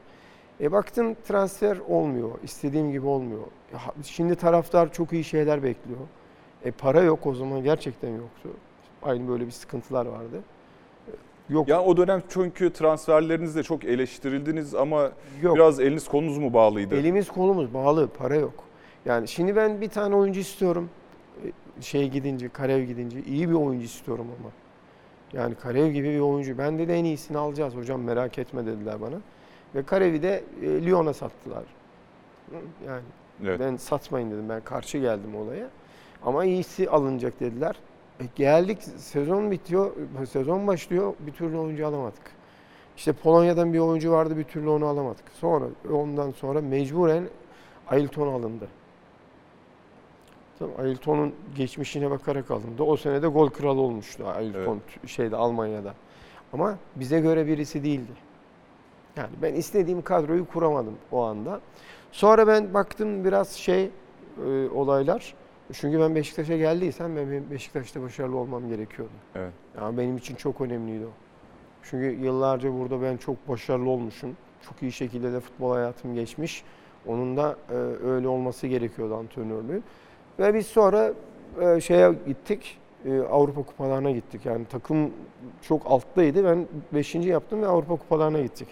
E 0.61 0.71
baktım 0.71 1.15
transfer 1.27 1.77
olmuyor. 1.87 2.31
istediğim 2.43 2.91
gibi 2.91 3.07
olmuyor. 3.07 3.43
Şimdi 4.03 4.35
taraftar 4.35 4.93
çok 4.93 5.13
iyi 5.13 5.23
şeyler 5.23 5.63
bekliyor. 5.63 5.99
E 6.65 6.71
para 6.71 7.01
yok 7.01 7.25
o 7.27 7.33
zaman 7.33 7.63
gerçekten 7.63 8.09
yoktu. 8.09 8.49
Aynı 9.03 9.27
böyle 9.29 9.45
bir 9.45 9.51
sıkıntılar 9.51 10.05
vardı. 10.05 10.41
E, 11.07 11.53
Yok. 11.53 11.67
Ya 11.67 11.83
o 11.83 11.97
dönem 11.97 12.21
çünkü 12.29 12.73
transferlerinizde 12.73 13.63
çok 13.63 13.83
eleştirildiniz 13.85 14.75
ama 14.75 15.11
yok. 15.41 15.55
biraz 15.55 15.79
eliniz 15.79 16.07
kolunuz 16.07 16.37
mu 16.37 16.53
bağlıydı? 16.53 16.95
Elimiz 16.95 17.27
kolumuz 17.27 17.73
bağlı, 17.73 18.07
para 18.07 18.35
yok. 18.35 18.53
Yani 19.05 19.27
şimdi 19.27 19.55
ben 19.55 19.81
bir 19.81 19.89
tane 19.89 20.15
oyuncu 20.15 20.39
istiyorum. 20.39 20.89
Şey 21.81 22.09
gidince, 22.09 22.49
Karev 22.49 22.83
gidince 22.83 23.21
iyi 23.23 23.49
bir 23.49 23.53
oyuncu 23.53 23.85
istiyorum 23.85 24.27
ama. 24.39 24.49
Yani 25.33 25.55
Karev 25.55 25.91
gibi 25.91 26.09
bir 26.09 26.19
oyuncu. 26.19 26.57
Ben 26.57 26.79
de, 26.79 26.87
de 26.87 26.95
en 26.95 27.03
iyisini 27.05 27.37
alacağız 27.37 27.75
hocam 27.75 28.01
merak 28.01 28.39
etme 28.39 28.65
dediler 28.65 29.01
bana. 29.01 29.15
Ve 29.75 29.83
Karev'i 29.83 30.21
de 30.23 30.43
e, 30.63 30.85
Lyon'a 30.85 31.13
sattılar. 31.13 31.63
Yani 32.87 33.01
Evet. 33.43 33.59
ben 33.59 33.75
satmayın 33.75 34.31
dedim. 34.31 34.49
Ben 34.49 34.61
karşı 34.61 34.97
geldim 34.97 35.35
olaya. 35.35 35.67
Ama 36.23 36.45
iyisi 36.45 36.89
alınacak 36.89 37.39
dediler. 37.39 37.75
E, 38.19 38.23
geldik 38.35 38.81
sezon 38.97 39.51
bitiyor, 39.51 39.91
sezon 40.29 40.67
başlıyor 40.67 41.13
bir 41.19 41.31
türlü 41.31 41.57
oyuncu 41.57 41.87
alamadık. 41.87 42.31
İşte 42.97 43.13
Polonya'dan 43.13 43.73
bir 43.73 43.79
oyuncu 43.79 44.11
vardı 44.11 44.37
bir 44.37 44.43
türlü 44.43 44.69
onu 44.69 44.85
alamadık. 44.85 45.23
Sonra 45.33 45.65
ondan 45.93 46.31
sonra 46.31 46.61
mecburen 46.61 47.29
Ailton 47.89 48.27
alındı. 48.27 48.67
Tabii 50.59 50.71
Ailton'un 50.79 51.35
geçmişine 51.55 52.11
bakarak 52.11 52.51
alındı. 52.51 52.83
O 52.83 52.97
sene 52.97 53.21
de 53.21 53.27
gol 53.27 53.49
kralı 53.49 53.81
olmuştu 53.81 54.25
Ailton 54.27 54.81
şeyde 55.05 55.35
Almanya'da. 55.35 55.93
Ama 56.53 56.77
bize 56.95 57.19
göre 57.19 57.47
birisi 57.47 57.83
değildi. 57.83 58.11
Yani 59.17 59.29
ben 59.41 59.53
istediğim 59.53 60.01
kadroyu 60.01 60.47
kuramadım 60.47 60.95
o 61.11 61.23
anda. 61.23 61.61
Sonra 62.11 62.47
ben 62.47 62.73
baktım 62.73 63.25
biraz 63.25 63.51
şey 63.51 63.83
e, 64.47 64.69
olaylar 64.69 65.33
Çünkü 65.73 65.99
ben 65.99 66.15
Beşiktaş'a 66.15 66.57
geldiysem 66.57 67.15
ben 67.15 67.51
Beşiktaş'ta 67.51 68.01
başarılı 68.01 68.37
olmam 68.37 68.69
gerekiyordu. 68.69 69.13
Evet. 69.35 69.53
Yani 69.77 69.97
benim 69.97 70.17
için 70.17 70.35
çok 70.35 70.61
önemliydi 70.61 71.05
o. 71.05 71.09
Çünkü 71.83 72.25
yıllarca 72.25 72.73
burada 72.79 73.01
ben 73.01 73.17
çok 73.17 73.47
başarılı 73.47 73.89
olmuşum. 73.89 74.37
Çok 74.61 74.81
iyi 74.81 74.91
şekilde 74.91 75.33
de 75.33 75.39
futbol 75.39 75.73
hayatım 75.73 76.15
geçmiş. 76.15 76.63
Onun 77.07 77.37
da 77.37 77.57
e, 77.69 77.73
öyle 78.07 78.27
olması 78.27 78.67
gerekiyordu 78.67 79.15
antrenörlüğün. 79.15 79.83
Ve 80.39 80.53
biz 80.53 80.67
sonra 80.67 81.13
e, 81.61 81.81
şeye 81.81 82.13
gittik. 82.27 82.77
e, 83.05 83.19
Avrupa 83.19 83.63
kupalarına 83.63 84.11
gittik. 84.11 84.45
Yani 84.45 84.65
takım 84.65 85.11
çok 85.61 85.91
alttaydı. 85.91 86.45
Ben 86.45 86.67
5. 86.93 87.15
yaptım 87.15 87.61
ve 87.61 87.67
Avrupa 87.67 87.95
kupalarına 87.95 88.41
gittik. 88.41 88.67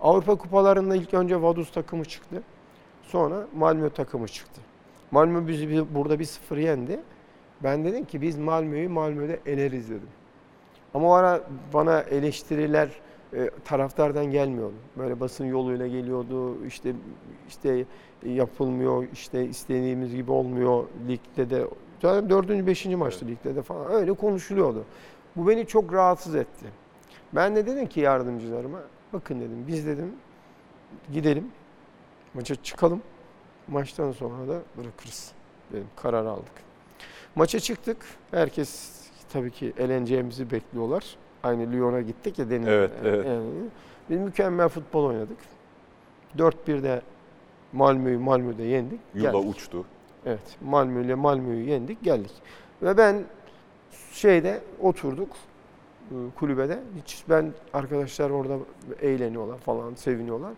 Avrupa 0.00 0.34
kupalarında 0.34 0.96
ilk 0.96 1.14
önce 1.14 1.42
Vaduz 1.42 1.70
takımı 1.70 2.04
çıktı. 2.04 2.42
Sonra 3.02 3.46
Malmö 3.54 3.90
takımı 3.90 4.28
çıktı. 4.28 4.60
Malmö 5.14 5.48
bizi 5.48 5.94
burada 5.94 6.18
bir 6.18 6.24
sıfır 6.24 6.56
yendi. 6.56 7.00
Ben 7.62 7.84
dedim 7.84 8.04
ki 8.04 8.20
biz 8.20 8.38
Malmö'yü 8.38 8.88
Malmö'de 8.88 9.40
eleriz 9.46 9.90
dedim. 9.90 10.08
Ama 10.94 11.08
o 11.08 11.12
ara 11.12 11.40
bana 11.72 12.00
eleştiriler 12.00 12.88
e, 13.34 13.50
taraftardan 13.64 14.30
gelmiyordu. 14.30 14.74
Böyle 14.96 15.20
basın 15.20 15.44
yoluyla 15.44 15.86
geliyordu. 15.86 16.66
İşte 16.66 16.92
işte 17.48 17.84
yapılmıyor, 18.26 19.06
işte 19.12 19.44
istediğimiz 19.44 20.14
gibi 20.14 20.32
olmuyor 20.32 20.84
ligde 21.08 21.50
de. 21.50 21.66
Zaten 22.02 22.30
dördüncü, 22.30 22.66
beşinci 22.66 22.96
maçtı 22.96 23.26
ligde 23.26 23.56
de 23.56 23.62
falan. 23.62 23.92
Öyle 23.92 24.12
konuşuluyordu. 24.12 24.84
Bu 25.36 25.48
beni 25.48 25.66
çok 25.66 25.92
rahatsız 25.92 26.34
etti. 26.34 26.66
Ben 27.32 27.56
de 27.56 27.66
dedim 27.66 27.86
ki 27.86 28.00
yardımcılarıma, 28.00 28.78
bakın 29.12 29.40
dedim 29.40 29.64
biz 29.68 29.86
dedim 29.86 30.12
gidelim, 31.12 31.46
maça 32.34 32.54
çıkalım. 32.54 33.02
Maçtan 33.68 34.12
sonra 34.12 34.48
da 34.48 34.62
bırakırız 34.78 35.32
dedim. 35.72 35.86
Karar 35.96 36.26
aldık. 36.26 36.52
Maça 37.34 37.60
çıktık. 37.60 37.96
Herkes 38.30 39.00
tabii 39.32 39.50
ki 39.50 39.72
eleneceğimizi 39.78 40.50
bekliyorlar. 40.50 41.16
Aynı 41.42 41.72
Lyon'a 41.72 42.00
gittik 42.00 42.38
ya 42.38 42.50
Denizli'de. 42.50 42.74
Evet, 42.74 42.90
evet. 43.04 43.26
Yani 43.26 43.44
biz 44.10 44.18
mükemmel 44.18 44.68
futbol 44.68 45.04
oynadık. 45.04 45.38
4-1'de 46.38 47.02
Malmö'yü 47.72 48.18
Malmö'de 48.18 48.62
yendik. 48.62 49.00
Yula 49.14 49.30
geldik. 49.30 49.50
uçtu. 49.50 49.84
Evet. 50.26 50.56
Malmö 50.60 51.04
ile 51.04 51.14
Malmö'yü 51.14 51.70
yendik, 51.70 52.02
geldik. 52.02 52.32
Ve 52.82 52.96
ben 52.96 53.24
şeyde 54.12 54.60
oturduk 54.80 55.28
e, 56.10 56.14
kulübede. 56.38 56.78
Hiç 57.02 57.24
ben 57.28 57.52
arkadaşlar 57.72 58.30
orada 58.30 58.58
eğleniyorlar 59.02 59.58
falan, 59.58 59.94
seviniyorlar. 59.94 60.52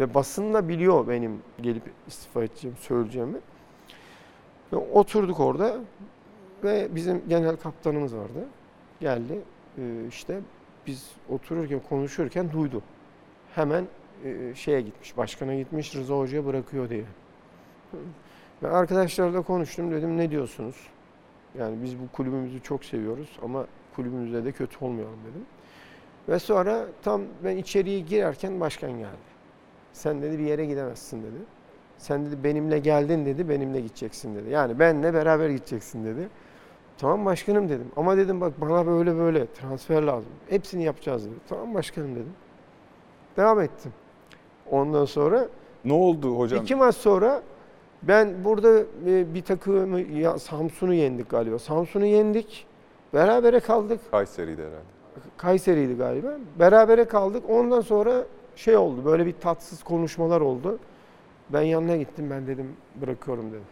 Ve 0.00 0.14
basın 0.14 0.54
da 0.54 0.68
biliyor 0.68 1.08
benim 1.08 1.42
gelip 1.62 1.82
istifa 2.06 2.44
edeceğim, 2.44 2.76
söyleyeceğimi. 2.80 3.38
Ve 4.72 4.76
oturduk 4.76 5.40
orada 5.40 5.76
ve 6.64 6.88
bizim 6.94 7.22
genel 7.28 7.56
kaptanımız 7.56 8.16
vardı. 8.16 8.48
Geldi 9.00 9.40
e, 9.78 9.82
işte 10.08 10.40
biz 10.86 11.10
otururken 11.28 11.80
konuşurken 11.88 12.52
duydu. 12.52 12.82
Hemen 13.54 13.84
e, 14.24 14.54
şeye 14.54 14.80
gitmiş, 14.80 15.16
başkana 15.16 15.54
gitmiş 15.54 15.94
Rıza 15.94 16.18
Hoca'ya 16.18 16.46
bırakıyor 16.46 16.90
diye. 16.90 17.04
Ben 18.62 18.68
arkadaşlarla 18.68 19.42
konuştum 19.42 19.90
dedim 19.90 20.16
ne 20.16 20.30
diyorsunuz? 20.30 20.76
Yani 21.58 21.82
biz 21.82 21.98
bu 21.98 22.02
kulübümüzü 22.12 22.62
çok 22.62 22.84
seviyoruz 22.84 23.38
ama 23.42 23.66
kulübümüzde 23.96 24.44
de 24.44 24.52
kötü 24.52 24.84
olmayalım 24.84 25.18
dedim. 25.30 25.46
Ve 26.28 26.38
sonra 26.38 26.86
tam 27.02 27.22
ben 27.44 27.56
içeriye 27.56 28.00
girerken 28.00 28.60
başkan 28.60 28.90
geldi. 28.90 29.33
Sen 29.94 30.22
dedi 30.22 30.38
bir 30.38 30.44
yere 30.44 30.66
gidemezsin 30.66 31.22
dedi. 31.22 31.38
Sen 31.98 32.26
dedi 32.26 32.44
benimle 32.44 32.78
geldin 32.78 33.26
dedi 33.26 33.48
benimle 33.48 33.80
gideceksin 33.80 34.34
dedi. 34.34 34.50
Yani 34.50 34.78
benle 34.78 35.14
beraber 35.14 35.50
gideceksin 35.50 36.04
dedi. 36.04 36.28
Tamam 36.98 37.24
başkanım 37.24 37.68
dedim. 37.68 37.86
Ama 37.96 38.16
dedim 38.16 38.40
bak 38.40 38.60
bana 38.60 38.86
böyle 38.86 39.16
böyle 39.16 39.46
transfer 39.46 40.02
lazım. 40.02 40.30
Hepsini 40.48 40.84
yapacağız 40.84 41.24
dedi. 41.24 41.34
Tamam 41.48 41.74
başkanım 41.74 42.14
dedim. 42.14 42.32
Devam 43.36 43.60
ettim. 43.60 43.92
Ondan 44.70 45.04
sonra 45.04 45.48
Ne 45.84 45.92
oldu 45.92 46.38
hocam? 46.38 46.62
İki 46.62 46.74
maç 46.74 46.94
sonra 46.94 47.42
ben 48.02 48.44
burada 48.44 48.80
e, 49.06 49.34
bir 49.34 49.42
takımı 49.42 50.38
Samsun'u 50.38 50.94
yendik 50.94 51.30
galiba. 51.30 51.58
Samsun'u 51.58 52.06
yendik. 52.06 52.66
Berabere 53.14 53.60
kaldık. 53.60 54.00
Kayseri'ydi 54.10 54.62
herhalde. 54.62 54.84
Kayseri'ydi 55.36 55.96
galiba. 55.96 56.32
Berabere 56.58 57.04
kaldık. 57.04 57.50
Ondan 57.50 57.80
sonra 57.80 58.24
şey 58.56 58.76
oldu. 58.76 59.04
Böyle 59.04 59.26
bir 59.26 59.32
tatsız 59.32 59.82
konuşmalar 59.82 60.40
oldu. 60.40 60.78
Ben 61.50 61.62
yanına 61.62 61.96
gittim. 61.96 62.26
Ben 62.30 62.46
dedim 62.46 62.76
bırakıyorum 63.00 63.50
dedim. 63.50 63.64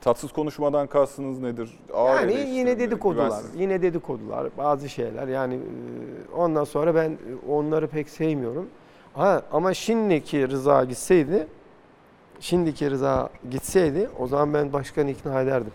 Tatsız 0.00 0.32
konuşmadan 0.32 0.86
kastınız 0.86 1.40
nedir? 1.40 1.78
Ağır 1.94 2.20
Yani 2.20 2.50
yine 2.50 2.78
dedikodular. 2.78 3.26
Güvensiz- 3.28 3.56
Yine 3.60 3.82
dedikodular. 3.82 4.48
Bazı 4.58 4.88
şeyler. 4.88 5.28
Yani 5.28 5.54
e, 5.54 6.34
ondan 6.36 6.64
sonra 6.64 6.94
ben 6.94 7.18
onları 7.48 7.86
pek 7.88 8.08
sevmiyorum. 8.08 8.66
Ha, 9.14 9.42
ama 9.52 9.74
şimdiki 9.74 10.48
Rıza 10.48 10.84
gitseydi 10.84 11.46
şimdiki 12.40 12.90
Rıza 12.90 13.30
gitseydi 13.50 14.10
o 14.18 14.26
zaman 14.26 14.54
ben 14.54 14.72
başkanı 14.72 15.10
ikna 15.10 15.40
ederdim. 15.40 15.72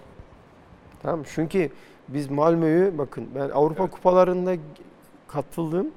Tamam? 1.03 1.24
Çünkü 1.36 1.70
biz 2.07 2.32
Malmö'yü 2.32 2.97
bakın 2.97 3.28
ben 3.36 3.49
Avrupa 3.49 3.84
Evet. 3.84 3.93
kupalarında 3.93 4.55
katıldığım 5.28 5.88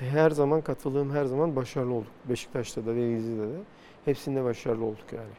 her 0.00 0.30
zaman 0.30 0.60
katıldığım 0.60 1.10
her 1.10 1.24
zaman 1.24 1.56
başarılı 1.56 1.94
olduk. 1.94 2.10
Beşiktaş'ta 2.28 2.86
da 2.86 2.96
Denizli'de 2.96 3.42
de 3.42 3.56
hepsinde 4.04 4.44
başarılı 4.44 4.84
olduk 4.84 5.12
yani. 5.12 5.32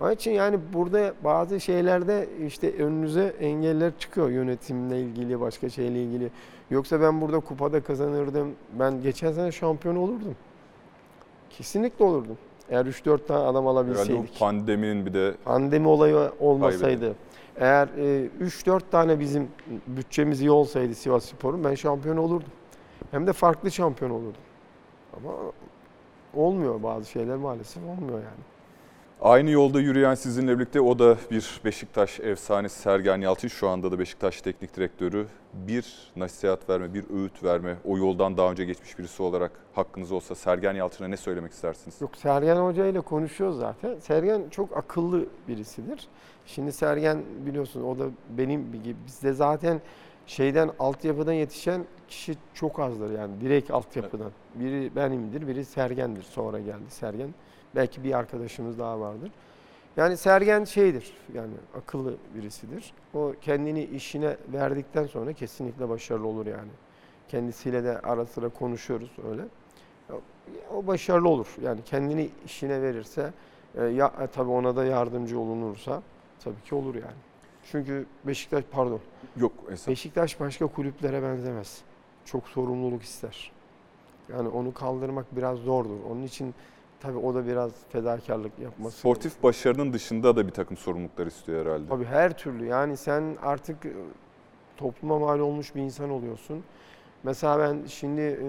Onun 0.00 0.10
için 0.12 0.30
yani 0.30 0.58
burada 0.72 1.14
bazı 1.24 1.60
şeylerde 1.60 2.28
işte 2.46 2.76
önünüze 2.76 3.34
engeller 3.40 3.92
çıkıyor 3.98 4.30
yönetimle 4.30 5.00
ilgili, 5.00 5.40
başka 5.40 5.68
şeyle 5.68 6.02
ilgili. 6.02 6.30
Yoksa 6.70 7.00
ben 7.00 7.20
burada 7.20 7.40
kupada 7.40 7.82
kazanırdım. 7.82 8.52
Ben 8.78 9.02
geçen 9.02 9.32
sene 9.32 9.52
şampiyon 9.52 9.96
olurdum. 9.96 10.36
Kesinlikle 11.50 12.04
olurdum. 12.04 12.38
Eğer 12.70 12.86
3-4 12.86 13.26
tane 13.26 13.40
adam 13.40 13.48
Herhalde 13.48 13.64
bu 13.64 13.68
alabilseydik. 13.68 14.38
pandeminin 14.38 15.06
bir 15.06 15.14
de 15.14 15.34
Pandemi 15.44 15.88
olayı 15.88 16.30
olmasaydı. 16.40 17.14
Eğer 17.56 17.88
e, 17.98 18.28
3-4 18.40 18.80
tane 18.90 19.20
bizim 19.20 19.48
bütçemiz 19.86 20.40
iyi 20.40 20.50
olsaydı 20.50 20.94
Sivas 20.94 21.24
Spor'un 21.24 21.64
ben 21.64 21.74
şampiyon 21.74 22.16
olurdum. 22.16 22.48
Hem 23.10 23.26
de 23.26 23.32
farklı 23.32 23.70
şampiyon 23.70 24.10
olurdum. 24.10 24.42
Ama 25.16 25.32
olmuyor 26.34 26.82
bazı 26.82 27.10
şeyler 27.10 27.36
maalesef 27.36 27.82
olmuyor 27.82 28.18
yani. 28.18 28.40
Aynı 29.22 29.50
yolda 29.50 29.80
yürüyen 29.80 30.14
sizinle 30.14 30.58
birlikte 30.58 30.80
o 30.80 30.98
da 30.98 31.16
bir 31.30 31.60
Beşiktaş 31.64 32.20
efsanesi 32.20 32.80
Sergen 32.80 33.20
Yalçın. 33.20 33.48
Şu 33.48 33.68
anda 33.68 33.92
da 33.92 33.98
Beşiktaş 33.98 34.40
Teknik 34.42 34.76
Direktörü. 34.76 35.26
Bir 35.52 36.12
nasihat 36.16 36.68
verme, 36.68 36.94
bir 36.94 37.04
öğüt 37.10 37.44
verme, 37.44 37.76
o 37.84 37.98
yoldan 37.98 38.36
daha 38.36 38.50
önce 38.50 38.64
geçmiş 38.64 38.98
birisi 38.98 39.22
olarak 39.22 39.52
hakkınız 39.74 40.12
olsa 40.12 40.34
Sergen 40.34 40.74
Yalçın'a 40.74 41.08
ne 41.08 41.16
söylemek 41.16 41.52
istersiniz? 41.52 42.00
Yok 42.00 42.16
Sergen 42.16 42.56
Hoca 42.56 42.86
ile 42.86 43.00
konuşuyoruz 43.00 43.58
zaten. 43.58 43.98
Sergen 43.98 44.42
çok 44.50 44.76
akıllı 44.76 45.26
birisidir. 45.48 46.08
Şimdi 46.46 46.72
Sergen 46.72 47.22
biliyorsun 47.46 47.84
o 47.84 47.98
da 47.98 48.04
benim 48.30 48.72
gibi 48.72 48.96
bizde 49.06 49.32
zaten 49.32 49.80
şeyden 50.30 50.70
altyapıdan 50.78 51.32
yetişen 51.32 51.84
kişi 52.08 52.34
çok 52.54 52.80
azdır 52.80 53.18
yani 53.18 53.40
direkt 53.40 53.70
altyapıdan. 53.70 54.30
Biri 54.54 54.96
benimdir, 54.96 55.48
biri 55.48 55.64
Sergen'dir. 55.64 56.22
Sonra 56.22 56.58
geldi 56.58 56.90
Sergen. 56.90 57.34
Belki 57.74 58.04
bir 58.04 58.12
arkadaşımız 58.12 58.78
daha 58.78 59.00
vardır. 59.00 59.30
Yani 59.96 60.16
Sergen 60.16 60.64
şeydir 60.64 61.12
yani 61.34 61.52
akıllı 61.78 62.14
birisidir. 62.34 62.92
O 63.14 63.32
kendini 63.40 63.84
işine 63.84 64.36
verdikten 64.52 65.06
sonra 65.06 65.32
kesinlikle 65.32 65.88
başarılı 65.88 66.26
olur 66.26 66.46
yani. 66.46 66.70
Kendisiyle 67.28 67.84
de 67.84 67.98
ara 67.98 68.26
sıra 68.26 68.48
konuşuyoruz 68.48 69.10
öyle. 69.30 69.42
O 70.74 70.86
başarılı 70.86 71.28
olur. 71.28 71.56
Yani 71.62 71.80
kendini 71.84 72.30
işine 72.46 72.82
verirse, 72.82 73.32
e, 73.74 73.84
ya 73.84 74.26
tabii 74.26 74.50
ona 74.50 74.76
da 74.76 74.84
yardımcı 74.84 75.40
olunursa 75.40 76.02
tabii 76.44 76.62
ki 76.62 76.74
olur 76.74 76.94
yani. 76.94 77.29
Çünkü 77.72 78.06
Beşiktaş 78.26 78.64
pardon. 78.70 79.00
Yok 79.36 79.52
esas. 79.70 79.88
Beşiktaş 79.88 80.40
başka 80.40 80.66
kulüplere 80.66 81.22
benzemez. 81.22 81.80
Çok 82.24 82.48
sorumluluk 82.48 83.02
ister. 83.02 83.52
Yani 84.32 84.48
onu 84.48 84.74
kaldırmak 84.74 85.36
biraz 85.36 85.58
zordur. 85.58 85.98
Onun 86.10 86.22
için 86.22 86.54
tabii 87.00 87.18
o 87.18 87.34
da 87.34 87.46
biraz 87.46 87.72
fedakarlık 87.88 88.58
yapması. 88.58 88.98
Sportif 88.98 89.42
başarının 89.42 89.92
dışında 89.92 90.36
da 90.36 90.46
bir 90.46 90.52
takım 90.52 90.76
sorumluluklar 90.76 91.26
istiyor 91.26 91.66
herhalde. 91.66 91.88
Tabii 91.88 92.04
her 92.04 92.38
türlü. 92.38 92.66
Yani 92.66 92.96
sen 92.96 93.36
artık 93.42 93.86
e, 93.86 93.92
topluma 94.76 95.18
mal 95.18 95.38
olmuş 95.38 95.74
bir 95.74 95.80
insan 95.80 96.10
oluyorsun. 96.10 96.64
Mesela 97.22 97.58
ben 97.58 97.86
şimdi 97.86 98.20
e, 98.20 98.48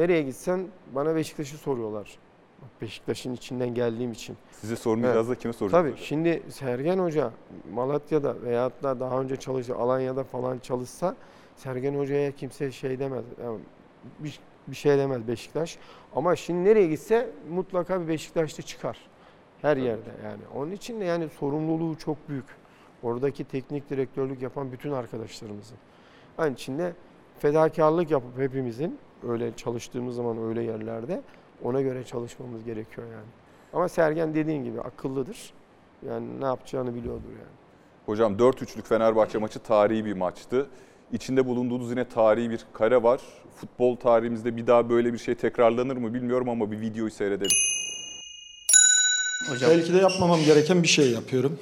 nereye 0.00 0.22
gitsen 0.22 0.66
bana 0.94 1.14
Beşiktaş'ı 1.14 1.56
soruyorlar. 1.58 2.18
Beşiktaş'ın 2.82 3.34
içinden 3.34 3.74
geldiğim 3.74 4.12
için. 4.12 4.36
Size 4.52 4.76
sormayacağız 4.76 5.28
da 5.28 5.34
kime 5.34 5.52
Tabii 5.52 5.70
soracağız? 5.70 5.98
şimdi 5.98 6.42
Sergen 6.48 6.98
Hoca 6.98 7.30
Malatya'da 7.72 8.42
veyahut 8.42 8.82
da 8.82 9.00
daha 9.00 9.20
önce 9.20 9.36
çalıştı 9.36 9.76
Alanya'da 9.76 10.24
falan 10.24 10.58
çalışsa 10.58 11.16
Sergen 11.56 11.94
Hoca'ya 11.94 12.32
kimse 12.32 12.72
şey 12.72 12.98
demez. 12.98 13.24
Yani 13.44 13.58
bir, 14.18 14.40
bir 14.66 14.76
şey 14.76 14.98
demez 14.98 15.28
Beşiktaş. 15.28 15.78
Ama 16.16 16.36
şimdi 16.36 16.64
nereye 16.64 16.86
gitse 16.86 17.30
mutlaka 17.50 18.00
bir 18.00 18.08
Beşiktaşlı 18.08 18.62
çıkar. 18.62 18.98
Her 19.62 19.76
yerde 19.76 20.10
yani. 20.24 20.42
Onun 20.54 20.70
için 20.70 21.00
de 21.00 21.04
yani 21.04 21.28
sorumluluğu 21.28 21.98
çok 21.98 22.28
büyük. 22.28 22.44
Oradaki 23.02 23.44
teknik 23.44 23.90
direktörlük 23.90 24.42
yapan 24.42 24.72
bütün 24.72 24.92
arkadaşlarımızın. 24.92 25.76
Aynı 26.38 26.54
içinde 26.54 26.92
fedakarlık 27.38 28.10
yapıp 28.10 28.38
hepimizin 28.38 28.98
öyle 29.28 29.56
çalıştığımız 29.56 30.16
zaman 30.16 30.38
öyle 30.48 30.62
yerlerde 30.62 31.22
ona 31.64 31.80
göre 31.80 32.04
çalışmamız 32.04 32.64
gerekiyor 32.64 33.06
yani. 33.12 33.28
Ama 33.72 33.88
Sergen 33.88 34.34
dediğin 34.34 34.64
gibi 34.64 34.80
akıllıdır. 34.80 35.52
Yani 36.08 36.40
ne 36.40 36.44
yapacağını 36.44 36.94
biliyordur 36.94 37.28
yani. 37.28 37.56
Hocam 38.06 38.36
4-3'lük 38.36 38.82
Fenerbahçe 38.82 39.38
maçı 39.38 39.58
tarihi 39.58 40.04
bir 40.04 40.12
maçtı. 40.12 40.66
İçinde 41.12 41.46
bulunduğunuz 41.46 41.90
yine 41.90 42.04
tarihi 42.08 42.50
bir 42.50 42.64
kare 42.72 43.02
var. 43.02 43.20
Futbol 43.56 43.96
tarihimizde 43.96 44.56
bir 44.56 44.66
daha 44.66 44.88
böyle 44.90 45.12
bir 45.12 45.18
şey 45.18 45.34
tekrarlanır 45.34 45.96
mı 45.96 46.14
bilmiyorum 46.14 46.48
ama 46.48 46.70
bir 46.70 46.80
videoyu 46.80 47.10
seyredelim. 47.10 47.56
Belki 49.62 49.94
de 49.94 49.98
yapmamam 49.98 50.40
gereken 50.44 50.82
bir 50.82 50.88
şey 50.88 51.10
yapıyorum. 51.10 51.58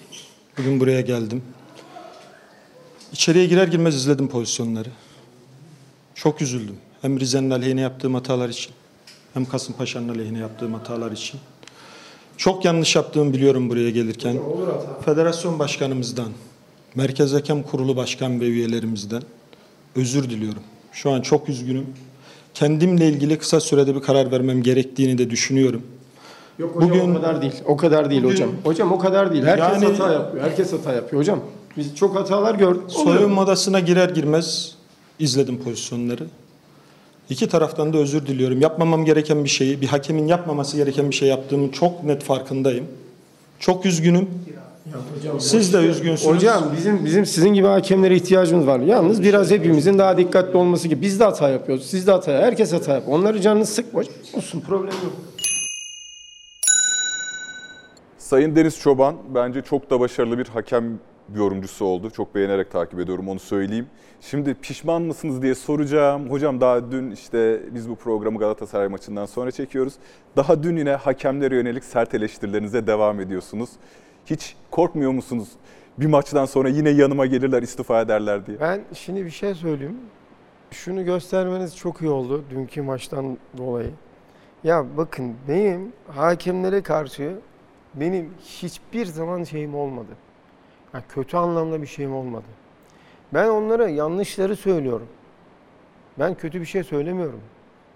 Bugün 0.59 0.81
buraya 0.81 1.01
geldim. 1.01 1.43
İçeriye 3.13 3.47
girer 3.47 3.69
girmez 3.69 3.97
izledim 3.97 4.29
pozisyonları. 4.29 4.89
Çok 6.15 6.43
üzüldüm. 6.43 6.77
Hem 7.03 7.21
Rize'nin 7.21 7.51
aleyhine 7.51 7.81
yaptığım 7.81 8.15
hatalar 8.15 8.49
için, 8.49 8.73
hem 9.35 9.45
Kasımpaşa'nın 9.45 10.09
aleyhine 10.09 10.39
yaptığım 10.39 10.75
hatalar 10.75 11.13
için. 11.13 11.41
Çok 12.37 12.65
yanlış 12.65 12.97
yaptığımı 12.97 13.33
biliyorum 13.33 13.71
buraya 13.71 13.91
gelirken. 13.91 14.37
Federasyon 15.05 15.59
başkanımızdan, 15.59 16.29
Merkez 16.95 17.33
Hakem 17.33 17.63
Kurulu 17.63 17.97
başkan 17.97 18.41
ve 18.41 18.45
üyelerimizden 18.45 19.23
özür 19.97 20.31
diliyorum. 20.31 20.63
Şu 20.93 21.11
an 21.11 21.21
çok 21.21 21.49
üzgünüm. 21.49 21.87
Kendimle 22.55 23.09
ilgili 23.09 23.39
kısa 23.39 23.61
sürede 23.61 23.95
bir 23.95 24.01
karar 24.01 24.33
vermem 24.33 24.63
gerektiğini 24.63 25.19
de 25.19 25.31
düşünüyorum. 25.31 25.83
Yok 26.59 26.77
hocam 26.77 26.91
Bugün- 26.91 27.11
o 27.11 27.15
kadar 27.15 27.43
değil. 27.43 27.53
O 27.67 27.77
kadar 27.77 28.11
değil 28.11 28.23
Bugün- 28.23 28.35
hocam. 28.35 28.51
Hocam 28.65 28.93
o 28.93 28.99
kadar 28.99 29.33
değil. 29.33 29.45
Herkes 29.45 29.83
Yani- 29.83 29.97
hata 29.97 30.13
yapıyor. 30.13 30.45
Herkes 30.45 30.73
hata 30.73 30.93
yapıyor 30.93 31.23
hocam. 31.23 31.41
Biz 31.77 31.97
çok 31.97 32.17
hatalar 32.17 32.55
gördük. 32.55 32.83
Soyunma 32.89 33.43
odasına 33.43 33.81
girer 33.81 34.09
girmez 34.09 34.75
izledim 35.19 35.63
pozisyonları. 35.63 36.27
İki 37.31 37.49
taraftan 37.49 37.93
da 37.93 37.99
özür 37.99 38.27
diliyorum. 38.27 38.61
Yapmamam 38.61 39.05
gereken 39.05 39.45
bir 39.45 39.49
şeyi, 39.49 39.81
bir 39.81 39.87
hakemin 39.87 40.27
yapmaması 40.27 40.77
gereken 40.77 41.11
bir 41.11 41.15
şey 41.15 41.29
yaptığımın 41.29 41.69
çok 41.69 42.05
net 42.05 42.23
farkındayım. 42.23 42.87
Çok 43.59 43.87
üzgünüm. 43.87 44.29
Siz 45.39 45.73
de 45.73 45.79
üzgünsünüz. 45.79 46.37
Hocam 46.37 46.65
bizim 46.77 47.05
bizim 47.05 47.27
sizin 47.27 47.49
gibi 47.49 47.67
hakemlere 47.67 48.17
ihtiyacımız 48.17 48.67
var. 48.67 48.81
Yalnız 48.81 49.23
biraz 49.23 49.51
hepimizin 49.51 49.99
daha 49.99 50.17
dikkatli 50.17 50.57
olması 50.57 50.89
gibi. 50.89 51.03
Biz 51.03 51.21
de 51.21 51.25
hata 51.25 51.49
yapıyoruz. 51.49 51.87
Siz 51.87 52.07
de 52.07 52.11
hata. 52.11 52.33
Herkes 52.33 52.73
hata 52.73 52.95
yapıyor. 52.95 53.19
Onları 53.19 53.41
canını 53.41 53.67
sıkma. 53.67 54.03
Olsun 54.35 54.61
problem 54.61 54.87
yok. 54.87 55.13
Sayın 58.19 58.57
Deniz 58.57 58.79
Çoban 58.79 59.15
bence 59.35 59.63
çok 59.63 59.91
da 59.91 60.01
başarılı 60.01 60.39
bir 60.39 60.47
hakem 60.47 60.99
yorumcusu 61.35 61.85
oldu. 61.85 62.11
Çok 62.11 62.35
beğenerek 62.35 62.71
takip 62.71 63.01
ediyorum 63.01 63.29
onu 63.29 63.39
söyleyeyim. 63.39 63.87
Şimdi 64.21 64.55
pişman 64.55 65.03
mısınız 65.03 65.43
diye 65.43 65.55
soracağım. 65.55 66.31
Hocam 66.31 66.61
daha 66.61 66.91
dün 66.93 67.11
işte 67.11 67.61
biz 67.75 67.89
bu 67.91 67.97
programı 67.97 68.39
Galatasaray 68.39 68.89
maçından 68.89 69.27
sonra 69.27 69.51
çekiyoruz. 69.51 69.95
Daha 70.37 70.63
dün 70.63 70.77
yine 70.77 70.91
hakemlere 70.91 71.55
yönelik 71.57 71.85
sert 71.85 72.15
eleştirilerinize 72.15 72.87
devam 72.87 73.21
ediyorsunuz. 73.21 73.71
Hiç 74.27 74.57
korkmuyor 74.71 75.11
musunuz? 75.11 75.49
Bir 75.99 76.07
maçtan 76.07 76.45
sonra 76.45 76.69
yine 76.69 76.91
yanıma 76.91 77.27
gelirler 77.27 77.63
istifa 77.63 78.01
ederler 78.01 78.47
diye. 78.47 78.61
Ben 78.61 78.81
şimdi 78.95 79.25
bir 79.25 79.31
şey 79.31 79.55
söyleyeyim. 79.55 79.97
Şunu 80.71 81.05
göstermeniz 81.05 81.77
çok 81.77 82.03
iyi 82.03 82.11
oldu 82.11 82.45
dünkü 82.51 82.83
maçtan 82.83 83.39
dolayı. 83.59 83.91
Ya 84.65 84.85
bakın 84.97 85.35
benim 85.49 85.93
hakemlere 86.09 86.83
karşı 86.83 87.39
benim 87.95 88.31
hiçbir 88.41 89.07
zaman 89.07 89.45
şeyim 89.45 89.75
olmadı. 89.75 90.09
Ya 90.95 91.03
kötü 91.09 91.37
anlamda 91.37 91.83
bir 91.83 91.87
şeyim 91.87 92.15
olmadı. 92.15 92.45
Ben 93.35 93.49
onlara 93.49 93.89
yanlışları 93.89 94.57
söylüyorum. 94.57 95.09
Ben 96.19 96.35
kötü 96.35 96.61
bir 96.61 96.67
şey 96.67 96.83
söylemiyorum. 96.85 97.41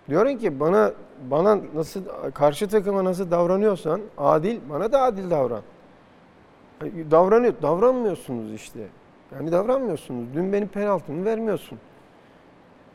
Diyorum 0.08 0.38
ki 0.38 0.60
bana 0.60 0.92
bana 1.30 1.58
nasıl 1.74 2.02
karşı 2.34 2.68
takıma 2.68 3.04
nasıl 3.04 3.30
davranıyorsan 3.30 4.00
adil 4.18 4.60
bana 4.70 4.92
da 4.92 5.02
adil 5.02 5.30
davran. 5.30 5.62
Davranıyor, 7.10 7.54
davranmıyorsunuz 7.62 8.52
işte. 8.52 8.80
Yani 9.34 9.52
davranmıyorsunuz. 9.52 10.34
Dün 10.34 10.52
benim 10.52 10.68
penaltımı 10.68 11.24
vermiyorsun. 11.24 11.78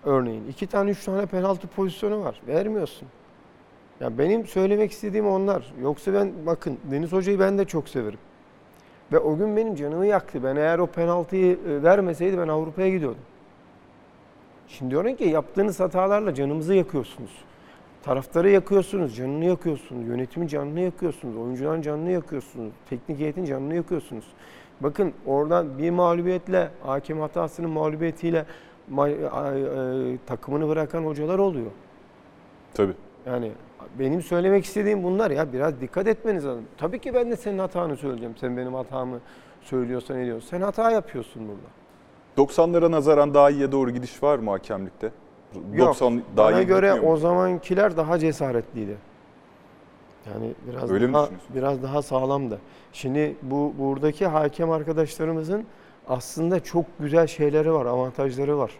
Örneğin 0.05 0.47
iki 0.47 0.67
tane 0.67 0.91
üç 0.91 1.05
tane 1.05 1.25
penaltı 1.25 1.67
pozisyonu 1.67 2.23
var. 2.23 2.41
Vermiyorsun. 2.47 3.07
Ya 3.99 4.17
benim 4.17 4.47
söylemek 4.47 4.91
istediğim 4.91 5.27
onlar. 5.27 5.73
Yoksa 5.81 6.13
ben 6.13 6.31
bakın 6.45 6.77
Deniz 6.91 7.11
Hoca'yı 7.11 7.39
ben 7.39 7.57
de 7.57 7.65
çok 7.65 7.89
severim. 7.89 8.19
Ve 9.11 9.19
o 9.19 9.37
gün 9.37 9.57
benim 9.57 9.75
canımı 9.75 10.05
yaktı. 10.05 10.43
Ben 10.43 10.55
eğer 10.55 10.79
o 10.79 10.87
penaltıyı 10.87 11.57
e, 11.69 11.83
vermeseydi 11.83 12.37
ben 12.37 12.47
Avrupa'ya 12.47 12.89
gidiyordum. 12.89 13.21
Şimdi 14.67 14.91
diyorum 14.91 15.15
ki 15.15 15.23
yaptığınız 15.23 15.79
hatalarla 15.79 16.33
canımızı 16.33 16.73
yakıyorsunuz. 16.73 17.31
Taraftarı 18.03 18.49
yakıyorsunuz, 18.49 19.15
canını 19.15 19.45
yakıyorsunuz, 19.45 20.07
yönetimin 20.07 20.47
canını 20.47 20.79
yakıyorsunuz, 20.79 21.37
oyuncuların 21.37 21.81
canını 21.81 22.11
yakıyorsunuz, 22.11 22.73
teknik 22.89 23.19
heyetin 23.19 23.45
canını 23.45 23.75
yakıyorsunuz. 23.75 24.25
Bakın 24.81 25.13
oradan 25.25 25.77
bir 25.77 25.89
mağlubiyetle, 25.89 26.69
hakem 26.83 27.19
hatasının 27.19 27.69
mağlubiyetiyle 27.69 28.45
ma- 28.93 29.27
a- 29.29 29.55
e, 30.13 30.17
takımını 30.27 30.67
bırakan 30.69 31.03
hocalar 31.03 31.39
oluyor. 31.39 31.71
Tabii. 32.73 32.93
Yani 33.25 33.51
benim 33.99 34.21
söylemek 34.21 34.65
istediğim 34.65 35.03
bunlar 35.03 35.31
ya 35.31 35.53
biraz 35.53 35.81
dikkat 35.81 36.07
etmeniz 36.07 36.45
lazım. 36.45 36.65
Tabii 36.77 36.99
ki 36.99 37.13
ben 37.13 37.31
de 37.31 37.35
senin 37.35 37.59
hatanı 37.59 37.97
söyleyeceğim. 37.97 38.35
Sen 38.37 38.57
benim 38.57 38.73
hatamı 38.73 39.19
söylüyorsan 39.61 40.17
ediyorsun. 40.17 40.47
Sen 40.47 40.61
hata 40.61 40.91
yapıyorsun 40.91 41.41
burada. 41.47 42.49
90'lara 42.49 42.91
nazaran 42.91 43.33
daha 43.33 43.49
iyiye 43.49 43.71
doğru 43.71 43.91
gidiş 43.91 44.23
var 44.23 44.39
mı 44.39 44.49
hakemlikte? 44.49 45.11
Yok. 45.73 45.87
90 45.87 46.21
daha 46.37 46.51
Bana 46.51 46.63
göre 46.63 46.93
o 46.93 47.17
zamankiler 47.17 47.97
daha 47.97 48.19
cesaretliydi. 48.19 48.97
Yani 50.33 50.53
biraz 50.67 50.91
Öyle 50.91 51.07
mi 51.07 51.13
daha 51.13 51.23
düşünüyorsun? 51.23 51.55
biraz 51.55 51.83
daha 51.83 52.01
sağlamdı. 52.01 52.59
Şimdi 52.93 53.35
bu 53.41 53.73
buradaki 53.79 54.27
hakem 54.27 54.71
arkadaşlarımızın 54.71 55.65
aslında 56.07 56.59
çok 56.59 56.85
güzel 56.99 57.27
şeyleri 57.27 57.73
var, 57.73 57.85
avantajları 57.85 58.57
var. 58.57 58.71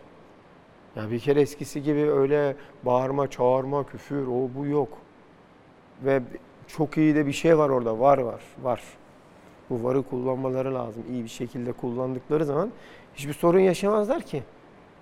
Ya 1.00 1.12
bir 1.12 1.20
kere 1.20 1.42
eskisi 1.42 1.84
gibi 1.84 2.12
öyle 2.12 2.56
bağırma, 2.84 3.30
çağırma, 3.30 3.86
küfür 3.86 4.28
o 4.28 4.50
bu 4.58 4.66
yok. 4.66 4.90
Ve 6.06 6.22
çok 6.68 6.98
iyi 6.98 7.16
de 7.16 7.26
bir 7.26 7.32
şey 7.32 7.58
var 7.58 7.70
orada. 7.70 8.00
Var 8.00 8.18
var 8.18 8.42
var. 8.64 8.82
Bu 9.70 9.84
varı 9.84 10.04
kullanmaları 10.04 10.74
lazım. 10.74 11.04
İyi 11.12 11.24
bir 11.24 11.30
şekilde 11.30 11.72
kullandıkları 11.72 12.46
zaman 12.46 12.72
hiçbir 13.16 13.34
sorun 13.34 13.60
yaşamazlar 13.60 14.22
ki. 14.22 14.44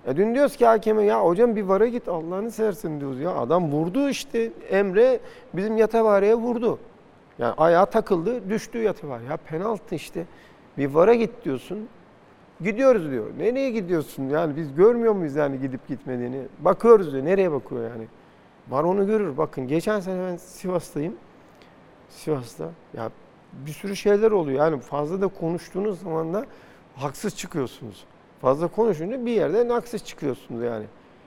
Ya 0.06 0.16
dün 0.16 0.34
diyoruz 0.34 0.56
ki 0.56 0.66
hakeme 0.66 1.02
ya 1.02 1.24
hocam 1.24 1.56
bir 1.56 1.62
vara 1.62 1.86
git 1.86 2.08
Allah'ını 2.08 2.50
seversin 2.50 3.00
diyoruz 3.00 3.20
ya. 3.20 3.34
Adam 3.34 3.72
vurdu 3.72 4.08
işte 4.08 4.50
Emre 4.70 5.20
bizim 5.54 5.76
Yatavara'ya 5.76 6.36
vurdu. 6.36 6.78
Yani 7.38 7.54
ayağa 7.58 7.86
takıldı 7.86 8.50
düştü 8.50 8.78
Yatavar. 8.78 9.20
Ya 9.20 9.36
penaltı 9.36 9.94
işte. 9.94 10.24
Bir 10.78 10.86
vara 10.86 11.14
git 11.14 11.44
diyorsun. 11.44 11.88
Gidiyoruz 12.60 13.10
diyor. 13.10 13.26
Nereye 13.38 13.70
gidiyorsun? 13.70 14.28
Yani 14.28 14.56
biz 14.56 14.74
görmüyor 14.74 15.12
muyuz 15.12 15.36
yani 15.36 15.60
gidip 15.60 15.88
gitmediğini? 15.88 16.42
Bakıyoruz 16.58 17.12
diyor. 17.12 17.24
Nereye 17.24 17.52
bakıyor 17.52 17.90
yani? 17.90 18.06
Var 18.68 18.84
onu 18.84 19.06
görür. 19.06 19.36
Bakın 19.36 19.68
geçen 19.68 20.00
sene 20.00 20.22
ben 20.30 20.36
Sivas'tayım. 20.36 21.14
Sivas'ta. 22.08 22.70
Ya 22.96 23.10
bir 23.52 23.70
sürü 23.70 23.96
şeyler 23.96 24.30
oluyor. 24.30 24.58
Yani 24.58 24.80
fazla 24.80 25.20
da 25.20 25.28
konuştuğunuz 25.28 26.00
zaman 26.00 26.34
da 26.34 26.46
haksız 26.96 27.36
çıkıyorsunuz. 27.36 28.04
Fazla 28.40 28.68
konuşunca 28.68 29.26
bir 29.26 29.32
yerden 29.32 29.68
haksız 29.68 30.04
çıkıyorsunuz 30.04 30.62
yani. 30.62 30.84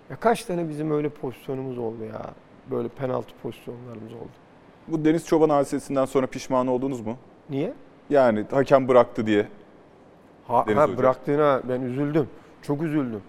Ya 0.09 0.15
kaç 0.15 0.45
tane 0.45 0.69
bizim 0.69 0.91
öyle 0.91 1.09
pozisyonumuz 1.09 1.77
oldu 1.77 2.03
ya. 2.13 2.21
Böyle 2.71 2.87
penaltı 2.87 3.33
pozisyonlarımız 3.43 4.13
oldu. 4.13 4.31
Bu 4.87 5.05
Deniz 5.05 5.25
Çoban 5.25 5.49
hadisesinden 5.49 6.05
sonra 6.05 6.27
pişman 6.27 6.67
oldunuz 6.67 7.01
mu? 7.01 7.17
Niye? 7.49 7.73
Yani 8.09 8.45
hakem 8.51 8.87
bıraktı 8.87 9.25
diye. 9.27 9.47
Ha, 10.51 10.65
Deniz 10.67 10.77
ha, 10.77 10.83
Hoca. 10.87 10.97
bıraktığına 10.97 11.61
ben 11.69 11.81
üzüldüm. 11.81 12.27
Çok 12.61 12.83
üzüldüm. 12.83 13.21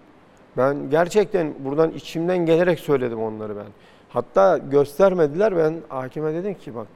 Ben 0.57 0.91
gerçekten 0.91 1.55
buradan 1.65 1.91
içimden 1.91 2.39
gelerek 2.39 2.79
söyledim 2.81 3.23
onları 3.23 3.57
ben. 3.57 3.67
Hatta 4.09 4.59
göstermediler 4.59 5.57
ben 5.57 5.75
hakime 5.89 6.35
dedim 6.35 6.55
ki 6.55 6.75
bak 6.75 6.87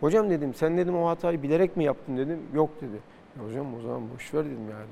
hocam 0.00 0.30
dedim 0.30 0.54
sen 0.54 0.78
dedim 0.78 0.96
o 0.98 1.08
hatayı 1.08 1.42
bilerek 1.42 1.76
mi 1.76 1.84
yaptın 1.84 2.16
dedim. 2.16 2.38
Yok 2.54 2.70
dedi. 2.80 2.96
"Ya 3.38 3.44
hocam 3.48 3.66
o 3.78 3.80
zaman 3.80 4.02
boş 4.14 4.34
ver 4.34 4.44
dedim 4.44 4.68
yani. 4.70 4.88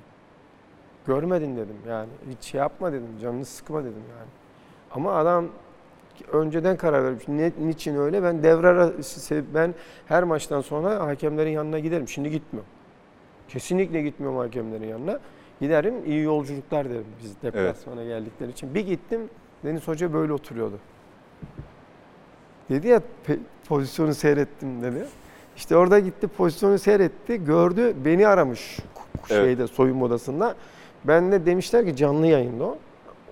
Görmedin 1.06 1.56
dedim 1.56 1.76
yani. 1.88 2.08
Hiç 2.30 2.44
şey 2.44 2.58
yapma 2.60 2.92
dedim. 2.92 3.08
Canını 3.22 3.44
sıkma 3.44 3.80
dedim 3.80 4.02
yani. 4.18 4.28
Ama 4.90 5.12
adam 5.12 5.44
önceden 6.32 6.76
karar 6.76 7.04
vermiş. 7.04 7.28
Ne, 7.28 7.52
niçin 7.60 7.96
öyle? 7.96 8.22
Ben 8.22 8.42
devre 8.42 8.66
arası, 8.68 9.44
ben 9.54 9.74
her 10.06 10.22
maçtan 10.22 10.60
sonra 10.60 11.06
hakemlerin 11.06 11.50
yanına 11.50 11.78
giderim. 11.78 12.08
Şimdi 12.08 12.30
gitmiyorum. 12.30 12.70
Kesinlikle 13.48 14.02
gitmiyorum 14.02 14.38
hakemlerin 14.38 14.88
yanına. 14.88 15.18
Giderim 15.60 15.94
iyi 16.06 16.22
yolculuklar 16.22 16.90
derim 16.90 17.04
biz 17.22 17.42
deplasmana 17.42 18.04
geldikleri 18.04 18.50
için. 18.50 18.74
Bir 18.74 18.86
gittim 18.86 19.20
Deniz 19.64 19.88
Hoca 19.88 20.12
böyle 20.12 20.32
oturuyordu. 20.32 20.78
Dedi 22.70 22.88
ya 22.88 23.02
"Pe- 23.26 23.38
pozisyonu 23.68 24.14
seyrettim 24.14 24.82
dedi. 24.82 25.06
İşte 25.56 25.76
orada 25.76 25.98
gitti 25.98 26.28
pozisyonu 26.28 26.78
seyretti. 26.78 27.44
Gördü 27.44 27.94
beni 28.04 28.28
aramış 28.28 28.78
Evet. 29.30 29.44
şeyde 29.44 29.66
soyunma 29.66 30.04
odasında. 30.06 30.54
Ben 31.04 31.32
de 31.32 31.46
demişler 31.46 31.86
ki 31.86 31.96
canlı 31.96 32.26
yayında 32.26 32.64
o. 32.64 32.78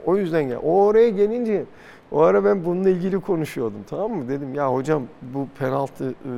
O 0.06 0.16
yüzden 0.16 0.48
gel. 0.48 0.58
O 0.62 0.84
oraya 0.84 1.08
gelince 1.08 1.64
o 2.14 2.22
ara 2.22 2.44
ben 2.44 2.64
bununla 2.64 2.88
ilgili 2.88 3.20
konuşuyordum 3.20 3.80
tamam 3.90 4.12
mı? 4.12 4.28
Dedim 4.28 4.54
ya 4.54 4.74
hocam 4.74 5.02
bu 5.22 5.48
penaltı 5.58 6.10
e, 6.10 6.30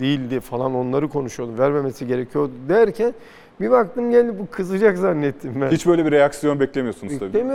değildi 0.00 0.40
falan 0.40 0.74
onları 0.74 1.08
konuşuyordum. 1.08 1.58
Vermemesi 1.58 2.06
gerekiyordu 2.06 2.52
derken 2.68 3.14
bir 3.60 3.70
baktım 3.70 4.10
geldi 4.10 4.38
bu 4.38 4.46
kızacak 4.50 4.98
zannettim 4.98 5.60
ben. 5.60 5.70
Hiç 5.70 5.86
böyle 5.86 6.06
bir 6.06 6.10
reaksiyon 6.10 6.60
beklemiyorsunuz 6.60 7.18
tabii. 7.18 7.32
Bizim 7.32 7.50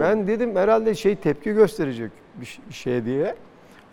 ben. 0.00 0.18
Ben 0.18 0.26
dedim 0.26 0.56
herhalde 0.56 0.94
şey 0.94 1.16
tepki 1.16 1.52
gösterecek 1.52 2.10
bir 2.40 2.58
şey 2.70 3.04
diye. 3.04 3.34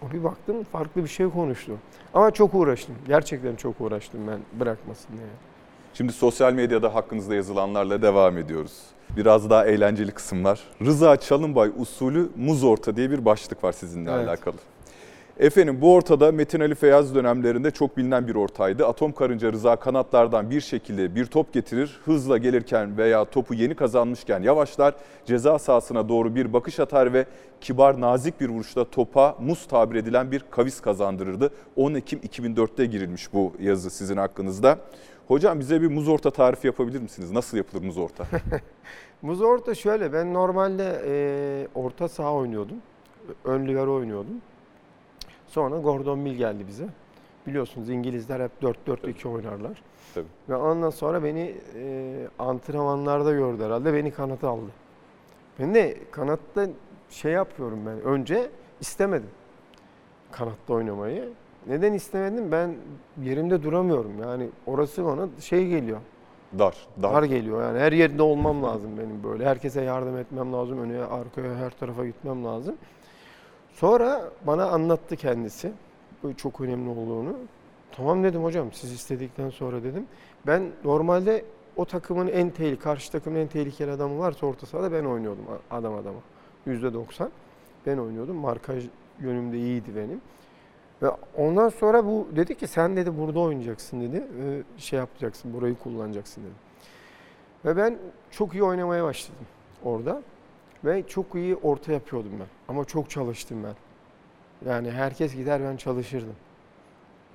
O 0.01 0.13
bir 0.13 0.23
baktım 0.23 0.63
farklı 0.71 1.03
bir 1.03 1.09
şey 1.09 1.29
konuştu. 1.29 1.73
Ama 2.13 2.31
çok 2.31 2.53
uğraştım. 2.53 2.95
Gerçekten 3.07 3.55
çok 3.55 3.81
uğraştım 3.81 4.21
ben 4.27 4.39
bırakmasın 4.59 5.13
diye. 5.17 5.27
Şimdi 5.93 6.13
sosyal 6.13 6.53
medyada 6.53 6.95
hakkınızda 6.95 7.35
yazılanlarla 7.35 8.01
devam 8.01 8.37
ediyoruz. 8.37 8.92
Biraz 9.17 9.49
daha 9.49 9.65
eğlenceli 9.65 10.11
kısımlar. 10.11 10.59
Rıza 10.85 11.17
Çalınbay 11.17 11.71
usulü 11.77 12.29
muz 12.35 12.63
orta 12.63 12.95
diye 12.95 13.11
bir 13.11 13.25
başlık 13.25 13.63
var 13.63 13.71
sizinle 13.71 14.11
Evet. 14.11 14.27
alakalı. 14.27 14.55
Efendim 15.39 15.77
bu 15.81 15.93
ortada 15.93 16.31
Metin 16.31 16.59
Ali 16.59 16.75
Feyyaz 16.75 17.15
dönemlerinde 17.15 17.71
çok 17.71 17.97
bilinen 17.97 18.27
bir 18.27 18.35
ortaydı. 18.35 18.87
Atom 18.87 19.11
karınca 19.11 19.51
Rıza 19.51 19.75
kanatlardan 19.75 20.49
bir 20.49 20.61
şekilde 20.61 21.15
bir 21.15 21.25
top 21.25 21.53
getirir, 21.53 21.99
hızla 22.05 22.37
gelirken 22.37 22.97
veya 22.97 23.25
topu 23.25 23.53
yeni 23.53 23.75
kazanmışken 23.75 24.41
yavaşlar, 24.41 24.93
ceza 25.25 25.59
sahasına 25.59 26.09
doğru 26.09 26.35
bir 26.35 26.53
bakış 26.53 26.79
atar 26.79 27.13
ve 27.13 27.25
kibar 27.61 28.01
nazik 28.01 28.41
bir 28.41 28.49
vuruşla 28.49 28.85
topa 28.85 29.35
muz 29.39 29.67
tabir 29.67 29.95
edilen 29.95 30.31
bir 30.31 30.43
kavis 30.51 30.79
kazandırırdı. 30.81 31.49
10 31.75 31.93
Ekim 31.93 32.19
2004'te 32.19 32.85
girilmiş 32.85 33.33
bu 33.33 33.53
yazı 33.59 33.89
sizin 33.89 34.17
hakkınızda. 34.17 34.77
Hocam 35.33 35.59
bize 35.59 35.81
bir 35.81 35.87
muz 35.87 36.07
orta 36.07 36.31
tarifi 36.31 36.67
yapabilir 36.67 37.01
misiniz? 37.01 37.31
Nasıl 37.31 37.57
yapılır 37.57 37.81
muz 37.81 37.97
orta? 37.97 38.25
Muz 39.21 39.41
orta 39.41 39.75
şöyle 39.75 40.13
ben 40.13 40.33
normalde 40.33 41.01
e, 41.05 41.67
orta 41.75 42.07
saha 42.07 42.33
oynuyordum. 42.33 42.77
Ön 43.43 43.67
libero 43.67 43.95
oynuyordum. 43.95 44.41
Sonra 45.47 45.77
Gordon 45.77 46.19
Mill 46.19 46.35
geldi 46.35 46.67
bize. 46.67 46.85
Biliyorsunuz 47.47 47.89
İngilizler 47.89 48.39
hep 48.39 48.51
4-4-2 48.61 49.27
oynarlar. 49.27 49.81
Tabii. 50.13 50.25
Ve 50.49 50.55
ondan 50.55 50.89
sonra 50.89 51.23
beni 51.23 51.55
e, 51.75 52.27
antrenmanlarda 52.39 53.31
gördü 53.31 53.63
herhalde. 53.63 53.93
Beni 53.93 54.11
kanata 54.11 54.49
aldı. 54.49 54.71
Ben 55.59 55.75
de 55.75 55.97
kanatta 56.11 56.67
şey 57.09 57.31
yapıyorum 57.31 57.79
ben. 57.85 58.01
Önce 58.01 58.49
istemedim 58.81 59.29
kanatta 60.31 60.73
oynamayı. 60.73 61.29
Neden 61.67 61.93
istemedim? 61.93 62.51
Ben 62.51 62.75
yerimde 63.23 63.63
duramıyorum. 63.63 64.11
Yani 64.21 64.49
orası 64.67 65.05
bana 65.05 65.27
şey 65.39 65.67
geliyor. 65.67 65.99
Dar, 66.59 66.75
dar. 67.01 67.13
Dar 67.13 67.23
geliyor 67.23 67.63
yani 67.63 67.79
her 67.79 67.91
yerinde 67.91 68.21
olmam 68.21 68.63
lazım 68.63 68.91
benim 68.97 69.23
böyle. 69.23 69.45
Herkese 69.45 69.81
yardım 69.81 70.17
etmem 70.17 70.53
lazım. 70.53 70.79
Öne, 70.79 71.03
arkaya, 71.03 71.55
her 71.55 71.69
tarafa 71.69 72.05
gitmem 72.05 72.45
lazım. 72.45 72.75
Sonra 73.73 74.29
bana 74.47 74.65
anlattı 74.65 75.15
kendisi. 75.15 75.71
Bu 76.23 76.37
çok 76.37 76.61
önemli 76.61 76.89
olduğunu. 76.89 77.35
Tamam 77.91 78.23
dedim 78.23 78.43
hocam 78.43 78.67
siz 78.71 78.91
istedikten 78.91 79.49
sonra 79.49 79.83
dedim. 79.83 80.05
Ben 80.47 80.63
normalde 80.83 81.45
o 81.75 81.85
takımın 81.85 82.27
en 82.27 82.49
tehlikeli, 82.49 82.79
karşı 82.79 83.11
takımın 83.11 83.39
en 83.39 83.47
tehlikeli 83.47 83.91
adamı 83.91 84.19
varsa 84.19 84.45
orta 84.45 84.65
sahada 84.65 84.91
ben 84.91 85.05
oynuyordum 85.05 85.45
adam 85.71 85.93
adama. 85.93 86.19
Yüzde 86.65 86.93
doksan 86.93 87.31
ben 87.85 87.97
oynuyordum. 87.97 88.35
Markaj 88.35 88.85
yönümde 89.19 89.57
iyiydi 89.57 89.95
benim. 89.95 90.21
Ve 91.03 91.09
ondan 91.37 91.69
sonra 91.69 92.05
bu 92.05 92.27
dedi 92.35 92.57
ki 92.57 92.67
sen 92.67 92.95
dedi 92.95 93.17
burada 93.17 93.39
oynayacaksın 93.39 94.01
dedi. 94.01 94.23
Ee, 94.43 94.63
şey 94.77 94.99
yapacaksın 94.99 95.53
burayı 95.53 95.75
kullanacaksın 95.75 96.43
dedi. 96.43 96.53
Ve 97.65 97.77
ben 97.77 97.97
çok 98.31 98.53
iyi 98.53 98.63
oynamaya 98.63 99.03
başladım 99.03 99.45
orada. 99.83 100.21
Ve 100.85 101.07
çok 101.07 101.35
iyi 101.35 101.55
orta 101.55 101.91
yapıyordum 101.91 102.31
ben. 102.39 102.47
Ama 102.67 102.85
çok 102.85 103.09
çalıştım 103.09 103.63
ben. 103.63 103.75
Yani 104.69 104.91
herkes 104.91 105.35
gider 105.35 105.61
ben 105.63 105.77
çalışırdım. 105.77 106.35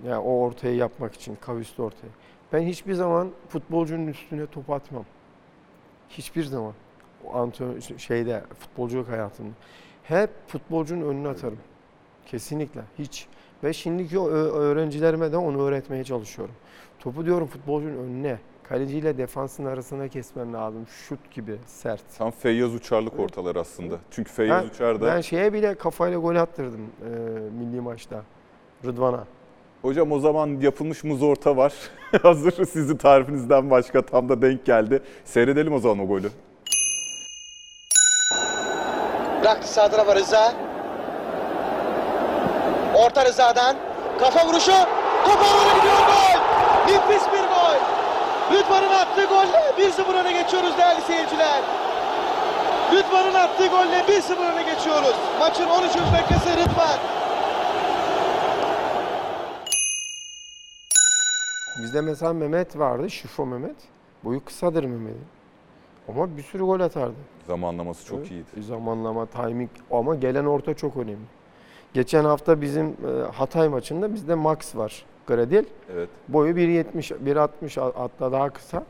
Yani 0.06 0.18
o 0.18 0.40
ortayı 0.40 0.76
yapmak 0.76 1.14
için, 1.14 1.36
kavisli 1.40 1.82
ortayı. 1.82 2.12
Ben 2.52 2.62
hiçbir 2.62 2.94
zaman 2.94 3.30
futbolcunun 3.48 4.06
üstüne 4.06 4.46
top 4.46 4.70
atmam. 4.70 5.04
Hiçbir 6.08 6.44
zaman. 6.44 6.72
O 7.24 7.36
antrenör 7.36 7.80
şeyde 7.80 8.42
futbolculuk 8.58 9.08
hayatımda. 9.08 9.52
Hep 10.04 10.30
futbolcunun 10.46 11.08
önüne 11.08 11.28
atarım. 11.28 11.58
Kesinlikle. 12.26 12.80
Hiç. 12.98 13.28
Ve 13.64 13.72
şimdiki 13.72 14.18
öğrencilerime 14.18 15.32
de 15.32 15.36
onu 15.36 15.62
öğretmeye 15.62 16.04
çalışıyorum. 16.04 16.54
Topu 17.00 17.24
diyorum 17.26 17.46
futbolcunun 17.46 17.96
önüne. 17.96 18.38
Kaleciyle 18.68 19.18
defansın 19.18 19.64
arasına 19.64 20.08
kesmen 20.08 20.52
lazım. 20.52 20.86
Şut 20.86 21.30
gibi 21.30 21.56
sert. 21.66 22.02
Tam 22.18 22.30
Feyyaz 22.30 22.74
Uçarlık 22.74 23.20
ortalar 23.20 23.56
aslında. 23.56 23.94
Çünkü 24.10 24.32
Feyyaz 24.32 24.64
Ben- 24.64 24.68
Uçar 24.68 25.00
da... 25.00 25.06
Ben 25.06 25.20
şeye 25.20 25.52
bile 25.52 25.74
kafayla 25.74 26.18
gol 26.18 26.36
attırdım 26.36 26.80
e, 26.80 27.08
milli 27.50 27.80
maçta. 27.80 28.22
Rıdvan'a. 28.84 29.24
Hocam 29.82 30.12
o 30.12 30.20
zaman 30.20 30.46
yapılmış 30.60 31.04
muz 31.04 31.22
orta 31.22 31.56
var. 31.56 31.74
Hazır 32.22 32.66
sizin 32.66 32.96
tarifinizden 32.96 33.70
başka 33.70 34.02
tam 34.02 34.28
da 34.28 34.42
denk 34.42 34.64
geldi. 34.64 35.02
Seyredelim 35.24 35.72
o 35.72 35.78
zaman 35.78 35.98
o 35.98 36.08
golü. 36.08 36.30
Bıraktı 39.42 39.72
sağ 39.72 39.90
tarafa 39.90 40.16
Rıza. 40.16 40.67
Orta 42.98 43.24
Rıza'dan. 43.24 43.76
Kafa 44.20 44.46
vuruşu. 44.48 44.72
Top 45.24 45.38
ağlara 45.38 45.76
gidiyor 45.76 45.98
gol. 46.06 46.38
Nefis 46.92 47.26
bir 47.32 47.38
gol. 47.48 47.78
Rıdvan'ın 48.52 48.92
attığı 48.94 49.24
golle 49.24 49.88
1-0 49.88 50.20
öne 50.20 50.32
geçiyoruz 50.42 50.78
değerli 50.78 51.00
seyirciler. 51.00 51.62
Rıdvan'ın 52.92 53.34
attığı 53.34 53.66
golle 53.66 53.98
1-0 53.98 54.52
öne 54.52 54.62
geçiyoruz. 54.62 55.14
Maçın 55.38 55.66
13. 55.68 55.94
dakikası 55.94 56.50
Rıdvan. 56.56 56.98
Bizde 61.82 62.00
mesela 62.00 62.32
Mehmet 62.32 62.78
vardı. 62.78 63.10
Şifo 63.10 63.46
Mehmet. 63.46 63.76
Boyu 64.24 64.44
kısadır 64.44 64.84
Mehmet'in. 64.84 65.24
Ama 66.08 66.36
bir 66.36 66.42
sürü 66.42 66.64
gol 66.64 66.80
atardı. 66.80 67.14
Zamanlaması 67.46 68.06
çok 68.06 68.18
Evet. 68.18 68.30
iyiydi. 68.30 68.62
Zamanlama, 68.62 69.26
timing 69.26 69.70
ama 69.90 70.14
gelen 70.14 70.44
orta 70.44 70.74
çok 70.74 70.96
önemli. 70.96 71.26
Geçen 71.98 72.24
hafta 72.24 72.60
bizim 72.60 72.86
e, 72.86 73.32
Hatay 73.32 73.68
maçında 73.68 74.14
bizde 74.14 74.34
Max 74.34 74.76
var. 74.76 75.04
Gradil. 75.26 75.64
Evet. 75.94 76.08
Boyu 76.28 76.54
1.70, 76.54 77.14
1.60 77.24 77.92
hatta 77.94 78.32
daha 78.32 78.50
kısa. 78.50 78.84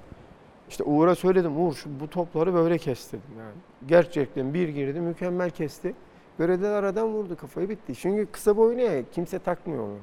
İşte 0.69 0.85
Uğur'a 0.85 1.15
söyledim. 1.15 1.67
Uğur 1.67 1.75
şu, 1.75 2.01
bu 2.01 2.11
topları 2.11 2.55
böyle 2.55 2.79
kes 2.79 3.09
dedim 3.09 3.31
yani. 3.39 3.55
Gerçekten 3.87 4.55
bir 4.55 4.69
girdi 4.69 5.01
mükemmel 5.01 5.51
kesti. 5.51 5.95
Gradil 6.39 6.79
aradan 6.79 7.09
vurdu 7.09 7.37
kafayı 7.37 7.69
bitti. 7.69 7.95
Çünkü 7.95 8.27
kısa 8.33 8.57
boyunu 8.57 8.81
ya 8.81 9.03
kimse 9.13 9.39
takmıyor 9.39 9.83
onu. 9.83 9.99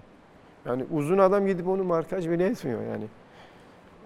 Yani 0.66 0.86
uzun 0.92 1.18
adam 1.18 1.48
gidip 1.48 1.68
onu 1.68 1.84
markaj 1.84 2.30
bile 2.30 2.46
etmiyor 2.46 2.82
yani. 2.82 3.06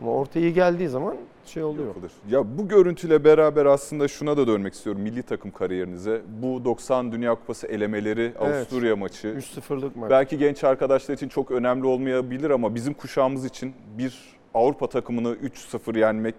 Ama 0.02 0.12
orta 0.12 0.40
iyi 0.40 0.54
geldiği 0.54 0.88
zaman 0.90 1.16
şey 1.46 1.64
oluyor. 1.64 1.88
Yapılır. 1.88 2.12
Ya 2.30 2.58
bu 2.58 2.68
görüntüyle 2.68 3.24
beraber 3.24 3.66
aslında 3.66 4.08
şuna 4.08 4.38
da 4.38 4.48
dönmek 4.48 4.74
istiyorum 4.74 5.02
milli 5.02 5.24
takım 5.24 5.52
kariyerinize. 5.52 6.22
Bu 6.42 6.66
90 6.66 7.12
Dünya 7.12 7.36
Kupası 7.36 7.68
elemeleri, 7.68 8.22
Evet. 8.22 8.42
Avusturya 8.42 8.96
maçı. 8.96 9.28
3-0'lık 9.28 9.96
maç. 9.96 10.10
Belki 10.10 10.38
genç 10.38 10.64
arkadaşlar 10.64 11.16
için 11.16 11.28
çok 11.30 11.52
önemli 11.52 11.86
olmayabilir 11.88 12.50
ama 12.50 12.76
bizim 12.76 12.94
kuşağımız 12.94 13.46
için 13.46 13.74
bir 13.98 14.39
Avrupa 14.54 14.88
takımını 14.88 15.36
3-0 15.36 16.00
yenmek 16.00 16.36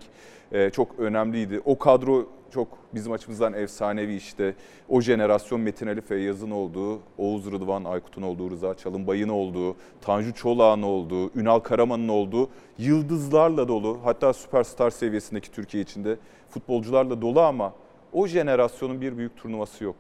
e, 0.53 0.71
çok 0.71 0.99
önemliydi. 0.99 1.61
O 1.65 1.79
kadro 1.79 2.27
çok 2.51 2.69
bizim 2.95 3.13
açımızdan 3.13 3.53
efsanevi 3.53 4.15
işte. 4.15 4.55
O 4.89 5.01
jenerasyon 5.01 5.61
Metin 5.61 5.87
Ali 5.87 6.01
Feyyaz'ın 6.01 6.51
olduğu, 6.51 7.01
Oğuz 7.19 7.53
Rıdvan 7.53 7.85
Aykut'un 7.85 8.23
olduğu, 8.23 8.51
Rıza 8.51 8.75
Çalınbay'ın 8.75 9.29
olduğu, 9.29 9.77
Tanju 10.01 10.35
Çolak'ın 10.35 10.83
olduğu, 10.83 11.39
Ünal 11.39 11.59
Karaman'ın 11.59 12.09
olduğu, 12.09 12.49
yıldızlarla 12.79 13.69
dolu 13.69 13.99
hatta 14.05 14.33
süperstar 14.33 14.91
seviyesindeki 14.91 15.51
Türkiye 15.51 15.83
içinde 15.83 16.17
futbolcularla 16.49 17.23
dolu 17.23 17.41
ama 17.41 17.73
o 18.13 18.27
jenerasyonun 18.27 19.01
bir 19.01 19.17
büyük 19.17 19.37
turnuvası 19.37 19.85
yok. 19.85 19.97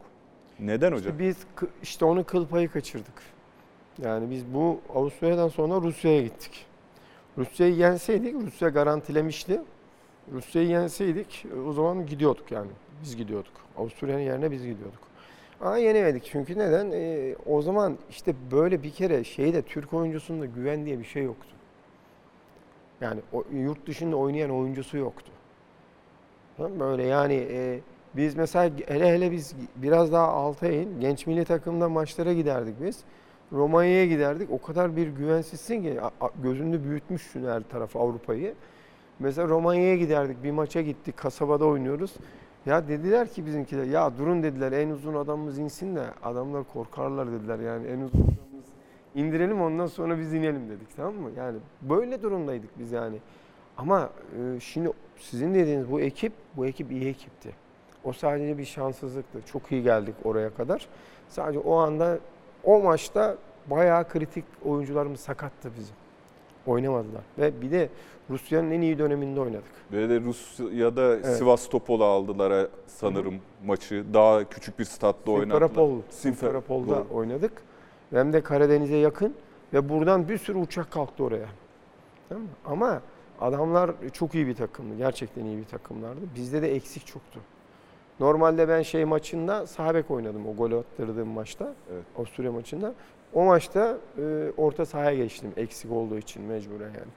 Neden 0.60 0.92
hocam? 0.92 1.12
İşte 1.12 1.18
biz 1.18 1.36
işte 1.82 2.04
onu 2.04 2.24
kıl 2.24 2.46
payı 2.46 2.68
kaçırdık. 2.68 3.22
Yani 4.02 4.30
biz 4.30 4.54
bu 4.54 4.80
Avusturya'dan 4.94 5.48
sonra 5.48 5.80
Rusya'ya 5.80 6.22
gittik. 6.22 6.66
Rusya'yı 7.38 7.74
yenseydik, 7.74 8.34
Rusya 8.34 8.68
garantilemişti. 8.68 9.60
Rusya'yı 10.32 10.68
yenseydik 10.68 11.46
e, 11.54 11.60
o 11.60 11.72
zaman 11.72 12.06
gidiyorduk 12.06 12.52
yani. 12.52 12.70
Biz 13.02 13.16
gidiyorduk. 13.16 13.52
Avusturya'nın 13.78 14.22
yerine 14.22 14.50
biz 14.50 14.62
gidiyorduk. 14.62 15.00
Ama 15.60 15.78
yenemedik 15.78 16.24
çünkü 16.24 16.58
neden? 16.58 16.90
Ee, 16.92 17.36
o 17.46 17.62
zaman 17.62 17.98
işte 18.10 18.34
böyle 18.50 18.82
bir 18.82 18.90
kere 18.90 19.24
şeyde 19.24 19.62
Türk 19.62 19.92
oyuncusunda 19.94 20.46
güven 20.46 20.86
diye 20.86 20.98
bir 20.98 21.04
şey 21.04 21.24
yoktu. 21.24 21.48
Yani 23.00 23.20
o, 23.32 23.44
yurt 23.52 23.86
dışında 23.86 24.16
oynayan 24.16 24.50
oyuncusu 24.50 24.96
yoktu. 24.96 25.32
Böyle 26.58 27.02
yani 27.02 27.46
e, 27.50 27.80
biz 28.16 28.34
mesela 28.34 28.70
hele 28.86 29.12
hele 29.14 29.32
biz 29.32 29.54
biraz 29.76 30.12
daha 30.12 30.28
alta 30.28 30.68
in 30.68 31.00
genç 31.00 31.26
milli 31.26 31.44
takımda 31.44 31.88
maçlara 31.88 32.32
giderdik 32.32 32.74
biz. 32.82 32.98
Romanya'ya 33.52 34.06
giderdik. 34.06 34.50
O 34.50 34.62
kadar 34.62 34.96
bir 34.96 35.08
güvensizsin 35.08 35.82
ki 35.82 36.00
gözünde 36.42 36.84
büyütmüşsün 36.84 37.44
her 37.44 37.62
tarafı 37.62 37.98
Avrupa'yı. 37.98 38.54
Mesela 39.18 39.48
Romanya'ya 39.48 39.96
giderdik. 39.96 40.44
Bir 40.44 40.50
maça 40.50 40.80
gittik. 40.80 41.16
Kasabada 41.16 41.64
oynuyoruz. 41.64 42.14
Ya 42.66 42.88
dediler 42.88 43.28
ki 43.28 43.46
bizimkiler 43.46 43.84
ya 43.84 44.18
durun 44.18 44.42
dediler 44.42 44.72
en 44.72 44.90
uzun 44.90 45.14
adamımız 45.14 45.58
insin 45.58 45.96
de 45.96 46.04
adamlar 46.22 46.64
korkarlar 46.64 47.32
dediler 47.32 47.58
yani 47.58 47.86
en 47.86 48.00
uzun 48.00 48.20
adamımız 48.20 48.64
indirelim 49.14 49.60
ondan 49.60 49.86
sonra 49.86 50.18
biz 50.18 50.34
inelim 50.34 50.68
dedik 50.68 50.96
tamam 50.96 51.14
mı? 51.14 51.30
Yani 51.36 51.58
böyle 51.82 52.22
durumdaydık 52.22 52.78
biz 52.78 52.92
yani. 52.92 53.16
Ama 53.76 54.10
e, 54.38 54.60
şimdi 54.60 54.90
sizin 55.18 55.54
dediğiniz 55.54 55.90
bu 55.90 56.00
ekip 56.00 56.32
bu 56.56 56.66
ekip 56.66 56.92
iyi 56.92 57.08
ekipti. 57.08 57.50
O 58.04 58.12
sadece 58.12 58.58
bir 58.58 58.64
şanssızlıktı. 58.64 59.38
Çok 59.46 59.72
iyi 59.72 59.82
geldik 59.82 60.14
oraya 60.24 60.54
kadar. 60.54 60.88
Sadece 61.28 61.58
o 61.58 61.76
anda 61.76 62.18
o 62.64 62.80
maçta 62.80 63.36
bayağı 63.66 64.08
kritik 64.08 64.44
oyuncularımız 64.64 65.20
sakattı 65.20 65.70
bizim. 65.78 65.94
Oynamadılar. 66.66 67.22
Ve 67.38 67.60
bir 67.62 67.70
de 67.70 67.88
Rusya'nın 68.30 68.70
en 68.70 68.80
iyi 68.80 68.98
döneminde 68.98 69.40
oynadık. 69.40 69.72
Ve 69.92 70.08
de 70.08 70.20
Rusya'da 70.20 71.02
Evet. 71.14 71.26
Sivas 71.26 71.68
Topol'a 71.68 72.04
aldılar 72.04 72.50
e, 72.50 72.68
sanırım 72.86 73.34
maçı. 73.66 74.04
Daha 74.14 74.44
küçük 74.44 74.78
bir 74.78 74.84
statta 74.84 75.30
oynadılar. 75.30 75.60
Simferopol, 75.60 75.90
Simfer- 75.90 76.02
Simferopol'da 76.10 77.02
oynadık. 77.14 77.52
Hem 78.10 78.32
de 78.32 78.40
Karadeniz'e 78.40 78.96
yakın 78.96 79.34
ve 79.74 79.88
buradan 79.88 80.28
bir 80.28 80.38
sürü 80.38 80.58
uçak 80.58 80.90
kalktı 80.90 81.24
oraya. 81.24 81.46
Tamam 82.28 82.42
mı? 82.44 82.48
Ama 82.66 83.00
adamlar 83.40 83.90
çok 84.12 84.34
iyi 84.34 84.46
bir 84.46 84.54
takımdı. 84.54 84.96
Gerçekten 84.98 85.44
iyi 85.44 85.58
bir 85.58 85.64
takımlardı. 85.64 86.20
Bizde 86.36 86.62
de 86.62 86.74
eksik 86.74 87.06
çoktu. 87.06 87.40
Normalde 88.20 88.68
ben 88.68 88.82
şey 88.82 89.04
maçında 89.04 89.66
sağ 89.66 89.94
bek 89.94 90.10
oynadım 90.10 90.48
o 90.48 90.56
golü 90.56 90.76
attırdığım 90.76 91.28
maçta. 91.28 91.74
Evet. 91.92 92.04
Avusturya 92.18 92.52
maçında. 92.52 92.94
O 93.34 93.44
maçta 93.44 93.96
e, 94.18 94.50
orta 94.56 94.86
sahaya 94.86 95.16
geçtim 95.16 95.52
eksik 95.56 95.92
olduğu 95.92 96.18
için 96.18 96.42
mecburen 96.42 96.86
yani. 96.86 97.12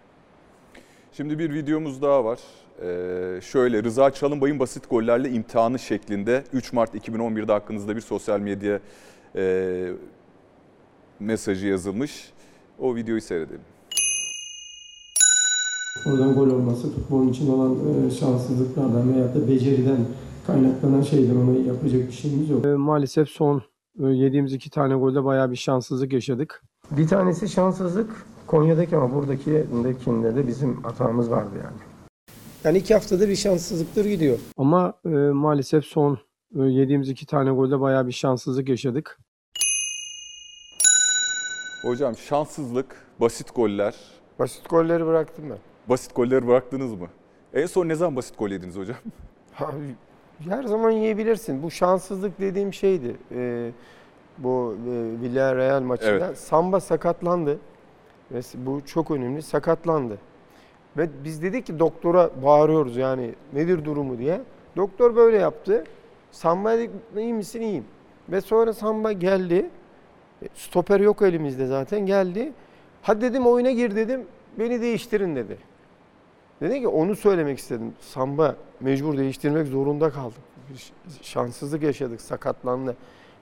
Şimdi 1.11 1.39
bir 1.39 1.53
videomuz 1.53 2.01
daha 2.01 2.25
var. 2.25 2.39
Ee, 2.81 3.41
şöyle 3.41 3.83
Rıza 3.83 4.11
Çalınbay'ın 4.11 4.59
basit 4.59 4.89
gollerle 4.89 5.29
imtihanı 5.29 5.79
şeklinde 5.79 6.43
3 6.53 6.73
Mart 6.73 6.95
2011'de 6.95 7.51
hakkınızda 7.51 7.95
bir 7.95 8.01
sosyal 8.01 8.39
medya 8.39 8.79
e, 9.35 9.91
mesajı 11.19 11.67
yazılmış. 11.67 12.33
O 12.79 12.95
videoyu 12.95 13.21
seyredelim. 13.21 13.61
Oradan 16.07 16.35
gol 16.35 16.47
olması 16.47 16.93
futbolun 16.93 17.29
için 17.29 17.53
olan 17.53 17.75
e, 18.07 18.11
şanssızlıklardan 18.11 19.15
veya 19.15 19.35
da 19.35 19.47
beceriden 19.47 20.05
kaynaklanan 20.47 21.01
şeyler. 21.01 21.35
Ona 21.35 21.57
yapacak 21.67 22.07
bir 22.07 22.11
şeyimiz 22.11 22.49
yok. 22.49 22.65
Maalesef 22.65 23.29
son 23.29 23.61
e, 23.99 24.05
yediğimiz 24.05 24.53
iki 24.53 24.69
tane 24.69 24.95
golde 24.95 25.23
bayağı 25.23 25.51
bir 25.51 25.55
şanssızlık 25.55 26.13
yaşadık. 26.13 26.63
Bir 26.91 27.07
tanesi 27.07 27.49
şanssızlık 27.49 28.25
Konya'daki 28.47 28.97
ama 28.97 29.15
buradaki 29.15 29.51
de 29.51 30.35
de 30.35 30.47
bizim 30.47 30.83
hatamız 30.83 31.31
vardı 31.31 31.55
yani. 31.63 31.77
Yani 32.63 32.77
iki 32.77 32.93
haftada 32.93 33.29
bir 33.29 33.35
şanssızlıktır 33.35 34.05
gidiyor. 34.05 34.39
Ama 34.57 34.93
e, 35.05 35.09
maalesef 35.09 35.85
son 35.85 36.19
e, 36.55 36.63
yediğimiz 36.63 37.09
iki 37.09 37.25
tane 37.25 37.51
golde 37.51 37.79
bayağı 37.79 38.07
bir 38.07 38.11
şanssızlık 38.11 38.69
yaşadık. 38.69 39.19
Hocam 41.81 42.17
şanssızlık, 42.17 42.95
basit 43.19 43.55
goller. 43.55 43.95
Basit 44.39 44.69
golleri 44.69 45.05
bıraktım 45.05 45.45
ben. 45.49 45.57
Basit 45.89 46.15
golleri 46.15 46.47
bıraktınız 46.47 46.93
mı? 46.93 47.07
En 47.53 47.65
son 47.65 47.87
ne 47.87 47.95
zaman 47.95 48.15
basit 48.15 48.37
gol 48.37 48.49
yediniz 48.49 48.75
hocam? 48.75 48.97
Ha, 49.53 49.71
her 50.49 50.63
zaman 50.63 50.91
yiyebilirsin. 50.91 51.63
Bu 51.63 51.71
şanssızlık 51.71 52.39
dediğim 52.39 52.73
şeydi. 52.73 53.15
Ee, 53.35 53.71
bu 54.37 54.75
e, 54.87 55.21
Villarreal 55.21 55.81
maçında 55.81 56.25
Evet. 56.25 56.37
Samba 56.37 56.79
sakatlandı. 56.79 57.59
Ve 58.31 58.39
bu 58.55 58.81
çok 58.85 59.11
önemli. 59.11 59.41
Sakatlandı. 59.41 60.17
Ve 60.97 61.09
biz 61.23 61.43
dedik 61.43 61.65
ki 61.65 61.79
doktora 61.79 62.29
bağırıyoruz 62.43 62.97
yani 62.97 63.35
nedir 63.53 63.85
durumu 63.85 64.17
diye. 64.17 64.41
Doktor 64.77 65.15
böyle 65.15 65.37
yaptı. 65.37 65.83
Samba 66.31 66.71
dedik 66.71 66.89
iyi 67.17 67.33
misin? 67.33 67.61
İyiyim. 67.61 67.85
Ve 68.29 68.41
sonra 68.41 68.73
Samba 68.73 69.11
geldi. 69.11 69.69
E, 70.41 70.45
Stoper 70.55 70.99
yok 70.99 71.21
elimizde 71.21 71.65
zaten 71.65 72.05
geldi. 72.05 72.51
Hadi 73.01 73.21
dedim 73.21 73.47
oyuna 73.47 73.71
gir 73.71 73.95
dedim. 73.95 74.21
Beni 74.59 74.81
değiştirin 74.81 75.35
dedi. 75.35 75.57
Dedi 76.61 76.81
ki 76.81 76.87
onu 76.87 77.15
söylemek 77.15 77.59
istedim. 77.59 77.93
Samba 77.99 78.55
mecbur 78.79 79.17
değiştirmek 79.17 79.67
zorunda 79.67 80.09
kaldık. 80.09 80.37
Bir 80.69 80.91
şanssızlık 81.21 81.83
yaşadık, 81.83 82.21
sakatlandı 82.21 82.95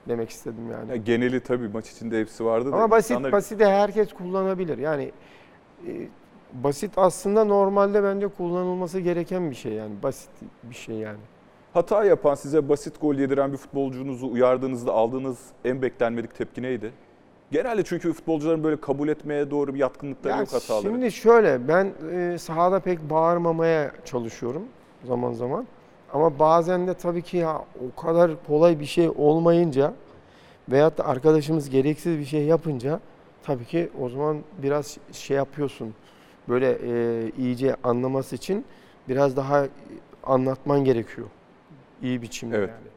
demek 0.08 0.30
istedim 0.30 0.72
yani. 0.72 0.90
Ya 0.90 0.96
geneli 0.96 1.40
tabii 1.40 1.68
maç 1.68 1.92
içinde 1.92 2.20
hepsi 2.20 2.46
vardı 2.46 2.72
da. 2.72 2.76
Ama 2.76 2.92
basit 2.92 3.12
insanlar- 3.12 3.32
basit 3.32 3.60
de 3.60 3.66
herkes 3.72 4.14
kullanabilir. 4.14 4.78
Yani 4.78 5.12
e, 5.88 5.92
basit 6.54 6.92
aslında 6.98 7.44
normalde 7.44 8.04
bence 8.04 8.28
kullanılması 8.28 9.00
gereken 9.00 9.50
bir 9.52 9.56
şey 9.56 9.72
yani 9.74 9.92
basit 10.04 10.30
bir 10.64 10.76
şey 10.76 10.96
yani. 10.96 11.20
Hata 11.74 12.04
yapan, 12.04 12.36
size 12.36 12.70
basit 12.70 13.02
gol 13.02 13.16
yediren 13.16 13.52
bir 13.52 13.58
futbolcunuzu 13.58 14.28
uyardığınızda 14.32 14.94
aldığınız 14.94 15.38
en 15.66 15.82
beklenmedik 15.82 16.36
tepki 16.36 16.62
neydi? 16.62 16.92
Genelde 17.52 17.84
çünkü 17.84 18.14
futbolcuların 18.14 18.64
böyle 18.64 18.82
kabul 18.82 19.08
etmeye 19.08 19.52
doğru 19.52 19.74
bir 19.74 19.80
yatkınlıkları 19.80 20.34
Ya 20.34 20.40
yok 20.40 20.54
hataları. 20.54 20.82
Şimdi 20.82 21.12
şöyle 21.12 21.68
ben 21.68 21.92
e, 22.12 22.38
sahada 22.38 22.80
pek 22.80 23.10
bağırmamaya 23.10 23.92
çalışıyorum 24.06 24.64
zaman 25.04 25.34
zaman. 25.34 25.68
Ama 26.14 26.40
bazen 26.40 26.88
de 26.88 26.94
tabii 26.94 27.22
ki 27.22 27.38
ya 27.38 27.58
o 27.58 28.02
kadar 28.02 28.32
kolay 28.48 28.80
bir 28.80 28.86
şey 28.86 29.10
olmayınca 29.10 29.94
veyahut 30.70 30.98
da 30.98 31.06
arkadaşımız 31.06 31.70
gereksiz 31.70 32.20
bir 32.20 32.26
şey 32.26 32.44
yapınca 32.44 33.00
tabii 33.44 33.66
ki 33.66 33.90
o 34.02 34.10
zaman 34.10 34.38
biraz 34.64 34.98
şey 35.12 35.38
yapıyorsun. 35.38 35.94
Böyle 36.50 36.78
e, 36.84 37.32
iyice 37.38 37.76
anlaması 37.84 38.36
için 38.36 38.66
biraz 39.10 39.38
daha 39.38 39.66
anlatman 40.24 40.84
gerekiyor. 40.84 41.28
İyi 42.02 42.22
biçimde 42.22 42.58
Evet. 42.58 42.70
yani. 42.70 42.91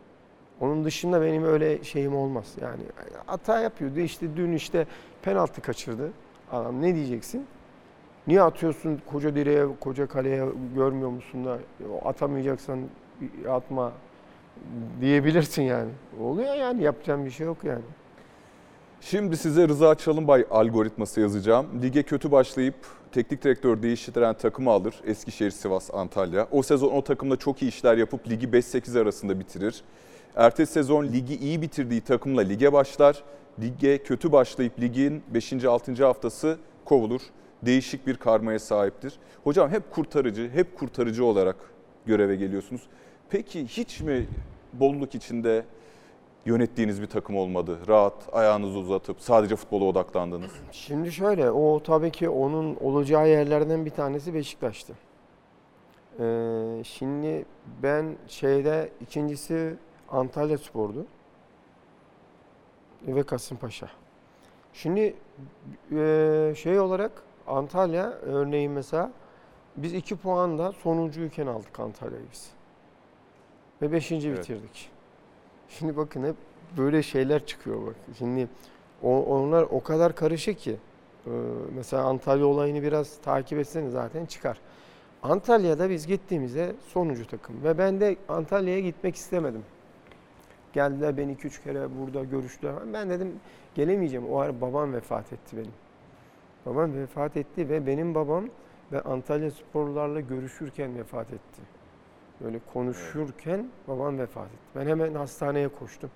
Onun 0.61 0.85
dışında 0.85 1.23
benim 1.23 1.45
öyle 1.45 1.85
şeyim 1.85 2.17
olmaz. 2.17 2.55
Yani 2.63 2.83
hata 3.27 3.61
yapıyordu. 3.61 4.01
İşte 4.01 4.37
dün 4.37 4.53
işte 4.53 4.87
penaltı 5.23 5.61
kaçırdı. 5.63 6.11
Adam 6.53 6.83
ne 6.83 6.95
diyeceksin? 6.95 7.47
Niye 8.27 8.43
atıyorsun 8.43 9.01
koca 9.13 9.35
direğe, 9.35 9.67
koca 9.81 10.07
kaleye 10.07 10.45
görmüyor 10.75 11.11
musun 11.11 11.45
da 11.45 11.59
atamayacaksan 12.05 12.81
atma 13.49 13.93
diyebilirsin 15.01 15.63
yani. 15.63 15.91
Oluyor 16.21 16.55
yani 16.55 16.83
yapacağım 16.83 17.25
bir 17.25 17.31
şey 17.31 17.47
yok 17.47 17.57
yani. 17.65 17.83
Şimdi 19.01 19.37
size 19.37 19.69
Rıza 19.69 19.95
Çalınbay 19.95 20.47
algoritması 20.51 21.21
yazacağım. 21.21 21.67
Lige 21.83 22.03
kötü 22.03 22.33
başlayıp 22.33 22.75
teknik 23.13 23.45
direktör 23.45 23.83
değiştiren 23.83 24.35
takımı 24.35 24.71
alır. 24.71 24.95
Eskişehir, 25.07 25.51
Sivas, 25.51 25.91
Antalya. 25.95 26.49
O 26.51 26.63
sezon 26.63 26.93
o 26.93 27.05
takımda 27.05 27.37
çok 27.37 27.63
iyi 27.63 27.69
işler 27.69 27.97
yapıp 27.97 28.29
ligi 28.29 28.47
5-8 28.49 29.01
arasında 29.01 29.41
bitirir. 29.41 29.83
Ertesi 30.37 30.73
sezon 30.73 31.05
ligi 31.05 31.37
iyi 31.37 31.63
bitirdiği 31.63 32.01
takımla 32.01 32.41
lige 32.41 32.73
başlar. 32.73 33.23
Lige 33.61 33.99
kötü 33.99 34.33
başlayıp 34.33 34.81
ligin 34.81 35.23
5. 35.35 35.65
6. 35.65 36.05
haftası 36.05 36.59
kovulur. 36.85 37.21
Değişik 37.63 38.07
bir 38.07 38.17
karmaya 38.17 38.59
sahiptir. 38.59 39.19
Hocam 39.45 39.71
hep 39.71 39.91
kurtarıcı, 39.91 40.51
hep 40.55 40.79
kurtarıcı 40.79 41.25
olarak 41.25 41.57
göreve 42.07 42.37
geliyorsunuz. 42.37 42.83
Peki 43.31 43.67
hiç 43.67 44.01
mi 44.01 44.27
bolluk 44.73 45.15
içinde 45.15 45.65
yönettiğiniz 46.47 47.03
bir 47.03 47.07
takım 47.07 47.37
olmadı? 47.37 47.79
Rahat 47.89 48.15
ayağınızı 48.33 48.79
uzatıp 48.79 49.21
sadece 49.21 49.57
futbola 49.57 49.85
odaklandınız. 49.85 50.51
Şimdi 50.73 51.13
şöyle 51.13 51.51
o 51.51 51.83
tabii 51.83 52.11
ki 52.11 52.29
onun 52.29 52.77
olacağı 52.77 53.29
yerlerden 53.29 53.85
bir 53.85 53.91
tanesi 53.91 54.35
Beşiktaş'tı. 54.35 54.93
Ee, 56.21 56.83
şimdi 56.85 57.45
ben 57.83 58.17
şeyde 58.29 58.91
ikincisi 59.01 59.77
Antalya 60.11 60.59
Spor'du 60.59 61.07
ve 63.07 63.23
Kasımpaşa. 63.23 63.91
Şimdi 64.73 65.15
e, 65.93 66.55
şey 66.57 66.81
olarak 66.81 67.13
Antalya 67.47 68.11
örneğin 68.11 68.73
mesela 68.73 69.13
biz 69.77 69.95
iki 69.95 70.17
puanla 70.17 70.73
sonuncuyken 70.73 71.47
aldık 71.47 71.81
Antalya'yı 71.81 72.27
biz. 72.33 72.51
Ve 73.83 73.93
beşinci 73.93 74.29
Evet. 74.29 74.39
bitirdik. 74.39 74.91
Şimdi 75.69 75.97
bakın 75.97 76.25
hep 76.25 76.37
böyle 76.77 77.03
şeyler 77.03 77.47
çıkıyor 77.47 77.87
bak. 77.87 77.95
Şimdi 78.19 78.49
onlar 79.03 79.63
o 79.63 79.83
kadar 79.83 80.15
karışık 80.15 80.59
ki. 80.59 80.77
Ee, 81.27 81.31
mesela 81.75 82.03
Antalya 82.05 82.47
olayını 82.47 82.83
biraz 82.83 83.17
takip 83.17 83.59
etseniz 83.59 83.93
zaten 83.93 84.27
çıkar. 84.27 84.61
Antalya'da 85.23 85.91
biz 85.91 86.07
gittiğimizde 86.07 86.73
sonuncu 86.89 87.27
takım 87.27 87.65
ve 87.65 87.79
ben 87.79 88.01
de 88.01 88.17
Antalya'ya 88.29 88.81
gitmek 88.81 89.17
istemedim. 89.17 89.65
Geldiler 90.75 91.17
beni 91.17 91.33
2-3 91.35 91.63
kere 91.65 91.89
burada 92.01 92.25
görüştüler. 92.25 92.75
Ben 92.93 93.11
dedim 93.11 93.33
gelemeyeceğim. 93.75 94.27
O 94.29 94.39
ara 94.39 94.61
babam 94.61 94.93
vefat 94.93 95.33
etti 95.33 95.57
benim. 95.57 95.73
Babam 96.67 96.95
vefat 96.95 97.37
etti 97.37 97.69
ve 97.69 97.87
benim 97.87 98.15
babam 98.15 98.45
ve 98.93 99.01
Antalya 99.01 99.51
sporlularla 99.51 100.21
görüşürken 100.21 100.99
vefat 100.99 101.27
etti. 101.33 101.63
Böyle 102.41 102.61
konuşurken 102.73 103.67
babam 103.89 104.19
vefat 104.19 104.47
etti. 104.47 104.59
Ben 104.77 104.87
hemen 104.87 105.15
hastaneye 105.15 105.69
koştum. 105.69 106.11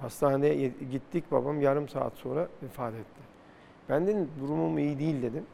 Hastaneye 0.00 0.54
ye- 0.54 0.72
gittik 0.90 1.24
babam 1.32 1.60
yarım 1.60 1.88
saat 1.88 2.12
sonra 2.14 2.48
vefat 2.62 2.94
etti. 2.94 3.22
Ben 3.88 4.06
dedim 4.06 4.28
durumum 4.40 4.78
iyi 4.78 4.98
değil 4.98 5.22
dedim. 5.22 5.44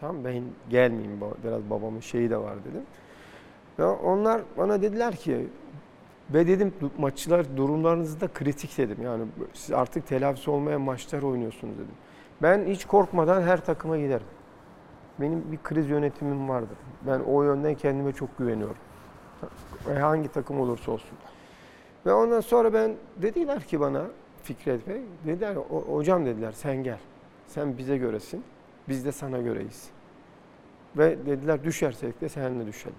Tamam 0.00 0.24
ben 0.24 0.42
gelmeyeyim 0.70 1.20
biraz 1.44 1.70
babamın 1.70 2.00
şeyi 2.00 2.30
de 2.30 2.36
var 2.36 2.54
dedim. 2.64 2.82
Ve 3.78 3.84
onlar 3.86 4.42
bana 4.58 4.82
dediler 4.82 5.16
ki 5.16 5.48
ve 6.30 6.46
dedim 6.46 6.72
"du- 6.80 6.90
maççılar 6.98 7.56
durumlarınız 7.56 8.20
da 8.20 8.28
kritik 8.28 8.78
dedim. 8.78 8.96
Yani 9.02 9.24
siz 9.54 9.72
artık 9.72 10.06
telafisi 10.06 10.50
olmayan 10.50 10.80
maçlar 10.80 11.22
oynuyorsunuz 11.22 11.74
dedim. 11.74 11.94
Ben 12.42 12.64
hiç 12.66 12.84
korkmadan 12.84 13.42
her 13.42 13.64
takıma 13.64 13.98
giderim. 13.98 14.26
Benim 15.20 15.52
bir 15.52 15.58
kriz 15.62 15.90
yönetimim 15.90 16.48
vardır. 16.48 16.76
Ben 17.06 17.20
o 17.20 17.42
yönden 17.42 17.74
kendime 17.74 18.12
çok 18.12 18.38
güveniyorum. 18.38 18.76
Ve 19.88 19.98
hangi 19.98 20.28
takım 20.28 20.60
olursa 20.60 20.92
olsun. 20.92 21.18
Ve 22.06 22.12
ondan 22.12 22.40
sonra 22.40 22.72
ben 22.72 22.94
dediler 23.16 23.60
ki 23.62 23.80
bana 23.80 24.04
Fikret 24.42 24.88
Bey, 24.88 25.00
dediler 25.26 25.56
"O- 25.56 25.96
hocam 25.96 26.26
dediler 26.26 26.52
sen 26.52 26.76
gel. 26.76 26.98
Sen 27.46 27.78
bize 27.78 27.96
göresin. 27.98 28.44
Biz 28.88 29.04
de 29.04 29.12
sana 29.12 29.38
göreyiz. 29.38 29.90
Ve 30.96 31.26
dediler 31.26 31.64
düşersek 31.64 32.20
de 32.20 32.28
seninle 32.28 32.66
düşelim. 32.66 32.96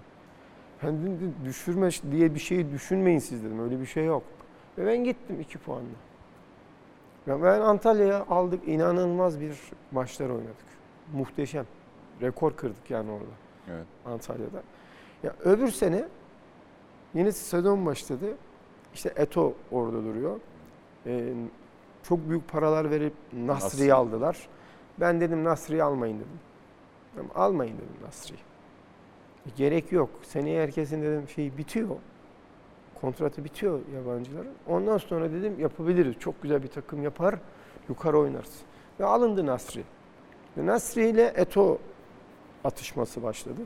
Ben 0.82 1.02
dedim, 1.02 1.34
düşürme 1.44 1.90
diye 2.10 2.34
bir 2.34 2.40
şeyi 2.40 2.72
düşünmeyin 2.72 3.18
siz 3.18 3.44
dedim. 3.44 3.60
Öyle 3.64 3.80
bir 3.80 3.86
şey 3.86 4.04
yok. 4.04 4.22
Ve 4.78 4.86
ben 4.86 5.04
gittim 5.04 5.40
iki 5.40 5.58
puanla. 5.58 5.84
Ve 7.28 7.42
ben 7.42 7.60
Antalya'ya 7.60 8.26
aldık. 8.30 8.68
inanılmaz 8.68 9.40
bir 9.40 9.58
maçlar 9.92 10.28
oynadık. 10.30 10.70
Muhteşem. 11.12 11.66
Rekor 12.22 12.56
kırdık 12.56 12.90
yani 12.90 13.10
orada. 13.10 13.30
Evet. 13.70 13.86
Antalya'da. 14.06 14.62
Ya 15.22 15.34
öbür 15.44 15.68
sene 15.68 16.04
yeni 17.14 17.32
sezon 17.32 17.86
başladı. 17.86 18.26
İşte 18.94 19.12
Eto 19.16 19.54
orada 19.72 20.04
duruyor. 20.04 20.40
Ee, 21.06 21.32
çok 22.02 22.28
büyük 22.28 22.48
paralar 22.48 22.90
verip 22.90 23.12
Nasri'yi 23.32 23.88
Nasri. 23.88 23.94
aldılar. 23.94 24.48
Ben 25.00 25.20
dedim 25.20 25.44
Nasri'yi 25.44 25.82
almayın 25.82 26.16
dedim. 26.16 27.30
Almayın 27.34 27.74
dedim 27.76 28.06
Nasri'yi. 28.06 28.38
Gerek 29.56 29.92
yok. 29.92 30.10
Seneye 30.22 30.62
herkesin 30.62 31.02
dedim 31.02 31.28
şey 31.28 31.58
bitiyor. 31.58 31.88
Kontratı 33.00 33.44
bitiyor 33.44 33.80
yabancıların. 33.94 34.52
Ondan 34.68 34.98
sonra 34.98 35.32
dedim 35.32 35.60
yapabiliriz. 35.60 36.14
Çok 36.18 36.42
güzel 36.42 36.62
bir 36.62 36.68
takım 36.68 37.02
yapar. 37.02 37.34
Yukarı 37.88 38.18
oynarız. 38.18 38.60
Ve 39.00 39.04
alındı 39.04 39.46
Nasri. 39.46 39.82
Ve 40.56 40.66
Nasri 40.66 41.08
ile 41.08 41.32
Eto 41.36 41.78
atışması 42.64 43.22
başladı. 43.22 43.60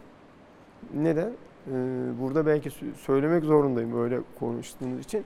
Neden? 0.95 1.31
Ee, 1.67 1.73
burada 2.21 2.47
belki 2.47 2.69
sö- 2.69 2.95
söylemek 2.95 3.45
zorundayım 3.45 4.03
öyle 4.03 4.21
konuştuğunuz 4.41 5.01
için. 5.01 5.25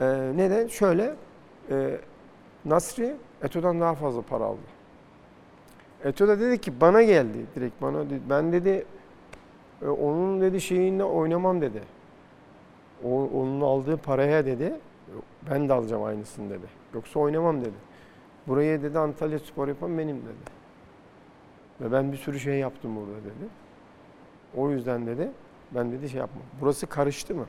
Ee, 0.00 0.32
neden? 0.36 0.66
Şöyle, 0.66 1.14
e, 1.70 1.98
Nasri 2.64 3.16
Eto'dan 3.42 3.80
daha 3.80 3.94
fazla 3.94 4.22
para 4.22 4.44
aldı. 4.44 4.60
Eto 6.04 6.28
da 6.28 6.40
dedi 6.40 6.60
ki 6.60 6.80
bana 6.80 7.02
geldi 7.02 7.46
direkt 7.56 7.82
bana 7.82 8.10
dedi. 8.10 8.20
Ben 8.30 8.52
dedi 8.52 8.86
e, 9.82 9.86
onun 9.88 10.40
dedi 10.40 10.60
şeyinle 10.60 11.04
oynamam 11.04 11.60
dedi. 11.60 11.82
O, 13.04 13.08
onun 13.34 13.60
aldığı 13.60 13.96
paraya 13.96 14.46
dedi 14.46 14.72
ben 15.50 15.68
de 15.68 15.72
alacağım 15.72 16.02
aynısını 16.02 16.50
dedi. 16.50 16.66
Yoksa 16.94 17.20
oynamam 17.20 17.60
dedi. 17.60 17.74
Buraya 18.48 18.82
dedi 18.82 18.98
Antalya 18.98 19.38
Spor 19.38 19.68
yapan 19.68 19.98
benim 19.98 20.16
dedi. 20.16 20.56
Ve 21.80 21.92
ben 21.92 22.12
bir 22.12 22.16
sürü 22.16 22.40
şey 22.40 22.58
yaptım 22.58 22.96
burada 22.96 23.24
dedi. 23.24 23.50
O 24.56 24.70
yüzden 24.70 25.06
dedi 25.06 25.30
ben 25.74 25.92
dedi 25.92 26.08
şey 26.08 26.20
yapmam. 26.20 26.44
Burası 26.60 26.86
karıştı 26.86 27.34
mı? 27.34 27.46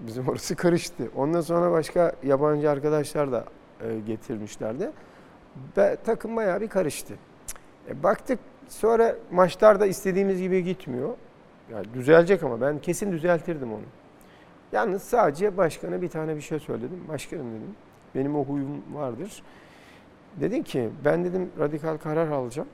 Bizim 0.00 0.28
orası 0.28 0.56
karıştı. 0.56 1.10
Ondan 1.16 1.40
sonra 1.40 1.70
başka 1.72 2.12
yabancı 2.22 2.70
arkadaşlar 2.70 3.32
da 3.32 3.44
e, 3.80 4.00
getirmişlerdi. 4.06 4.90
Ve 5.76 5.96
takım 6.04 6.36
bayağı 6.36 6.60
bir 6.60 6.68
karıştı. 6.68 7.14
E, 7.88 8.02
baktık 8.02 8.38
sonra 8.68 9.16
maçlarda 9.30 9.86
istediğimiz 9.86 10.40
gibi 10.40 10.64
gitmiyor. 10.64 11.14
Yani 11.72 11.86
düzelecek 11.94 12.42
ama 12.42 12.60
ben 12.60 12.78
kesin 12.78 13.12
düzeltirdim 13.12 13.72
onu. 13.72 13.82
Yalnız 14.72 15.02
sadece 15.02 15.56
başkana 15.56 16.02
bir 16.02 16.08
tane 16.08 16.36
bir 16.36 16.40
şey 16.40 16.58
söyledim. 16.58 17.04
Başkanım 17.08 17.46
dedim. 17.50 17.74
Benim 18.14 18.36
o 18.36 18.44
huyum 18.44 18.82
vardır. 18.92 19.42
Dedim 20.40 20.62
ki 20.62 20.90
ben 21.04 21.24
dedim 21.24 21.50
radikal 21.58 21.96
karar 21.96 22.28
alacağım. 22.30 22.68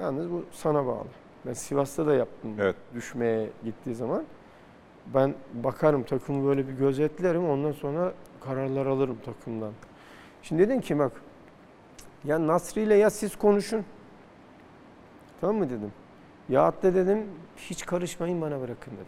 Yalnız 0.00 0.30
bu 0.30 0.44
sana 0.52 0.86
bağlı. 0.86 1.06
Ben 1.46 1.52
Sivas'ta 1.52 2.06
da 2.06 2.14
yaptım 2.14 2.54
Evet. 2.58 2.76
düşmeye 2.94 3.50
gittiği 3.64 3.94
zaman. 3.94 4.24
Ben 5.14 5.34
bakarım 5.54 6.02
takımı 6.02 6.46
böyle 6.46 6.68
bir 6.68 6.72
gözetlerim 6.72 7.48
ondan 7.48 7.72
sonra 7.72 8.12
kararlar 8.40 8.86
alırım 8.86 9.18
takımdan. 9.24 9.72
Şimdi 10.42 10.62
dedim 10.62 10.80
ki 10.80 10.98
bak 10.98 11.12
ya 12.24 12.46
Nasri 12.46 12.80
ile 12.82 12.94
ya 12.94 13.10
siz 13.10 13.36
konuşun. 13.36 13.84
Tamam 15.40 15.56
mı 15.56 15.70
dedim. 15.70 15.92
Ya 16.48 16.72
da 16.82 16.94
dedim 16.94 17.26
hiç 17.70 17.86
karışmayın 17.86 18.40
bana 18.40 18.60
bırakın 18.60 18.92
dedim. 18.92 19.06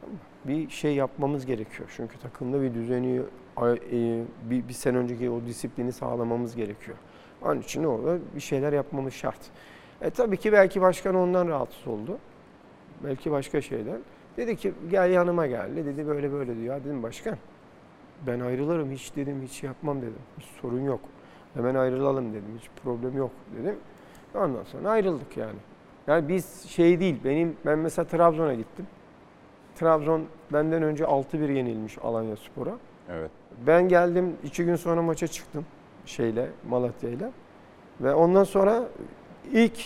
Tamam? 0.00 0.16
Bir 0.44 0.70
şey 0.70 0.94
yapmamız 0.94 1.46
gerekiyor. 1.46 1.92
Çünkü 1.96 2.18
takımda 2.18 2.62
bir 2.62 2.74
düzeni, 2.74 3.22
e, 3.92 4.22
bir, 4.50 4.68
bir 4.68 4.72
sene 4.72 4.96
önceki 4.96 5.30
o 5.30 5.46
disiplini 5.46 5.92
sağlamamız 5.92 6.56
gerekiyor. 6.56 6.96
Onun 7.42 7.60
için 7.60 7.84
orada 7.84 8.18
bir 8.34 8.40
şeyler 8.40 8.72
yapmamız 8.72 9.14
şart. 9.14 9.40
E 10.00 10.10
tabii 10.10 10.36
ki 10.36 10.52
belki 10.52 10.80
başkan 10.80 11.14
ondan 11.14 11.48
rahatsız 11.48 11.88
oldu. 11.88 12.18
Belki 13.04 13.30
başka 13.30 13.60
şeyden. 13.60 14.00
Dedi 14.36 14.56
ki 14.56 14.72
gel 14.90 15.10
yanıma 15.10 15.46
gel. 15.46 15.76
Dedi 15.76 16.06
böyle 16.06 16.32
böyle 16.32 16.56
diyor. 16.56 16.84
Dedim 16.84 17.02
başkan 17.02 17.36
ben 18.26 18.40
ayrılırım 18.40 18.90
hiç 18.90 19.16
dedim 19.16 19.42
hiç 19.42 19.62
yapmam 19.62 20.02
dedim. 20.02 20.22
Hiç 20.38 20.46
sorun 20.60 20.80
yok. 20.80 21.00
Hemen 21.54 21.74
ayrılalım 21.74 22.32
dedim. 22.32 22.58
Hiç 22.58 22.68
problem 22.84 23.16
yok 23.16 23.30
dedim. 23.58 23.76
Ondan 24.34 24.64
sonra 24.64 24.90
ayrıldık 24.90 25.36
yani. 25.36 25.58
Yani 26.08 26.28
biz 26.28 26.62
şey 26.68 27.00
değil 27.00 27.16
benim 27.24 27.56
ben 27.66 27.78
mesela 27.78 28.06
Trabzon'a 28.06 28.54
gittim. 28.54 28.86
Trabzon 29.76 30.24
benden 30.52 30.82
önce 30.82 31.04
6-1 31.04 31.52
yenilmiş 31.52 31.98
Alanya 31.98 32.36
Spor'a. 32.36 32.76
Evet. 33.10 33.30
Ben 33.66 33.88
geldim 33.88 34.36
iki 34.44 34.64
gün 34.64 34.76
sonra 34.76 35.02
maça 35.02 35.26
çıktım 35.26 35.66
şeyle 36.06 36.48
Malatya'yla. 36.68 37.30
Ve 38.00 38.14
ondan 38.14 38.44
sonra 38.44 38.82
ilk 39.52 39.78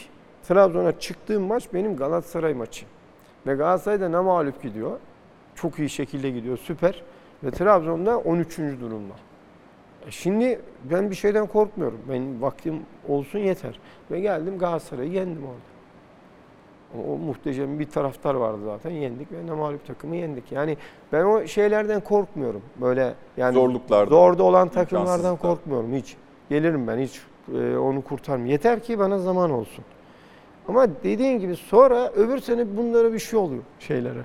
Trabzon'a 0.48 0.98
çıktığım 0.98 1.42
maç 1.42 1.68
benim 1.74 1.96
Galatasaray 1.96 2.54
maçı. 2.54 2.86
Ve 3.46 3.54
Galatasaray'da 3.54 4.08
ne 4.08 4.20
mağlup 4.20 4.62
gidiyor. 4.62 4.98
Çok 5.54 5.78
iyi 5.78 5.90
şekilde 5.90 6.30
gidiyor 6.30 6.58
süper. 6.58 7.02
Ve 7.44 7.50
Trabzon'da 7.50 8.18
13. 8.18 8.58
durumda. 8.58 9.14
E 10.06 10.10
Şimdi 10.10 10.60
ben 10.84 11.10
bir 11.10 11.14
şeyden 11.14 11.46
korkmuyorum. 11.46 12.00
Benim 12.10 12.42
vaktim 12.42 12.82
olsun 13.08 13.38
yeter. 13.38 13.80
Ve 14.10 14.20
geldim 14.20 14.58
Galatasaray'ı 14.58 15.12
yendim 15.12 15.44
orada. 15.44 15.71
O, 16.98 17.12
o 17.12 17.18
muhteşem 17.18 17.78
bir 17.78 17.90
taraftar 17.90 18.34
vardı 18.34 18.58
zaten. 18.64 18.90
Yendik 18.90 19.32
ve 19.32 19.46
ne 19.46 19.52
mağlup 19.52 19.86
takımı 19.86 20.16
yendik. 20.16 20.52
Yani 20.52 20.76
ben 21.12 21.24
o 21.24 21.46
şeylerden 21.46 22.00
korkmuyorum. 22.00 22.62
Böyle 22.80 23.14
yani 23.36 23.54
Zorluklardan, 23.54 24.10
Zorda 24.10 24.42
olan 24.42 24.68
takımlardan 24.68 25.36
korkmuyorum 25.36 25.94
hiç. 25.94 26.16
Gelirim 26.50 26.86
ben 26.86 26.98
hiç 26.98 27.20
e, 27.54 27.76
onu 27.76 28.02
kurtarmıyorum. 28.02 28.52
Yeter 28.52 28.82
ki 28.82 28.98
bana 28.98 29.18
zaman 29.18 29.50
olsun. 29.50 29.84
Ama 30.68 30.86
dediğin 31.04 31.38
gibi 31.38 31.56
sonra 31.56 32.10
öbür 32.10 32.38
sene 32.38 32.76
bunlara 32.76 33.12
bir 33.12 33.18
şey 33.18 33.38
oluyor 33.38 33.62
şeylere. 33.78 34.22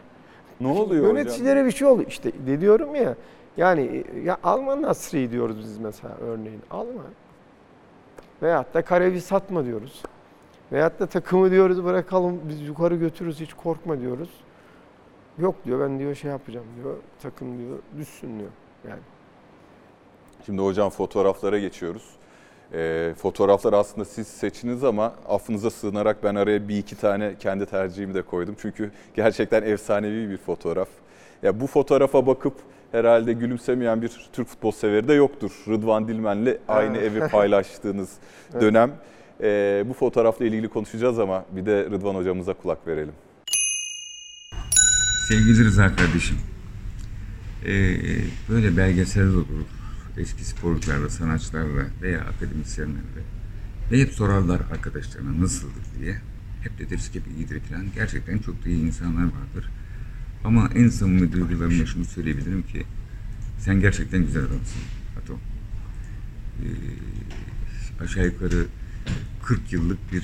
Ne 0.61 0.68
oluyor 0.68 1.03
hocam? 1.03 1.18
Yöneticilere 1.18 1.65
bir 1.65 1.72
şey 1.72 1.88
oluyor. 1.88 2.09
İşte 2.09 2.32
de 2.47 2.61
diyorum 2.61 2.95
ya. 2.95 3.15
Yani 3.57 4.03
e, 4.15 4.20
ya 4.20 4.38
Alman 4.43 4.82
Nasri 4.82 5.32
diyoruz 5.32 5.57
biz 5.59 5.78
mesela 5.78 6.15
örneğin. 6.22 6.61
Alman. 6.72 7.05
Veyahut 8.41 8.74
da 8.74 8.82
Karevi 8.82 9.22
satma 9.22 9.65
diyoruz. 9.65 10.03
Veyahut 10.72 10.99
da 10.99 11.05
takımı 11.05 11.51
diyoruz 11.51 11.84
bırakalım 11.84 12.39
biz 12.49 12.61
yukarı 12.61 12.95
götürürüz 12.95 13.39
hiç 13.39 13.53
korkma 13.53 13.99
diyoruz. 13.99 14.30
Yok 15.38 15.55
diyor 15.65 15.80
ben 15.80 15.99
diyor 15.99 16.15
şey 16.15 16.32
yapacağım 16.32 16.65
diyor. 16.84 16.95
Takım 17.22 17.59
diyor 17.59 17.78
düşsün 17.97 18.39
diyor. 18.39 18.49
Yani 18.88 18.99
Şimdi 20.45 20.61
hocam 20.61 20.89
fotoğraflara 20.89 21.59
geçiyoruz. 21.59 22.03
Ee, 22.74 23.13
fotoğraflar 23.18 23.74
aslında 23.74 24.05
siz 24.05 24.28
seçiniz 24.28 24.84
ama 24.84 25.13
affınıza 25.30 25.70
sığınarak 25.70 26.24
ben 26.24 26.36
araya 26.36 26.68
bir 26.68 26.78
iki 26.78 26.95
tane 26.95 27.36
kendi 27.39 27.65
tercihimi 27.65 28.13
de 28.13 28.22
koydum. 28.22 28.55
Çünkü 28.61 28.91
gerçekten 29.15 29.63
efsanevi 29.63 30.30
bir 30.30 30.38
fotoğraf. 30.38 30.88
Ya 31.43 31.59
bu 31.59 31.68
fotoğrafa 31.68 32.28
bakıp 32.28 32.53
herhalde 32.91 33.34
gülümsemeyen 33.34 34.01
bir 34.01 34.30
Türk 34.34 34.47
futbol 34.47 34.72
severi 34.72 35.07
de 35.07 35.13
yoktur. 35.13 35.51
Rıdvan 35.68 36.07
Dilmen'le 36.07 36.57
aynı 36.68 36.97
evi 36.97 37.28
paylaştığınız 37.28 38.09
Evet. 38.53 38.61
Ee, 39.42 39.84
bu 39.90 39.94
fotoğrafla 39.94 40.46
ilgili 40.46 40.68
konuşacağız 40.68 41.20
ama 41.20 41.46
bir 41.52 41.66
de 41.66 41.86
Rıdvan 41.86 42.16
hocamıza 42.16 42.54
kulak 42.54 42.88
verelim. 42.88 43.14
Sevgili 45.28 45.66
Rıza 45.66 45.96
kardeşim, 45.96 46.38
ee, 47.66 47.98
böyle 48.50 48.78
belgeseller 48.78 49.34
olur, 49.34 49.66
eski 50.18 50.46
sporcularla, 50.46 51.10
sanatçılarla 51.10 51.86
veya 52.02 52.22
akademisyenlerle 52.22 53.22
ve 53.92 54.02
hep 54.02 54.12
sorarlar 54.12 54.62
arkadaşlarına 54.72 55.42
nasıldır 55.42 55.84
diye. 56.00 56.16
Hep 56.64 56.80
de 56.80 56.90
deriz 56.90 57.12
ki 57.12 57.22
iyidir 57.38 57.60
falan. 57.60 57.86
Gerçekten 57.96 58.38
çok 58.38 58.66
da 58.66 58.70
iyi 58.70 58.86
insanlar 58.86 59.24
vardır. 59.24 59.70
Ama 60.44 60.70
en 60.76 60.88
samimi 60.88 61.32
duygularımla 61.32 61.86
şunu 61.86 62.06
söyleyebilirim 62.06 62.64
ki 62.64 62.86
Sen 63.60 63.80
gerçekten 63.80 64.26
güzel 64.26 64.42
adamsın 64.42 64.82
Atom. 65.22 65.40
Ee, 66.64 68.04
aşağı 68.04 68.26
yukarı 68.26 68.66
40 69.48 69.74
yıllık 69.74 70.14
bir 70.14 70.24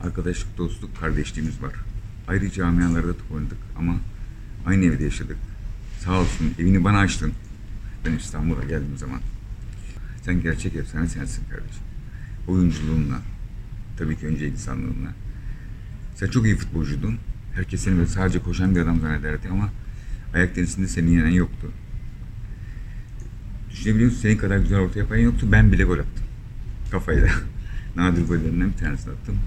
arkadaşlık, 0.00 0.58
dostluk, 0.58 1.00
kardeşliğimiz 1.00 1.62
var. 1.62 1.72
Ayrı 2.28 2.50
camialarda 2.50 3.12
top 3.12 3.32
oynadık 3.32 3.58
ama 3.78 3.96
aynı 4.66 4.84
evde 4.84 5.04
yaşadık. 5.04 5.36
Sağ 6.04 6.20
olsun 6.20 6.54
evini 6.58 6.84
bana 6.84 6.98
açtın. 6.98 7.32
Ben 8.06 8.12
İstanbul'a 8.12 8.60
geldiğim 8.60 8.98
zaman. 8.98 9.20
Sen 10.22 10.42
gerçek 10.42 10.74
efsane 10.74 11.08
sensin 11.08 11.44
kardeşim. 11.44 11.82
Oyunculuğunla, 12.48 13.20
tabii 13.98 14.16
ki 14.16 14.26
önce 14.26 14.48
insanlığınla. 14.48 15.10
Sen 16.14 16.26
çok 16.26 16.44
iyi 16.44 16.56
futbolcuydun. 16.56 17.18
Herkes 17.54 17.80
seni 17.80 17.96
böyle 17.96 18.08
sadece 18.08 18.38
koşan 18.38 18.74
bir 18.74 18.80
adam 18.80 19.00
zannederdi 19.00 19.48
ama 19.48 19.70
ayak 20.34 20.54
tenisinde 20.54 20.88
seni 20.88 21.14
yenen 21.14 21.30
yoktu. 21.30 21.70
Düşünebiliyor 23.70 24.10
musun? 24.10 24.22
Senin 24.22 24.36
kadar 24.36 24.58
güzel 24.58 24.78
orta 24.78 24.98
yapan 24.98 25.16
yoktu. 25.16 25.48
Ben 25.52 25.72
bile 25.72 25.84
gol 25.84 25.98
attım. 25.98 26.24
Kafayla. 26.90 27.28
Nadir 27.96 28.28
gollerinden 28.28 28.72
bir 28.72 28.76
tanesini 28.76 29.12
attım. 29.14 29.38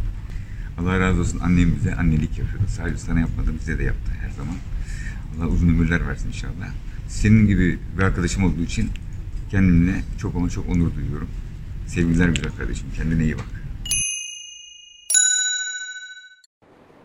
Allah 0.79 0.99
razı 0.99 1.21
olsun 1.21 1.39
annem 1.39 1.75
bize 1.75 1.95
annelik 1.95 2.39
yapıyordu. 2.39 2.65
Sadece 2.67 2.97
sana 2.97 3.19
yapmadı 3.19 3.51
bize 3.59 3.79
de 3.79 3.83
yaptı 3.83 4.11
her 4.21 4.29
zaman. 4.29 4.55
Allah 5.37 5.47
uzun 5.53 5.69
ömürler 5.69 6.07
versin 6.07 6.27
inşallah. 6.27 6.69
Senin 7.07 7.47
gibi 7.47 7.79
bir 7.97 8.03
arkadaşım 8.03 8.43
olduğu 8.43 8.61
için 8.61 8.89
kendimle 9.51 10.01
çok 10.17 10.35
ama 10.35 10.49
çok 10.49 10.69
onur 10.69 10.95
duyuyorum. 10.95 11.29
Sevgiler 11.87 12.29
güzel 12.29 12.51
kardeşim. 12.51 12.87
Kendine 12.95 13.23
iyi 13.23 13.35
bak. 13.37 13.45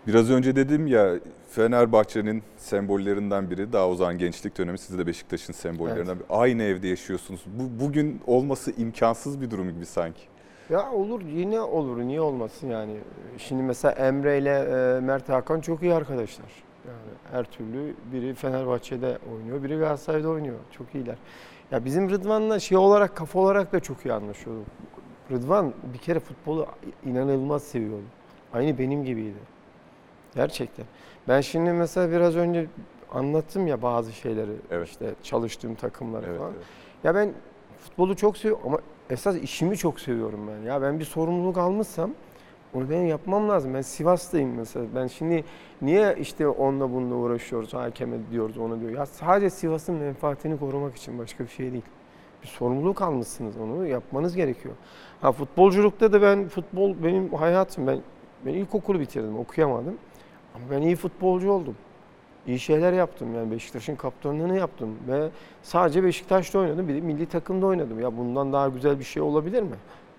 Biraz 0.06 0.30
önce 0.30 0.56
dedim 0.56 0.86
ya 0.86 1.14
Fenerbahçe'nin 1.50 2.42
sembollerinden 2.56 3.50
biri 3.50 3.72
daha 3.72 3.88
o 3.88 3.94
zaman 3.94 4.18
gençlik 4.18 4.58
dönemi 4.58 4.78
siz 4.78 4.98
de 4.98 5.06
Beşiktaş'ın 5.06 5.52
sembollerinden 5.52 6.16
biri. 6.18 6.26
Aynı 6.30 6.62
evde 6.62 6.88
yaşıyorsunuz. 6.88 7.40
Bu 7.58 7.84
bugün 7.84 8.20
olması 8.26 8.72
imkansız 8.78 9.40
bir 9.40 9.50
durum 9.50 9.74
gibi 9.74 9.86
sanki. 9.86 10.33
Ya 10.70 10.92
olur 10.92 11.20
yine 11.22 11.60
olur 11.60 11.98
niye 11.98 12.20
olmasın 12.20 12.70
yani. 12.70 12.96
Şimdi 13.38 13.62
mesela 13.62 13.92
Emre 13.92 14.38
ile 14.38 14.50
e, 14.96 15.00
Mert 15.00 15.28
Hakan 15.28 15.60
çok 15.60 15.82
iyi 15.82 15.94
arkadaşlar. 15.94 16.46
Yani 16.86 16.98
her 17.32 17.44
türlü 17.44 17.94
biri 18.12 18.34
Fenerbahçe'de 18.34 19.18
oynuyor, 19.34 19.62
biri 19.62 19.76
Galatasaray'da 19.78 20.28
oynuyor. 20.28 20.56
Çok 20.70 20.94
iyiler. 20.94 21.16
Ya 21.70 21.84
bizim 21.84 22.10
Rıdvan'la 22.10 22.60
şey 22.60 22.78
olarak 22.78 23.16
kafa 23.16 23.38
olarak 23.40 23.72
da 23.72 23.80
çok 23.80 24.06
iyi 24.06 24.12
anlaşıyorduk. 24.12 24.66
Rıdvan 25.30 25.72
bir 25.94 25.98
kere 25.98 26.20
futbolu 26.20 26.66
inanılmaz 27.04 27.62
seviyordu. 27.62 28.04
Aynı 28.52 28.78
benim 28.78 29.04
gibiydi. 29.04 29.38
Gerçekten. 30.34 30.84
Ben 31.28 31.40
şimdi 31.40 31.72
mesela 31.72 32.10
biraz 32.10 32.36
önce 32.36 32.66
anlattım 33.12 33.66
ya 33.66 33.82
bazı 33.82 34.12
şeyleri. 34.12 34.50
Evet. 34.70 34.88
işte 34.88 35.14
çalıştığım 35.22 35.74
takımları 35.74 36.26
Evet, 36.26 36.38
falan. 36.38 36.52
evet. 36.52 36.64
Ya 37.04 37.14
ben 37.14 37.32
futbolu 37.78 38.16
çok 38.16 38.36
seviyorum 38.36 38.62
ama 38.66 38.78
esas 39.10 39.36
işimi 39.36 39.76
çok 39.76 40.00
seviyorum 40.00 40.40
ben. 40.48 40.66
Ya 40.68 40.82
ben 40.82 40.98
bir 40.98 41.04
sorumluluk 41.04 41.58
almışsam 41.58 42.10
onu 42.74 42.90
benim 42.90 43.06
yapmam 43.06 43.48
lazım. 43.48 43.74
Ben 43.74 43.80
Sivas'tayım 43.80 44.54
mesela. 44.56 44.86
Ben 44.94 45.06
şimdi 45.06 45.44
niye 45.82 46.16
işte 46.20 46.48
onunla 46.48 46.92
bununla 46.92 47.14
uğraşıyoruz, 47.14 47.74
hakeme 47.74 48.16
diyoruz, 48.30 48.58
onu 48.58 48.80
diyor. 48.80 48.92
Ya 48.92 49.06
sadece 49.06 49.50
Sivas'ın 49.50 49.94
menfaatini 49.94 50.58
korumak 50.58 50.96
için 50.96 51.18
başka 51.18 51.44
bir 51.44 51.48
şey 51.48 51.72
değil. 51.72 51.84
Bir 52.42 52.48
sorumluluk 52.48 53.02
almışsınız 53.02 53.56
onu 53.56 53.86
yapmanız 53.86 54.36
gerekiyor. 54.36 54.74
Ha 55.20 55.32
futbolculukta 55.32 56.12
da 56.12 56.22
ben 56.22 56.48
futbol 56.48 56.94
benim 57.04 57.32
hayatım. 57.32 57.86
Ben 57.86 58.00
ben 58.46 58.54
ilkokulu 58.54 59.00
bitirdim, 59.00 59.38
okuyamadım. 59.38 59.94
Ama 60.54 60.64
ben 60.70 60.82
iyi 60.82 60.96
futbolcu 60.96 61.50
oldum. 61.50 61.76
İyi 62.46 62.58
şeyler 62.58 62.92
yaptım 62.92 63.34
yani 63.34 63.50
Beşiktaş'ın 63.50 63.96
kaptanlığını 63.96 64.56
yaptım 64.56 64.96
ve 65.08 65.28
sadece 65.62 66.04
Beşiktaş'ta 66.04 66.58
oynadım 66.58 66.88
bir 66.88 66.94
de 66.94 67.00
milli 67.00 67.26
takımda 67.26 67.66
oynadım. 67.66 68.00
Ya 68.00 68.16
bundan 68.16 68.52
daha 68.52 68.68
güzel 68.68 68.98
bir 68.98 69.04
şey 69.04 69.22
olabilir 69.22 69.62
mi? 69.62 69.76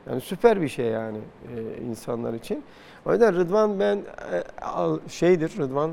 Yani 0.10 0.22
süper 0.22 0.62
bir 0.62 0.68
şey 0.68 0.86
yani 0.86 1.18
e, 1.56 1.82
insanlar 1.82 2.34
için. 2.34 2.64
O 3.06 3.12
yüzden 3.12 3.36
Rıdvan 3.36 3.80
ben 3.80 3.98
e, 3.98 4.44
şeydir 5.10 5.58
Rıdvan 5.58 5.92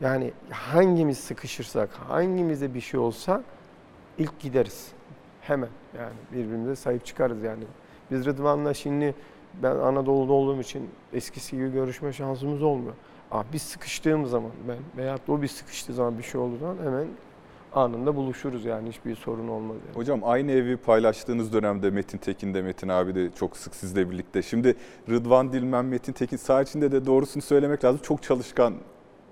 yani 0.00 0.32
hangimiz 0.50 1.18
sıkışırsak, 1.18 1.90
hangimize 2.08 2.74
bir 2.74 2.80
şey 2.80 3.00
olsa 3.00 3.42
ilk 4.18 4.40
gideriz. 4.40 4.88
Hemen 5.40 5.68
yani 5.98 6.12
birbirimize 6.32 6.76
sahip 6.76 7.06
çıkarız 7.06 7.42
yani. 7.42 7.64
Biz 8.10 8.26
Rıdvan'la 8.26 8.74
şimdi 8.74 9.14
ben 9.62 9.76
Anadolu'da 9.76 10.32
olduğum 10.32 10.60
için 10.60 10.90
eskisi 11.12 11.56
gibi 11.56 11.72
görüşme 11.72 12.12
şansımız 12.12 12.62
olmuyor. 12.62 12.94
Abi 13.32 13.46
biz 13.52 13.62
sıkıştığımız 13.62 14.30
zaman 14.30 14.50
ben 14.68 14.76
veyahut 14.96 15.28
da 15.28 15.32
o 15.32 15.42
bir 15.42 15.48
sıkıştığı 15.48 15.92
zaman 15.94 16.18
bir 16.18 16.22
şey 16.22 16.40
olduğu 16.40 16.58
zaman 16.58 16.76
hemen 16.84 17.06
anında 17.74 18.16
buluşuruz 18.16 18.64
yani 18.64 18.88
hiçbir 18.88 19.16
sorun 19.16 19.48
olmaz. 19.48 19.76
Yani. 19.86 19.96
Hocam 19.96 20.20
aynı 20.24 20.52
evi 20.52 20.76
paylaştığınız 20.76 21.52
dönemde 21.52 21.90
Metin 21.90 22.18
Tekin 22.18 22.54
de 22.54 22.62
Metin 22.62 22.88
abi 22.88 23.14
de 23.14 23.30
çok 23.38 23.56
sık 23.56 23.74
sizle 23.74 24.10
birlikte. 24.10 24.42
Şimdi 24.42 24.76
Rıdvan 25.10 25.52
Dilmen, 25.52 25.84
Metin 25.84 26.12
Tekin 26.12 26.36
saha 26.36 26.62
içinde 26.62 26.92
de 26.92 27.06
doğrusunu 27.06 27.42
söylemek 27.42 27.84
lazım. 27.84 28.00
Çok 28.02 28.22
çalışkan, 28.22 28.74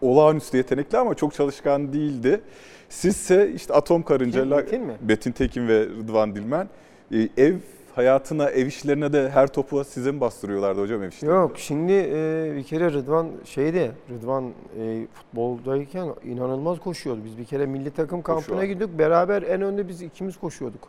olağanüstü 0.01 0.57
yetenekli 0.57 0.98
ama 0.98 1.14
çok 1.14 1.34
çalışkan 1.34 1.92
değildi. 1.92 2.40
Sizse 2.88 3.53
işte 3.53 3.74
Atom 3.74 4.03
Karınca, 4.03 4.51
La- 4.51 4.57
Metin 4.57 4.82
mi? 4.82 4.96
Metin 5.09 5.32
Tekin 5.32 5.68
ve 5.68 5.80
Rıdvan 5.84 6.34
Dilmen 6.34 6.68
e, 7.12 7.28
ev 7.36 7.55
hayatına, 8.01 8.51
ev 8.51 8.66
işlerine 8.66 9.12
de 9.12 9.30
her 9.30 9.46
topu 9.46 9.84
size 9.84 10.12
mi 10.12 10.20
bastırıyorlardı 10.20 10.80
hocam 10.82 11.03
ev 11.03 11.09
işlerinde? 11.09 11.36
Yok 11.36 11.59
şimdi 11.59 11.92
e, 11.92 12.53
bir 12.57 12.62
kere 12.62 12.92
Rıdvan 12.92 13.28
şeydi 13.44 13.92
Rıdvan 14.11 14.44
e, 14.80 15.07
futboldayken 15.14 16.09
inanılmaz 16.24 16.78
koşuyordu. 16.80 17.20
Biz 17.24 17.38
bir 17.38 17.44
kere 17.44 17.66
milli 17.66 17.90
takım 17.90 18.22
kampına 18.22 18.46
Koşuyor. 18.46 18.62
gidiyorduk. 18.62 18.98
Beraber 18.98 19.42
en 19.42 19.62
önde 19.62 19.88
biz 19.88 20.03
ikimiz 20.03 20.36
koşuyorduk. 20.36 20.88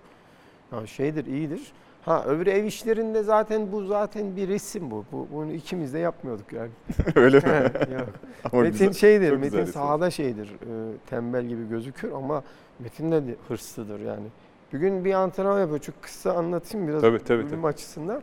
Ya 0.71 0.87
şeydir 0.87 1.25
iyidir. 1.25 1.71
Ha 2.05 2.23
öbür 2.27 2.47
ev 2.47 2.63
işlerinde 2.63 3.23
zaten 3.23 3.71
bu 3.71 3.85
zaten 3.85 4.35
bir 4.35 4.47
resim 4.47 4.91
bu. 4.91 5.05
bu 5.11 5.27
bunu 5.33 5.51
ikimiz 5.51 5.93
de 5.93 5.99
yapmıyorduk 5.99 6.53
yani. 6.53 6.69
Öyle 7.15 7.37
mi? 7.37 7.43
Ama 8.53 8.61
Metin 8.61 8.71
güzel- 8.87 8.93
şeydir, 8.93 9.31
Metin 9.31 9.65
sahada 9.65 10.11
şeydir, 10.11 10.47
e, 10.47 10.73
tembel 11.09 11.45
gibi 11.45 11.69
gözükür 11.69 12.11
ama 12.11 12.43
Metin 12.79 13.11
de 13.11 13.21
hırslıdır 13.47 13.99
yani. 13.99 14.25
Bir 14.73 14.79
gün 14.79 15.05
bir 15.05 15.13
antrenman 15.13 15.59
yapıyor, 15.59 15.79
çok 15.79 16.01
kısa 16.01 16.33
anlatayım 16.33 16.87
biraz 16.87 17.01
Tabii, 17.01 17.19
tabii, 17.19 17.37
bölüm 17.37 17.49
tabii. 17.49 17.67
açısından. 17.67 18.21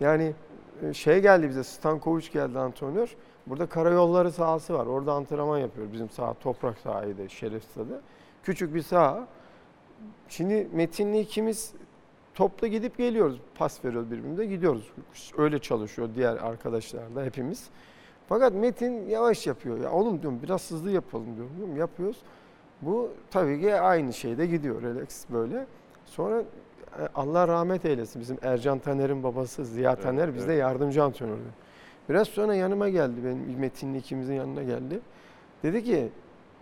Yani 0.00 0.34
e, 0.82 0.94
şey 0.94 1.20
geldi 1.20 1.48
bize, 1.48 1.64
Stankovic 1.64 2.28
geldi 2.32 2.58
antrenör. 2.58 3.16
Burada 3.46 3.66
karayolları 3.66 4.32
sahası 4.32 4.74
var, 4.74 4.86
orada 4.86 5.12
antrenman 5.12 5.58
yapıyor. 5.58 5.92
Bizim 5.92 6.10
saha 6.10 6.34
toprak 6.34 6.78
sahaydı, 6.78 7.30
Şeref 7.30 7.64
Stadı. 7.64 8.00
Küçük 8.42 8.74
bir 8.74 8.82
saha. 8.82 9.26
Şimdi 10.28 10.68
Metin'le 10.72 11.14
ikimiz 11.14 11.72
topla 12.34 12.66
gidip 12.66 12.98
geliyoruz. 12.98 13.40
Pas 13.54 13.84
veriyoruz 13.84 14.10
birbirimize 14.10 14.46
gidiyoruz. 14.46 14.92
Öyle 15.38 15.58
çalışıyor 15.58 16.08
diğer 16.14 16.36
arkadaşlar 16.36 17.14
da 17.14 17.24
hepimiz. 17.24 17.68
Fakat 18.28 18.52
Metin 18.52 19.08
yavaş 19.08 19.46
yapıyor. 19.46 19.80
Ya 19.80 19.92
oğlum 19.92 20.22
diyorum 20.22 20.40
biraz 20.42 20.70
hızlı 20.70 20.90
yapalım 20.90 21.36
diyorum. 21.36 21.52
diyorum. 21.56 21.76
Yapıyoruz. 21.76 22.16
Bu 22.82 23.10
tabii 23.30 23.60
ki 23.60 23.74
aynı 23.74 24.12
şeyde 24.12 24.46
gidiyor 24.46 24.82
relax 24.82 25.24
böyle. 25.30 25.66
Sonra 26.06 26.40
e, 26.40 27.08
Allah 27.14 27.48
rahmet 27.48 27.84
eylesin 27.84 28.20
bizim 28.20 28.38
Ercan 28.42 28.78
Taner'in 28.78 29.22
babası 29.22 29.64
Ziya 29.64 29.92
Evet, 29.92 30.02
Taner 30.02 30.34
bizde 30.34 30.52
evet. 30.52 30.60
yardımcı 30.60 31.04
antrenördü. 31.04 31.40
Biraz 32.08 32.28
sonra 32.28 32.54
yanıma 32.54 32.88
geldi 32.88 33.24
benim 33.24 33.58
Metin'le 33.58 33.94
ikimizin 33.94 34.34
yanına 34.34 34.62
geldi. 34.62 35.00
Dedi 35.62 35.84
ki 35.84 36.08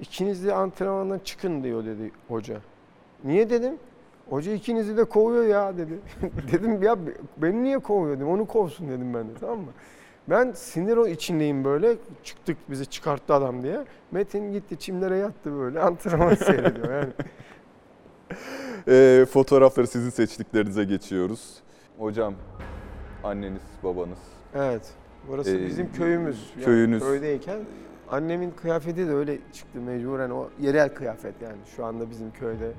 ikiniz 0.01 0.47
de 0.47 0.55
antrenmandan 0.55 1.19
çıkın 1.19 1.63
diyor 1.63 1.85
dedi 1.85 2.11
hoca. 2.29 2.61
Niye 3.25 3.51
dedim? 3.51 3.75
Hoca 4.31 4.53
ikinizi 4.53 4.97
de 4.97 5.05
kovuyor 5.05 5.45
ya 5.45 5.79
dedi. 5.79 5.99
dedim 6.53 6.83
ya 6.83 6.97
beni 7.37 7.65
niye 7.65 7.79
kovuyor 7.79 8.17
dedim. 8.17 8.29
Onu 8.29 8.47
kovsun 8.47 8.89
dedim 8.89 9.15
ben 9.15 9.29
de 9.29 9.35
tamam 9.41 9.59
mı? 9.59 9.73
Ben 10.31 10.53
sinir 10.53 10.97
o 10.97 11.07
içindeyim 11.07 11.65
böyle. 11.65 11.97
Çıktık 12.25 12.57
bizi 12.71 12.87
çıkarttı 12.87 13.35
adam 13.35 13.63
diye. 13.63 13.85
Metin 14.11 14.53
gitti 14.53 14.79
çimlere 14.79 15.17
yattı 15.17 15.59
böyle. 15.59 15.81
Antrenman 15.83 16.35
seyrediyor 16.35 16.93
yani. 16.93 17.13
E, 18.89 19.27
fotoğrafları 19.31 19.87
sizin 19.87 20.11
seçtiklerinize 20.11 20.85
geçiyoruz. 20.85 21.55
Hocam, 21.99 22.35
anneniz, 23.25 23.63
babanız. 23.85 24.19
Evet. 24.55 24.83
Burası 25.29 25.57
Ee, 25.57 25.67
bizim 25.67 25.93
köyümüz. 25.93 26.51
Yani 26.57 26.65
köyünüz. 26.65 27.03
Köydeyken 27.03 27.59
annemin 28.11 28.51
kıyafeti 28.51 29.09
de 29.09 29.13
öyle 29.13 29.39
çıktı 29.53 29.81
mecburen 29.81 30.31
o 30.31 30.49
yerel 30.61 30.95
kıyafet 30.95 31.35
yani. 31.43 31.57
Şu 31.77 31.85
anda 31.85 32.11
bizim 32.11 32.31
köyde 32.31 32.73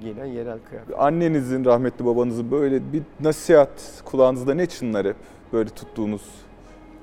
giyinen 0.00 0.24
yerel 0.26 0.58
kıyafet. 0.68 0.98
Annenizin, 0.98 1.64
rahmetli 1.64 2.06
babanızın 2.06 2.50
böyle 2.50 2.92
bir 2.92 3.02
nasihat 3.20 4.02
kulağınızda 4.04 4.54
ne 4.54 4.66
çınlar 4.66 5.06
hep? 5.06 5.16
Böyle 5.52 5.70
tuttuğunuz 5.70 6.45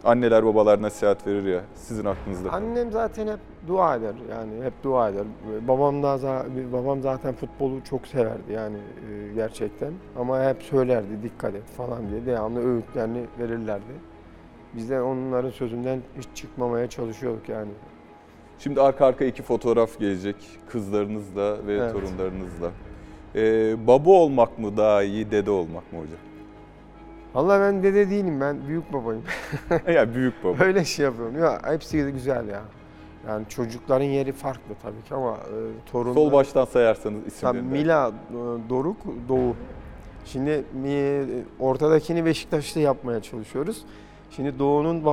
anneler 0.04 0.46
babalar 0.46 0.82
nasihat 0.82 1.28
verir 1.28 1.44
ya 1.44 1.62
sizin 1.76 2.06
aklınızda. 2.06 2.52
Annem 2.52 2.92
zaten 2.92 3.28
hep 3.28 3.40
dua 3.68 3.96
eder 3.96 4.14
yani 4.32 4.64
hep 4.64 4.74
dua 4.84 5.10
eder. 5.10 5.24
Babam 5.68 6.04
da 6.04 6.20
babam 6.74 7.02
zaten 7.02 7.34
futbolu 7.34 7.84
çok 7.84 8.08
severdi 8.08 8.52
yani 8.54 8.78
e, 8.78 9.34
gerçekten. 9.34 9.94
Ama 10.20 10.44
hep 10.44 10.64
söylerdi 10.64 11.24
dikkat 11.24 11.56
et 11.56 11.66
falan 11.78 12.10
diye 12.10 12.26
devamlı 12.26 12.60
öğütlerini 12.74 13.26
verirlerdi. 13.40 13.94
Biz 14.76 14.90
de 14.90 15.02
onların 15.02 15.50
sözünden 15.50 16.00
hiç 16.18 16.28
çıkmamaya 16.36 16.90
çalışıyorduk 16.90 17.50
yani. 17.50 17.72
Şimdi 18.60 18.82
arka 18.82 19.06
arka 19.06 19.26
iki 19.26 19.44
fotoğraf 19.44 20.00
gelecek. 20.00 20.36
Kızlarınızla 20.70 21.68
ve 21.68 21.74
Evet. 21.74 21.92
torunlarınızla. 21.94 22.72
Ee, 23.36 23.88
baba 23.88 24.10
olmak 24.10 24.60
mı 24.60 24.78
daha 24.78 25.04
iyi, 25.04 25.32
dede 25.32 25.52
olmak 25.52 25.94
mı 25.94 26.00
hocam? 26.00 26.18
Vallahi 27.34 27.62
ben 27.62 27.84
dede 27.84 28.10
değilim 28.10 28.42
ben 28.42 28.68
büyük 28.68 28.94
babayım. 28.94 29.24
yani 29.88 30.16
büyük 30.16 30.44
baba. 30.44 30.64
Öyle 30.64 30.86
şey 30.86 31.06
yapıyorum. 31.06 31.40
Ya 31.40 31.60
hepsi 31.66 32.06
de 32.06 32.12
güzel 32.12 32.48
ya. 32.48 32.62
Yani 33.28 33.46
çocukların 33.50 34.06
yeri 34.06 34.32
farklı 34.32 34.76
tabii 34.84 35.04
ki 35.04 35.16
ama 35.16 35.34
e, 35.34 35.58
torunlar... 35.92 36.14
Sol 36.14 36.32
baştan 36.32 36.66
sayarsanız 36.66 37.20
Tabii 37.20 37.28
isimlerini. 37.28 37.68
Mila, 37.72 38.10
e, 38.10 38.70
Doruk, 38.70 38.98
Doğu. 39.30 39.56
Şimdi 40.26 40.64
mi- 40.74 41.44
ortadakini 41.60 42.26
Beşiktaş'ta 42.26 42.80
yapmaya 42.80 43.22
çalışıyoruz. 43.22 43.86
Şimdi 44.32 44.60
Doğu'nun 44.60 45.00
e, 45.00 45.04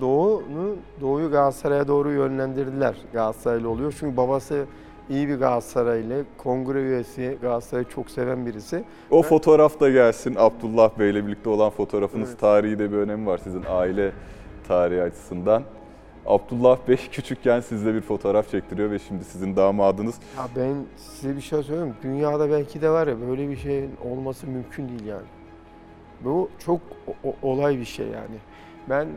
Doğu'nu 0.00 0.76
Doğu'yu 1.00 1.30
Galatasaray'a 1.30 1.88
doğru 1.88 2.12
yönlendirdiler. 2.12 2.94
Galatasaraylı 3.12 3.68
oluyor. 3.68 3.94
Çünkü 4.00 4.16
babası 4.16 4.64
iyi 5.10 5.28
bir 5.28 5.34
Galatasaraylı, 5.36 6.24
kongre 6.38 6.78
üyesi, 6.82 7.38
Galatasaray'ı 7.42 7.88
çok 7.88 8.10
seven 8.10 8.46
birisi. 8.46 8.84
O 9.10 9.22
fotoğraf 9.22 9.80
da 9.80 9.90
gelsin. 9.90 10.34
Abdullah 10.38 10.98
Bey'le 10.98 11.14
birlikte 11.26 11.48
olan 11.50 11.70
fotoğrafınız 11.70 12.28
Evet. 12.28 12.40
tarihi 12.40 12.78
de 12.78 12.92
bir 12.92 12.96
önemi 12.96 13.26
var 13.26 13.38
sizin 13.38 13.62
aile 13.68 14.12
tarihi 14.68 15.02
açısından. 15.02 15.62
Abdullah 16.26 16.78
Bey 16.88 16.96
küçükken 17.12 17.60
sizle 17.60 17.94
bir 17.94 18.00
fotoğraf 18.00 18.50
çektiriyor 18.50 18.90
ve 18.90 18.98
şimdi 18.98 19.24
sizin 19.24 19.56
damadınız. 19.56 20.14
Ya 20.36 20.48
ben 20.56 20.74
size 20.96 21.36
bir 21.36 21.40
şey 21.40 21.62
söyleyeyim. 21.62 21.94
Dünyada 22.02 22.50
belki 22.50 22.82
de 22.82 22.90
var 22.90 23.06
ya 23.06 23.14
böyle 23.28 23.48
bir 23.50 23.56
şeyin 23.56 23.90
olması 24.10 24.46
mümkün 24.46 24.88
değil 24.88 25.04
yani. 25.06 25.26
Bu 26.24 26.50
çok 26.58 26.80
olay 27.42 27.78
bir 27.78 27.84
şey 27.84 28.06
yani. 28.06 28.36
Ben 28.90 29.08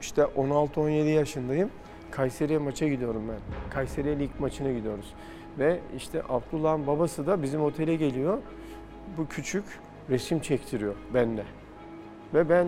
işte 0.00 0.22
16-17 0.22 0.90
yaşındayım. 1.08 1.70
Kayseri'ye 2.16 2.58
maça 2.58 2.88
gidiyorum 2.88 3.22
ben. 3.28 3.70
Kayseri'ye 3.70 4.18
lig 4.18 4.30
maçına 4.38 4.72
gidiyoruz. 4.72 5.14
Ve 5.58 5.80
işte 5.96 6.22
Abdullah'ın 6.28 6.86
babası 6.86 7.26
da 7.26 7.42
bizim 7.42 7.62
otele 7.62 7.96
geliyor. 7.96 8.38
Bu 9.18 9.26
küçük 9.28 9.64
resim 10.10 10.40
çektiriyor 10.40 10.94
benimle. 11.14 11.44
Ve 12.34 12.48
ben 12.48 12.66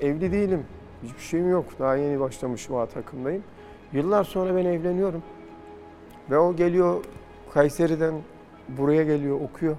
evli 0.00 0.32
değilim. 0.32 0.64
Hiçbir 1.02 1.20
şeyim 1.20 1.50
yok. 1.50 1.64
Daha 1.78 1.96
yeni 1.96 2.20
başlamışım 2.20 2.76
A 2.76 2.86
takımdayım. 2.86 3.42
Yıllar 3.92 4.24
sonra 4.24 4.56
ben 4.56 4.64
evleniyorum. 4.64 5.22
Ve 6.30 6.38
o 6.38 6.56
geliyor 6.56 7.04
Kayseri'den 7.54 8.14
buraya 8.68 9.04
geliyor, 9.04 9.40
okuyor. 9.40 9.76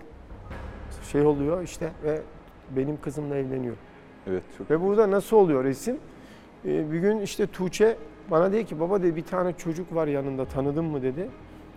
Şey 1.11 1.22
oluyor 1.22 1.63
işte 1.63 1.91
ve 2.03 2.22
benim 2.76 3.01
kızımla 3.01 3.38
evleniyor. 3.38 3.76
Evet 4.28 4.43
çok 4.57 4.72
Ve 4.72 4.82
burada 4.82 5.11
nasıl 5.11 5.38
oluyor 5.38 5.63
resim? 5.63 5.97
Ee, 6.65 6.91
bir 6.91 6.99
gün 6.99 7.20
işte 7.20 7.47
Tuğçe 7.47 7.97
bana 8.32 8.51
dedi 8.51 8.65
ki 8.65 8.80
baba 8.80 9.01
dedi 9.01 9.15
bir 9.15 9.23
tane 9.23 9.53
çocuk 9.53 9.95
var 9.95 10.07
yanında 10.07 10.45
tanıdın 10.45 10.86
mı 10.86 11.01
dedi. 11.01 11.30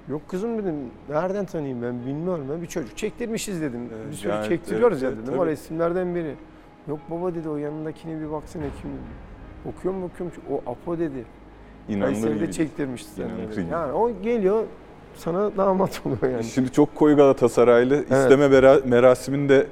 Yok 0.09 0.29
kızım 0.29 0.59
dedim 0.59 0.75
nereden 1.09 1.45
tanıyayım 1.45 1.83
ben 1.83 2.07
bilmiyorum 2.07 2.47
ben 2.51 2.63
bir 2.63 2.67
çocuk 2.67 2.97
çektirmişiz 2.97 3.63
dedim. 3.63 3.81
Evet, 3.97 4.11
bir 4.11 4.17
sürü 4.17 4.33
yani, 4.33 4.49
çektiriyoruz 4.49 5.03
evet, 5.03 5.13
ya 5.13 5.19
evet, 5.19 5.29
dedim 5.29 5.39
o 5.39 5.47
resimlerden 5.47 6.15
biri. 6.15 6.35
Yok 6.89 6.99
baba 7.11 7.35
dedi 7.35 7.49
o 7.49 7.57
yanındakine 7.57 8.21
bir 8.21 8.31
baksana 8.33 8.63
kim. 8.83 8.91
Okuyor 9.73 9.95
mu 9.95 10.11
o 10.51 10.71
Apo 10.71 10.99
dedi. 10.99 11.25
inanılır 11.89 12.35
gibi. 12.35 12.53
çektirmişti 12.53 13.23
İnanılır 13.23 13.39
dedi. 13.39 13.55
gibi. 13.55 13.73
Yani 13.73 13.93
o 13.93 14.23
geliyor 14.23 14.65
sana 15.15 15.57
damat 15.57 16.03
oluyor 16.07 16.33
yani. 16.33 16.45
Şimdi 16.45 16.73
çok 16.73 16.95
koyu 16.95 17.17
Galatasaraylı. 17.17 18.03
İsteme 18.03 18.47
mera- 18.47 18.89
merasiminde 18.89 19.67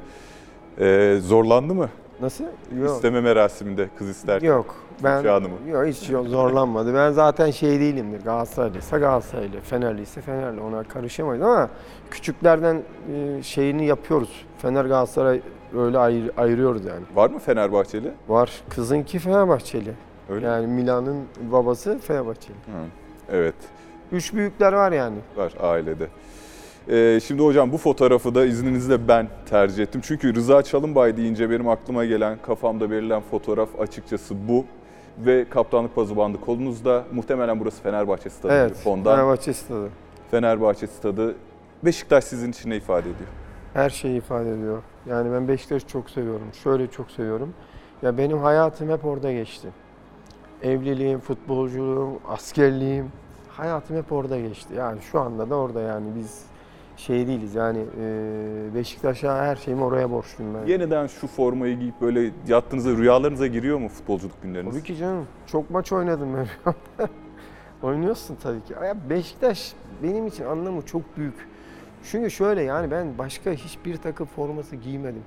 e, 0.79 1.19
zorlandı 1.21 1.75
mı? 1.75 1.89
Nasıl? 2.21 2.45
Yok. 2.81 2.91
İsteme 2.91 3.21
merasiminde 3.21 3.89
kız 3.99 4.09
isterken. 4.09 4.49
Yok. 4.49 4.77
Ben 5.05 5.25
Hanım'ı. 5.25 5.71
yok 5.71 5.87
hiç 5.87 5.97
zorlanmadı. 6.07 6.95
Ben 6.95 7.11
zaten 7.11 7.51
şey 7.51 7.81
değilimdir. 7.81 8.25
Galatasaraylıysa 8.25 8.99
Galatasaraylı, 8.99 9.61
Fenerliyse 9.61 10.21
Fenerli. 10.21 10.61
Ona 10.61 10.83
karışamayız 10.83 11.43
ama 11.43 11.69
küçüklerden 12.11 12.83
e, 13.15 13.43
şeyini 13.43 13.87
yapıyoruz. 13.87 14.45
Fener 14.59 14.85
Galatasaray 14.85 15.41
öyle 15.77 15.99
ayır, 15.99 16.31
ayırıyoruz 16.37 16.85
yani. 16.85 17.05
Var 17.15 17.31
mı 17.31 17.39
Fenerbahçeli? 17.39 18.11
Var. 18.29 18.51
Kızınki 18.69 19.19
Fenerbahçeli. 19.19 19.93
Öyle? 20.29 20.47
Yani 20.47 20.67
Milan'ın 20.67 21.25
babası 21.53 21.99
Fenerbahçeli. 21.99 22.55
Hı, 22.55 22.87
Evet. 23.33 23.55
Üç 24.13 24.35
büyükler 24.35 24.73
var 24.73 24.93
yani. 24.93 25.17
var 25.37 25.53
ailede. 25.61 26.07
Ee, 26.89 27.21
şimdi 27.21 27.43
hocam 27.43 27.73
bu 27.73 27.79
fotoğrafı 27.79 28.35
da 28.35 28.45
izninizle 28.45 29.09
ben 29.09 29.29
tercih 29.51 29.83
ettim. 29.83 30.01
Çünkü 30.05 30.35
Rıza 30.35 30.63
Çalınbay 30.63 31.17
deyince 31.17 31.51
benim 31.51 31.69
aklıma 31.69 32.05
gelen, 32.05 32.39
kafamda 32.47 32.91
belirlen 32.91 33.23
fotoğraf 33.31 33.69
açıkçası 33.81 34.49
bu. 34.49 34.65
Ve 35.19 35.49
kaptanlık 35.51 35.95
pazı 35.95 36.17
bandı 36.17 36.41
kolunuzda. 36.41 37.05
Muhtemelen 37.13 37.61
burası 37.61 37.83
Fenerbahçe 37.83 38.31
stadı 38.31 38.53
Evet. 38.53 38.75
fondan. 38.77 39.17
Fenerbahçe 39.17 39.53
stadı. 39.53 39.89
Fenerbahçe 40.31 40.87
stadı. 40.87 41.35
Beşiktaş 41.85 42.25
sizin 42.25 42.51
için 42.51 42.71
ne 42.71 42.77
ifade 42.77 43.01
ediyor? 43.11 43.29
Her 43.75 43.91
şeyi 43.91 44.19
ifade 44.19 44.51
ediyor. 44.51 44.83
Yani 45.09 45.33
ben 45.33 45.49
Beşiktaş'ı 45.49 45.87
çok 45.87 46.11
seviyorum. 46.11 46.47
Şöyle 46.63 46.87
çok 46.87 47.11
seviyorum. 47.11 47.55
Ya 48.03 48.19
benim 48.19 48.39
hayatım 48.39 48.89
hep 48.91 49.05
orada 49.05 49.33
geçti. 49.33 49.69
Evliliğim, 50.63 51.21
futbolculuğum, 51.21 52.21
askerliğim, 52.29 53.13
hayatım 53.49 53.97
hep 53.97 54.13
orada 54.13 54.41
geçti. 54.41 54.75
Yani 54.77 55.01
şu 55.03 55.21
anda 55.21 55.51
da 55.51 55.55
orada 55.57 55.81
yani 55.81 56.07
biz 56.17 56.43
şey 57.01 57.27
değiliz 57.27 57.55
yani 57.55 57.79
e, 58.01 58.75
Beşiktaş'a 58.75 59.45
her 59.45 59.57
şeyimi 59.57 59.85
oraya 59.85 60.11
borçluyum 60.11 60.55
ben. 60.55 60.67
Yeniden 60.67 61.07
şu 61.07 61.27
formayı 61.27 61.79
giyip 61.79 62.01
böyle 62.01 62.31
yattığınızda 62.49 62.91
rüyalarınıza 62.91 63.47
giriyor 63.47 63.79
mu 63.79 63.89
futbolculuk 63.89 64.43
günleriniz? 64.43 64.75
Tabii 64.75 64.85
ki 64.85 64.97
canım. 64.97 65.27
Çok 65.47 65.71
maç 65.71 65.93
oynadım 65.93 66.29
ben. 66.37 66.75
Oynuyorsun 67.83 68.37
tabii 68.43 68.63
ki. 68.65 68.73
Ya 68.85 68.97
Beşiktaş 69.11 69.73
benim 70.03 70.27
için 70.27 70.45
anlamı 70.45 70.83
çok 70.83 71.17
büyük. 71.17 71.49
Çünkü 72.11 72.31
şöyle 72.31 72.63
yani 72.63 72.91
ben 72.91 73.19
başka 73.19 73.51
hiçbir 73.51 73.97
takım 73.97 74.27
forması 74.27 74.77
giymedim. 74.77 75.23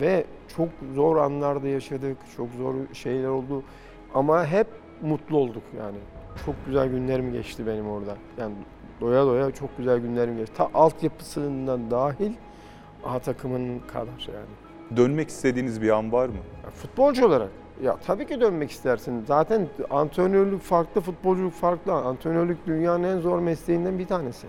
Ve 0.00 0.24
çok 0.56 0.68
zor 0.94 1.16
anlarda 1.16 1.68
yaşadık, 1.68 2.16
çok 2.36 2.48
zor 2.58 2.74
şeyler 2.92 3.28
oldu. 3.28 3.62
Ama 4.14 4.46
hep 4.46 4.66
mutlu 5.02 5.36
olduk 5.36 5.62
yani. 5.78 5.98
Çok 6.46 6.54
güzel 6.66 6.88
günlerim 6.88 7.32
geçti 7.32 7.66
benim 7.66 7.88
orada. 7.88 8.16
Yani 8.38 8.54
doya 9.00 9.26
doya 9.26 9.50
çok 9.50 9.76
güzel 9.78 9.98
günlerim 9.98 10.36
geçti. 10.36 10.56
Ta 10.56 10.68
altyapısından 10.74 11.90
dahil 11.90 12.32
A 13.04 13.18
takımının 13.18 13.78
kadar 13.78 14.28
yani. 14.34 14.96
Dönmek 14.96 15.28
istediğiniz 15.28 15.82
bir 15.82 15.90
an 15.90 16.12
var 16.12 16.26
mı? 16.28 16.34
Ya 16.64 16.70
Futbolcu 16.70 17.26
olarak 17.26 17.48
ya 17.82 17.96
tabii 18.06 18.26
ki 18.26 18.40
dönmek 18.40 18.70
istersin. 18.70 19.24
Zaten 19.26 19.66
antrenörlük 19.90 20.62
farklı, 20.62 21.00
futbolculuk 21.00 21.52
farklı. 21.52 21.92
Antrenörlük 21.92 22.66
dünyanın 22.66 23.04
en 23.04 23.18
zor 23.18 23.38
mesleğinden 23.38 23.98
bir 23.98 24.06
tanesi. 24.06 24.46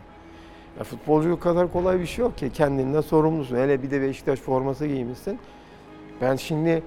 Ya 0.78 0.84
futbolculuk 0.84 1.42
kadar 1.42 1.72
kolay 1.72 2.00
bir 2.00 2.06
şey 2.06 2.26
yok 2.26 2.38
ki. 2.38 2.50
Kendinden 2.50 3.02
sorumlusun. 3.02 3.58
Hele 3.58 3.84
bir 3.84 3.92
de 3.92 4.02
Beşiktaş 4.02 4.40
forması 4.40 4.88
giymişsin. 4.88 5.40
Ben 6.22 6.36
şimdi 6.36 6.84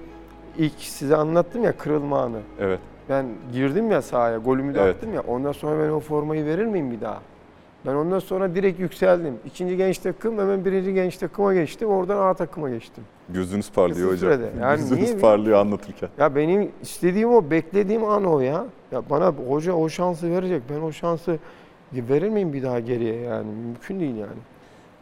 ilk 0.57 0.73
size 0.79 1.15
anlattım 1.15 1.63
ya 1.63 1.77
kırılma 1.77 2.21
anı. 2.21 2.39
Evet. 2.59 2.79
Ben 3.09 3.25
girdim 3.53 3.91
ya 3.91 4.01
sahaya, 4.01 4.37
golümü 4.37 4.75
de 4.75 4.81
Evet. 4.81 4.95
attım 4.95 5.13
ya. 5.13 5.21
Ondan 5.21 5.51
sonra 5.51 5.83
ben 5.83 5.89
o 5.89 5.99
formayı 5.99 6.45
verir 6.45 6.65
miyim 6.65 6.91
bir 6.91 7.01
daha? 7.01 7.19
Ben 7.85 7.95
ondan 7.95 8.19
sonra 8.19 8.55
direkt 8.55 8.79
yükseldim. 8.79 9.33
İkinci 9.45 9.77
genç 9.77 9.97
takım 9.97 10.37
hemen 10.39 10.65
birinci 10.65 10.93
genç 10.93 11.17
takıma 11.17 11.53
geçtim. 11.53 11.89
Oradan 11.89 12.17
A 12.17 12.33
takıma 12.33 12.69
geçtim. 12.69 13.03
Gözünüz 13.29 13.71
parlıyor 13.71 14.09
Kısa 14.11 14.27
hocam. 14.27 14.39
sürede. 14.39 14.61
Yani 14.61 14.77
Gözünüz 14.79 15.01
niye- 15.09 15.17
parlıyor 15.17 15.59
anlatırken. 15.59 16.09
Ya 16.17 16.35
benim 16.35 16.71
istediğim 16.81 17.29
o, 17.33 17.49
beklediğim 17.51 18.03
an 18.03 18.25
o 18.25 18.39
ya. 18.39 18.65
Ya 18.91 19.09
bana 19.09 19.27
hoca 19.27 19.73
o 19.73 19.89
şansı 19.89 20.31
verecek. 20.31 20.63
Ben 20.69 20.81
o 20.81 20.91
şansı 20.91 21.37
verir 21.93 22.29
miyim 22.29 22.53
bir 22.53 22.63
daha 22.63 22.79
geriye 22.79 23.15
yani? 23.15 23.47
Mümkün 23.65 23.99
değil 23.99 24.15
yani. 24.15 24.39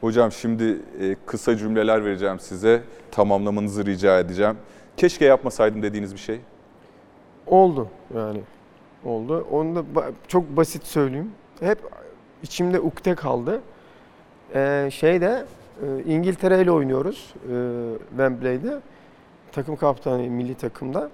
Hocam 0.02 0.32
şimdi 0.32 0.64
e, 1.02 1.16
kısa 1.26 1.58
cümleler 1.58 2.06
vereceğim 2.06 2.40
size. 2.40 2.82
Tamamlamanızı 3.12 3.86
rica 3.86 4.20
edeceğim. 4.20 4.56
Keşke 4.98 5.26
yapmasaydım 5.26 5.84
dediğiniz 5.84 6.14
bir 6.14 6.20
şey. 6.20 6.40
Oldu 7.48 7.88
yani. 8.16 8.42
Oldu. 9.06 9.48
Onu 9.52 9.76
da 9.76 9.84
çok 10.28 10.58
basit 10.58 10.84
söyleyeyim. 10.84 11.32
Hep 11.60 11.80
içimde 12.44 12.80
ukde 12.80 13.16
kaldı. 13.16 13.62
Ee, 14.56 14.90
şeyde 14.92 15.46
e, 15.84 16.04
İngiltere 16.04 16.62
ile 16.62 16.72
oynuyoruz 16.72 17.34
e, 17.36 17.56
Wembley'de. 18.10 18.80
Takım 19.52 19.76
kaptanı 19.76 20.18
milli 20.18 20.56
takımda. 20.56 21.10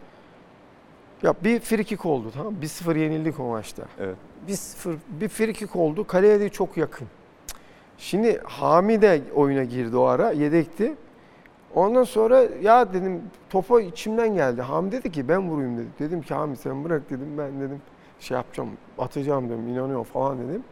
Ya 1.24 1.34
bir 1.44 1.60
frikik 1.60 2.06
oldu 2.06 2.32
tamam 2.34 2.54
mı? 2.54 2.60
1-0 2.62 2.98
yenildik 3.00 3.40
o 3.40 3.44
maçta. 3.44 3.84
Evet. 4.00 4.16
1-0 4.48 4.96
bir 5.10 5.30
frikik 5.30 5.76
oldu. 5.76 6.08
Kaleye 6.08 6.40
de 6.40 6.50
çok 6.50 6.78
yakın. 6.78 7.08
Şimdi 7.98 8.42
Hami 8.44 9.02
de 9.02 9.22
oyuna 9.36 9.64
girdi 9.64 9.98
o 9.98 10.04
ara. 10.04 10.32
Yedekti. 10.32 10.94
Ondan 11.76 12.04
sonra 12.04 12.44
ya 12.62 12.94
dedim 12.94 13.22
topa 13.50 13.82
içimden 13.82 14.36
geldi. 14.36 14.62
Hami 14.62 14.92
dedi 14.92 15.12
ki 15.12 15.28
ben 15.28 15.50
vurayım 15.50 15.78
dedi. 15.78 15.88
Dedim 16.00 16.22
ki 16.22 16.34
Hami 16.34 16.58
sen 16.58 16.84
bırak 16.84 17.10
dedim. 17.10 17.38
Ben 17.38 17.60
dedim 17.60 17.82
şey 18.20 18.38
yapacağım 18.38 18.70
atacağım 18.98 19.50
dedim. 19.50 19.68
inanıyorum 19.68 20.04
falan 20.04 20.50
dedim. 20.50 20.64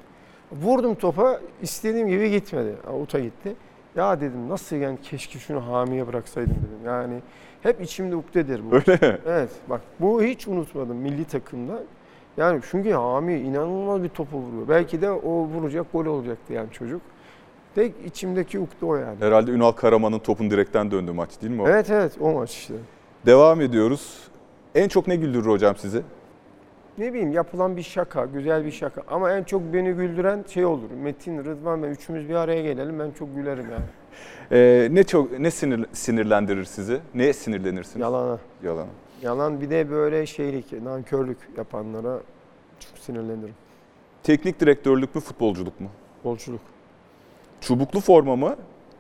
Vurdum 0.62 0.96
topa 0.96 1.40
istediğim 1.62 2.08
gibi 2.08 2.32
gitmedi. 2.32 2.76
Avuta 2.88 3.20
gitti. 3.20 3.56
Ya 3.96 4.22
dedim 4.22 4.50
nasıl 4.50 4.76
yani 4.76 4.98
keşke 5.02 5.40
şunu 5.40 5.68
Hami'ye 5.68 6.08
bıraksaydım 6.08 6.52
dedim. 6.56 6.86
Yani 6.86 7.14
hep 7.64 7.82
içimde 7.82 8.16
ukdedir 8.16 8.62
bu. 8.72 8.76
Öyle 8.76 8.92
mi? 8.92 9.18
Evet 9.28 9.50
bak 9.70 9.82
bu 10.00 10.24
hiç 10.24 10.48
unutmadım 10.48 10.98
milli 10.98 11.26
takımda. 11.26 11.84
Yani 12.38 12.62
çünkü 12.72 12.92
Hami 12.92 13.34
inanılmaz 13.34 14.04
bir 14.04 14.10
topu 14.10 14.38
vuruyor. 14.38 14.68
Belki 14.68 15.02
de 15.02 15.12
o 15.12 15.30
vuracak 15.32 15.92
gol 15.94 16.06
olacaktı 16.06 16.54
yani 16.54 16.72
çocuk. 16.72 17.02
Tek 17.76 17.94
içimdeki 18.06 18.60
ukde 18.60 18.86
o 18.86 18.96
yani. 18.96 19.16
Herhalde 19.20 19.52
Ünal 19.52 19.72
Karaman'ın 19.72 20.20
topun 20.20 20.52
direkten 20.52 20.92
döndüğü 20.92 21.12
maç 21.12 21.42
değil 21.42 21.54
mi 21.54 21.62
o? 21.62 21.68
Evet 21.68 21.90
evet 21.90 22.12
o 22.22 22.32
maç 22.32 22.52
işte. 22.52 22.74
Devam 23.26 23.62
ediyoruz. 23.62 24.18
En 24.76 24.88
çok 24.88 25.08
ne 25.08 25.16
güldürür 25.16 25.50
hocam 25.50 25.76
sizi? 25.78 26.02
Ne 26.98 27.14
bileyim 27.14 27.32
yapılan 27.32 27.78
bir 27.78 27.84
şaka, 27.84 28.26
güzel 28.26 28.66
bir 28.66 28.72
şaka. 28.72 29.02
Ama 29.08 29.32
en 29.32 29.44
çok 29.44 29.62
beni 29.74 29.92
güldüren 29.94 30.46
şey 30.50 30.66
olur. 30.66 30.92
Metin, 31.04 31.46
Rıdvan 31.46 31.84
ve 31.84 31.88
üçümüz 31.88 32.30
bir 32.30 32.36
araya 32.36 32.62
gelelim 32.62 33.00
ben 33.00 33.12
çok 33.12 33.36
gülerim 33.36 33.66
yani. 33.72 33.84
Ee, 34.52 34.88
ne 34.92 35.04
çok 35.04 35.40
ne 35.40 35.52
sinir, 35.52 35.86
sinirlendirir 35.94 36.64
sizi? 36.66 37.00
Neye 37.16 37.34
sinirlenirsiniz? 37.34 38.02
Yalana. 38.02 38.40
Yalan. 38.64 38.88
Yalan 39.22 39.62
bir 39.62 39.70
de 39.70 39.90
böyle 39.90 40.26
şeylik, 40.26 40.84
nankörlük 40.84 41.38
yapanlara 41.58 42.20
çok 42.80 42.98
sinirlenirim. 42.98 43.56
Teknik 44.24 44.60
direktörlük 44.60 45.16
mü, 45.16 45.22
futbolculuk 45.22 45.80
mu? 45.82 45.88
Bolçuluk. 46.24 46.62
Çubuklu 47.62 48.00
forma 48.00 48.36
mı, 48.36 48.56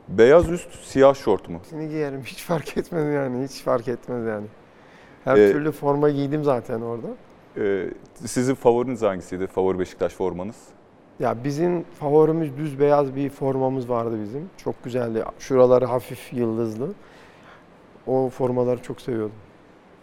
beyaz 0.07 0.49
üst, 0.51 0.85
siyah 0.85 1.15
şort 1.15 1.49
mu? 1.49 1.59
Seni 1.69 1.89
giyerim 1.89 2.21
hiç 2.25 2.43
fark 2.43 2.77
etmez 2.77 3.13
yani. 3.13 3.43
Hiç 3.47 3.61
fark 3.61 3.87
etmez 3.87 4.25
yani. 4.27 4.45
Her 5.23 5.37
Ee, 5.37 5.51
türlü 5.51 5.71
forma 5.71 6.09
giydim 6.09 6.43
zaten 6.43 6.81
orada. 6.81 7.07
Ee, 7.57 7.89
sizin 8.25 8.55
favoriniz 8.55 9.01
hangisiydi? 9.01 9.47
Favori 9.47 9.79
Beşiktaş 9.79 10.13
formanız? 10.13 10.55
Ya 11.19 11.43
bizim 11.43 11.83
favorimiz 11.83 12.57
düz 12.57 12.79
beyaz 12.79 13.15
bir 13.15 13.29
formamız 13.29 13.89
vardı 13.89 14.17
bizim. 14.23 14.49
Çok 14.57 14.83
güzeldi. 14.83 15.23
Şuraları 15.39 15.85
hafif 15.85 16.33
yıldızlı. 16.33 16.89
O 18.07 18.29
formaları 18.29 18.81
çok 18.81 19.01
seviyordum. 19.01 19.35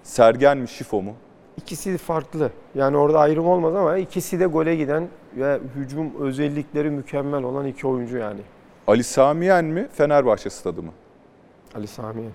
Sergen 0.02 0.59
mi, 0.59 0.68
Şifo 0.68 1.02
mu? 1.02 1.14
İkisi 1.56 1.98
farklı. 1.98 2.51
Yani 2.74 2.97
orada 2.97 3.18
ayrım 3.18 3.47
olmaz 3.47 3.74
ama 3.74 3.97
ikisi 3.98 4.40
de 4.40 4.47
gole 4.47 4.77
giden 4.77 5.09
ve 5.36 5.60
hücum 5.77 6.20
özellikleri 6.20 6.90
mükemmel 6.90 7.43
olan 7.43 7.66
iki 7.66 7.86
oyuncu 7.86 8.16
yani. 8.16 8.40
Ali 8.86 9.05
Samiyen 9.05 9.64
mi, 9.64 9.89
Fenerbahçe 9.93 10.51
stadı 10.51 10.82
mı? 10.82 10.93
Ali 11.74 11.86
Sami'ye. 11.86 12.31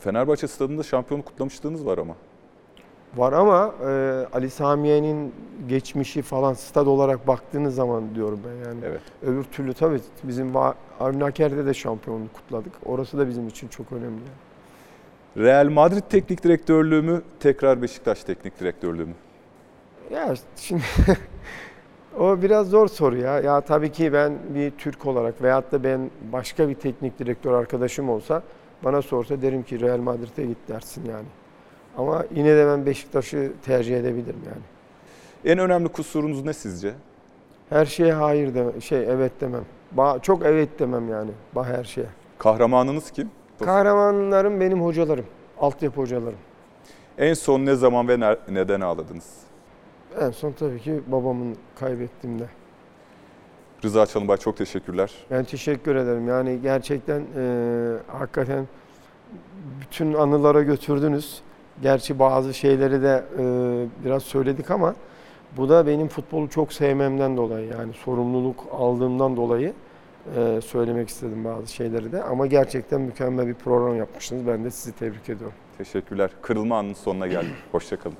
Fenerbahçe 0.00 0.48
stadında 0.48 0.82
şampiyonu 0.82 1.24
kutlamışlığınız 1.24 1.86
var 1.86 1.98
ama. 1.98 2.14
Var 3.16 3.32
ama 3.32 3.74
e, 3.88 3.90
Ali 4.32 4.50
Samiye'nin 4.50 5.34
geçmişi 5.68 6.22
falan 6.22 6.52
stad 6.54 6.86
olarak 6.86 7.26
baktığınız 7.26 7.74
zaman 7.74 8.14
diyorum 8.14 8.40
ben 8.46 8.68
yani. 8.68 8.80
Evet. 8.84 9.00
Öbür 9.22 9.44
türlü 9.44 9.74
tabii 9.74 10.00
bizim 10.22 10.52
Va- 10.54 10.74
Avni 11.00 11.24
Aker'de 11.24 11.66
de 11.66 11.74
şampiyonluk 11.74 12.34
kutladık. 12.34 12.72
Orası 12.86 13.18
da 13.18 13.28
bizim 13.28 13.48
için 13.48 13.68
çok 13.68 13.92
önemli. 13.92 14.20
Real 15.36 15.68
Madrid 15.68 16.02
teknik 16.10 16.44
direktörlüğü 16.44 17.02
mü, 17.02 17.22
tekrar 17.40 17.82
Beşiktaş 17.82 18.24
teknik 18.24 18.60
direktörlüğü 18.60 19.04
mü? 19.06 19.14
Ya 20.12 20.34
şimdi 20.56 20.82
o 22.18 22.42
biraz 22.42 22.68
zor 22.68 22.88
soru 22.88 23.16
ya. 23.16 23.40
Ya 23.40 23.60
tabii 23.60 23.92
ki 23.92 24.12
ben 24.12 24.38
bir 24.54 24.70
Türk 24.70 25.06
olarak 25.06 25.42
veyahut 25.42 25.72
da 25.72 25.84
ben 25.84 26.10
başka 26.32 26.68
bir 26.68 26.74
teknik 26.74 27.18
direktör 27.18 27.52
arkadaşım 27.52 28.08
olsa 28.10 28.42
bana 28.84 29.02
sorsa 29.02 29.42
derim 29.42 29.62
ki 29.62 29.80
Real 29.80 29.98
Madrid'e 29.98 30.46
git 30.46 30.58
dersin 30.68 31.04
yani. 31.10 31.26
Ama 31.98 32.24
yine 32.34 32.56
de 32.56 32.66
ben 32.66 32.86
Beşiktaş'ı 32.86 33.52
tercih 33.64 33.96
edebilirim 33.96 34.40
yani. 34.46 34.62
En 35.44 35.58
önemli 35.58 35.88
kusurunuz 35.88 36.44
ne 36.44 36.52
sizce? 36.52 36.94
Her 37.68 37.86
şeye 37.86 38.12
hayır 38.12 38.54
de 38.54 38.80
şey 38.80 39.04
evet 39.04 39.32
demem. 39.40 39.64
Ba- 39.96 40.20
çok 40.22 40.46
evet 40.46 40.78
demem 40.78 41.08
yani. 41.08 41.30
Ba 41.54 41.66
her 41.66 41.84
şeye. 41.84 42.06
Kahramanınız 42.38 43.10
kim? 43.10 43.30
Kahramanlarım 43.64 44.60
benim 44.60 44.82
hocalarım. 44.82 45.24
Altyapı 45.60 46.00
hocalarım. 46.00 46.38
En 47.18 47.34
son 47.34 47.66
ne 47.66 47.74
zaman 47.74 48.08
ve 48.08 48.36
neden 48.48 48.80
ağladınız? 48.80 49.36
En 50.20 50.30
son 50.30 50.52
tabii 50.52 50.80
ki 50.80 51.00
babamın 51.06 51.56
kaybettiğimde. 51.80 52.44
Rıza 53.84 54.06
Çalınbay 54.06 54.36
çok 54.36 54.56
teşekkürler. 54.56 55.12
Ben 55.30 55.44
teşekkür 55.44 55.96
ederim. 55.96 56.28
Yani 56.28 56.58
gerçekten 56.62 57.20
e, 57.36 57.94
hakikaten 58.06 58.66
bütün 59.80 60.14
anılara 60.14 60.62
götürdünüz. 60.62 61.42
Gerçi 61.82 62.18
bazı 62.18 62.54
şeyleri 62.54 63.02
de 63.02 63.24
e, 63.38 63.44
biraz 64.04 64.22
söyledik 64.22 64.70
ama 64.70 64.94
bu 65.56 65.68
da 65.68 65.86
benim 65.86 66.08
futbolu 66.08 66.48
çok 66.50 66.72
sevmemden 66.72 67.36
dolayı 67.36 67.68
yani 67.78 67.92
sorumluluk 67.92 68.64
aldığımdan 68.72 69.36
dolayı 69.36 69.72
e, 70.36 70.60
söylemek 70.60 71.08
istedim 71.08 71.44
bazı 71.44 71.72
şeyleri 71.74 72.12
de. 72.12 72.22
Ama 72.22 72.46
gerçekten 72.46 73.00
mükemmel 73.00 73.46
bir 73.46 73.54
program 73.54 73.96
yapmışsınız. 73.96 74.46
Ben 74.46 74.64
de 74.64 74.70
sizi 74.70 74.92
tebrik 74.96 75.28
ediyorum. 75.28 75.56
Teşekkürler. 75.78 76.30
Kırılma 76.42 76.78
anının 76.78 76.94
sonuna 76.94 77.26
geldik. 77.26 77.54
Hoşçakalın. 77.72 78.16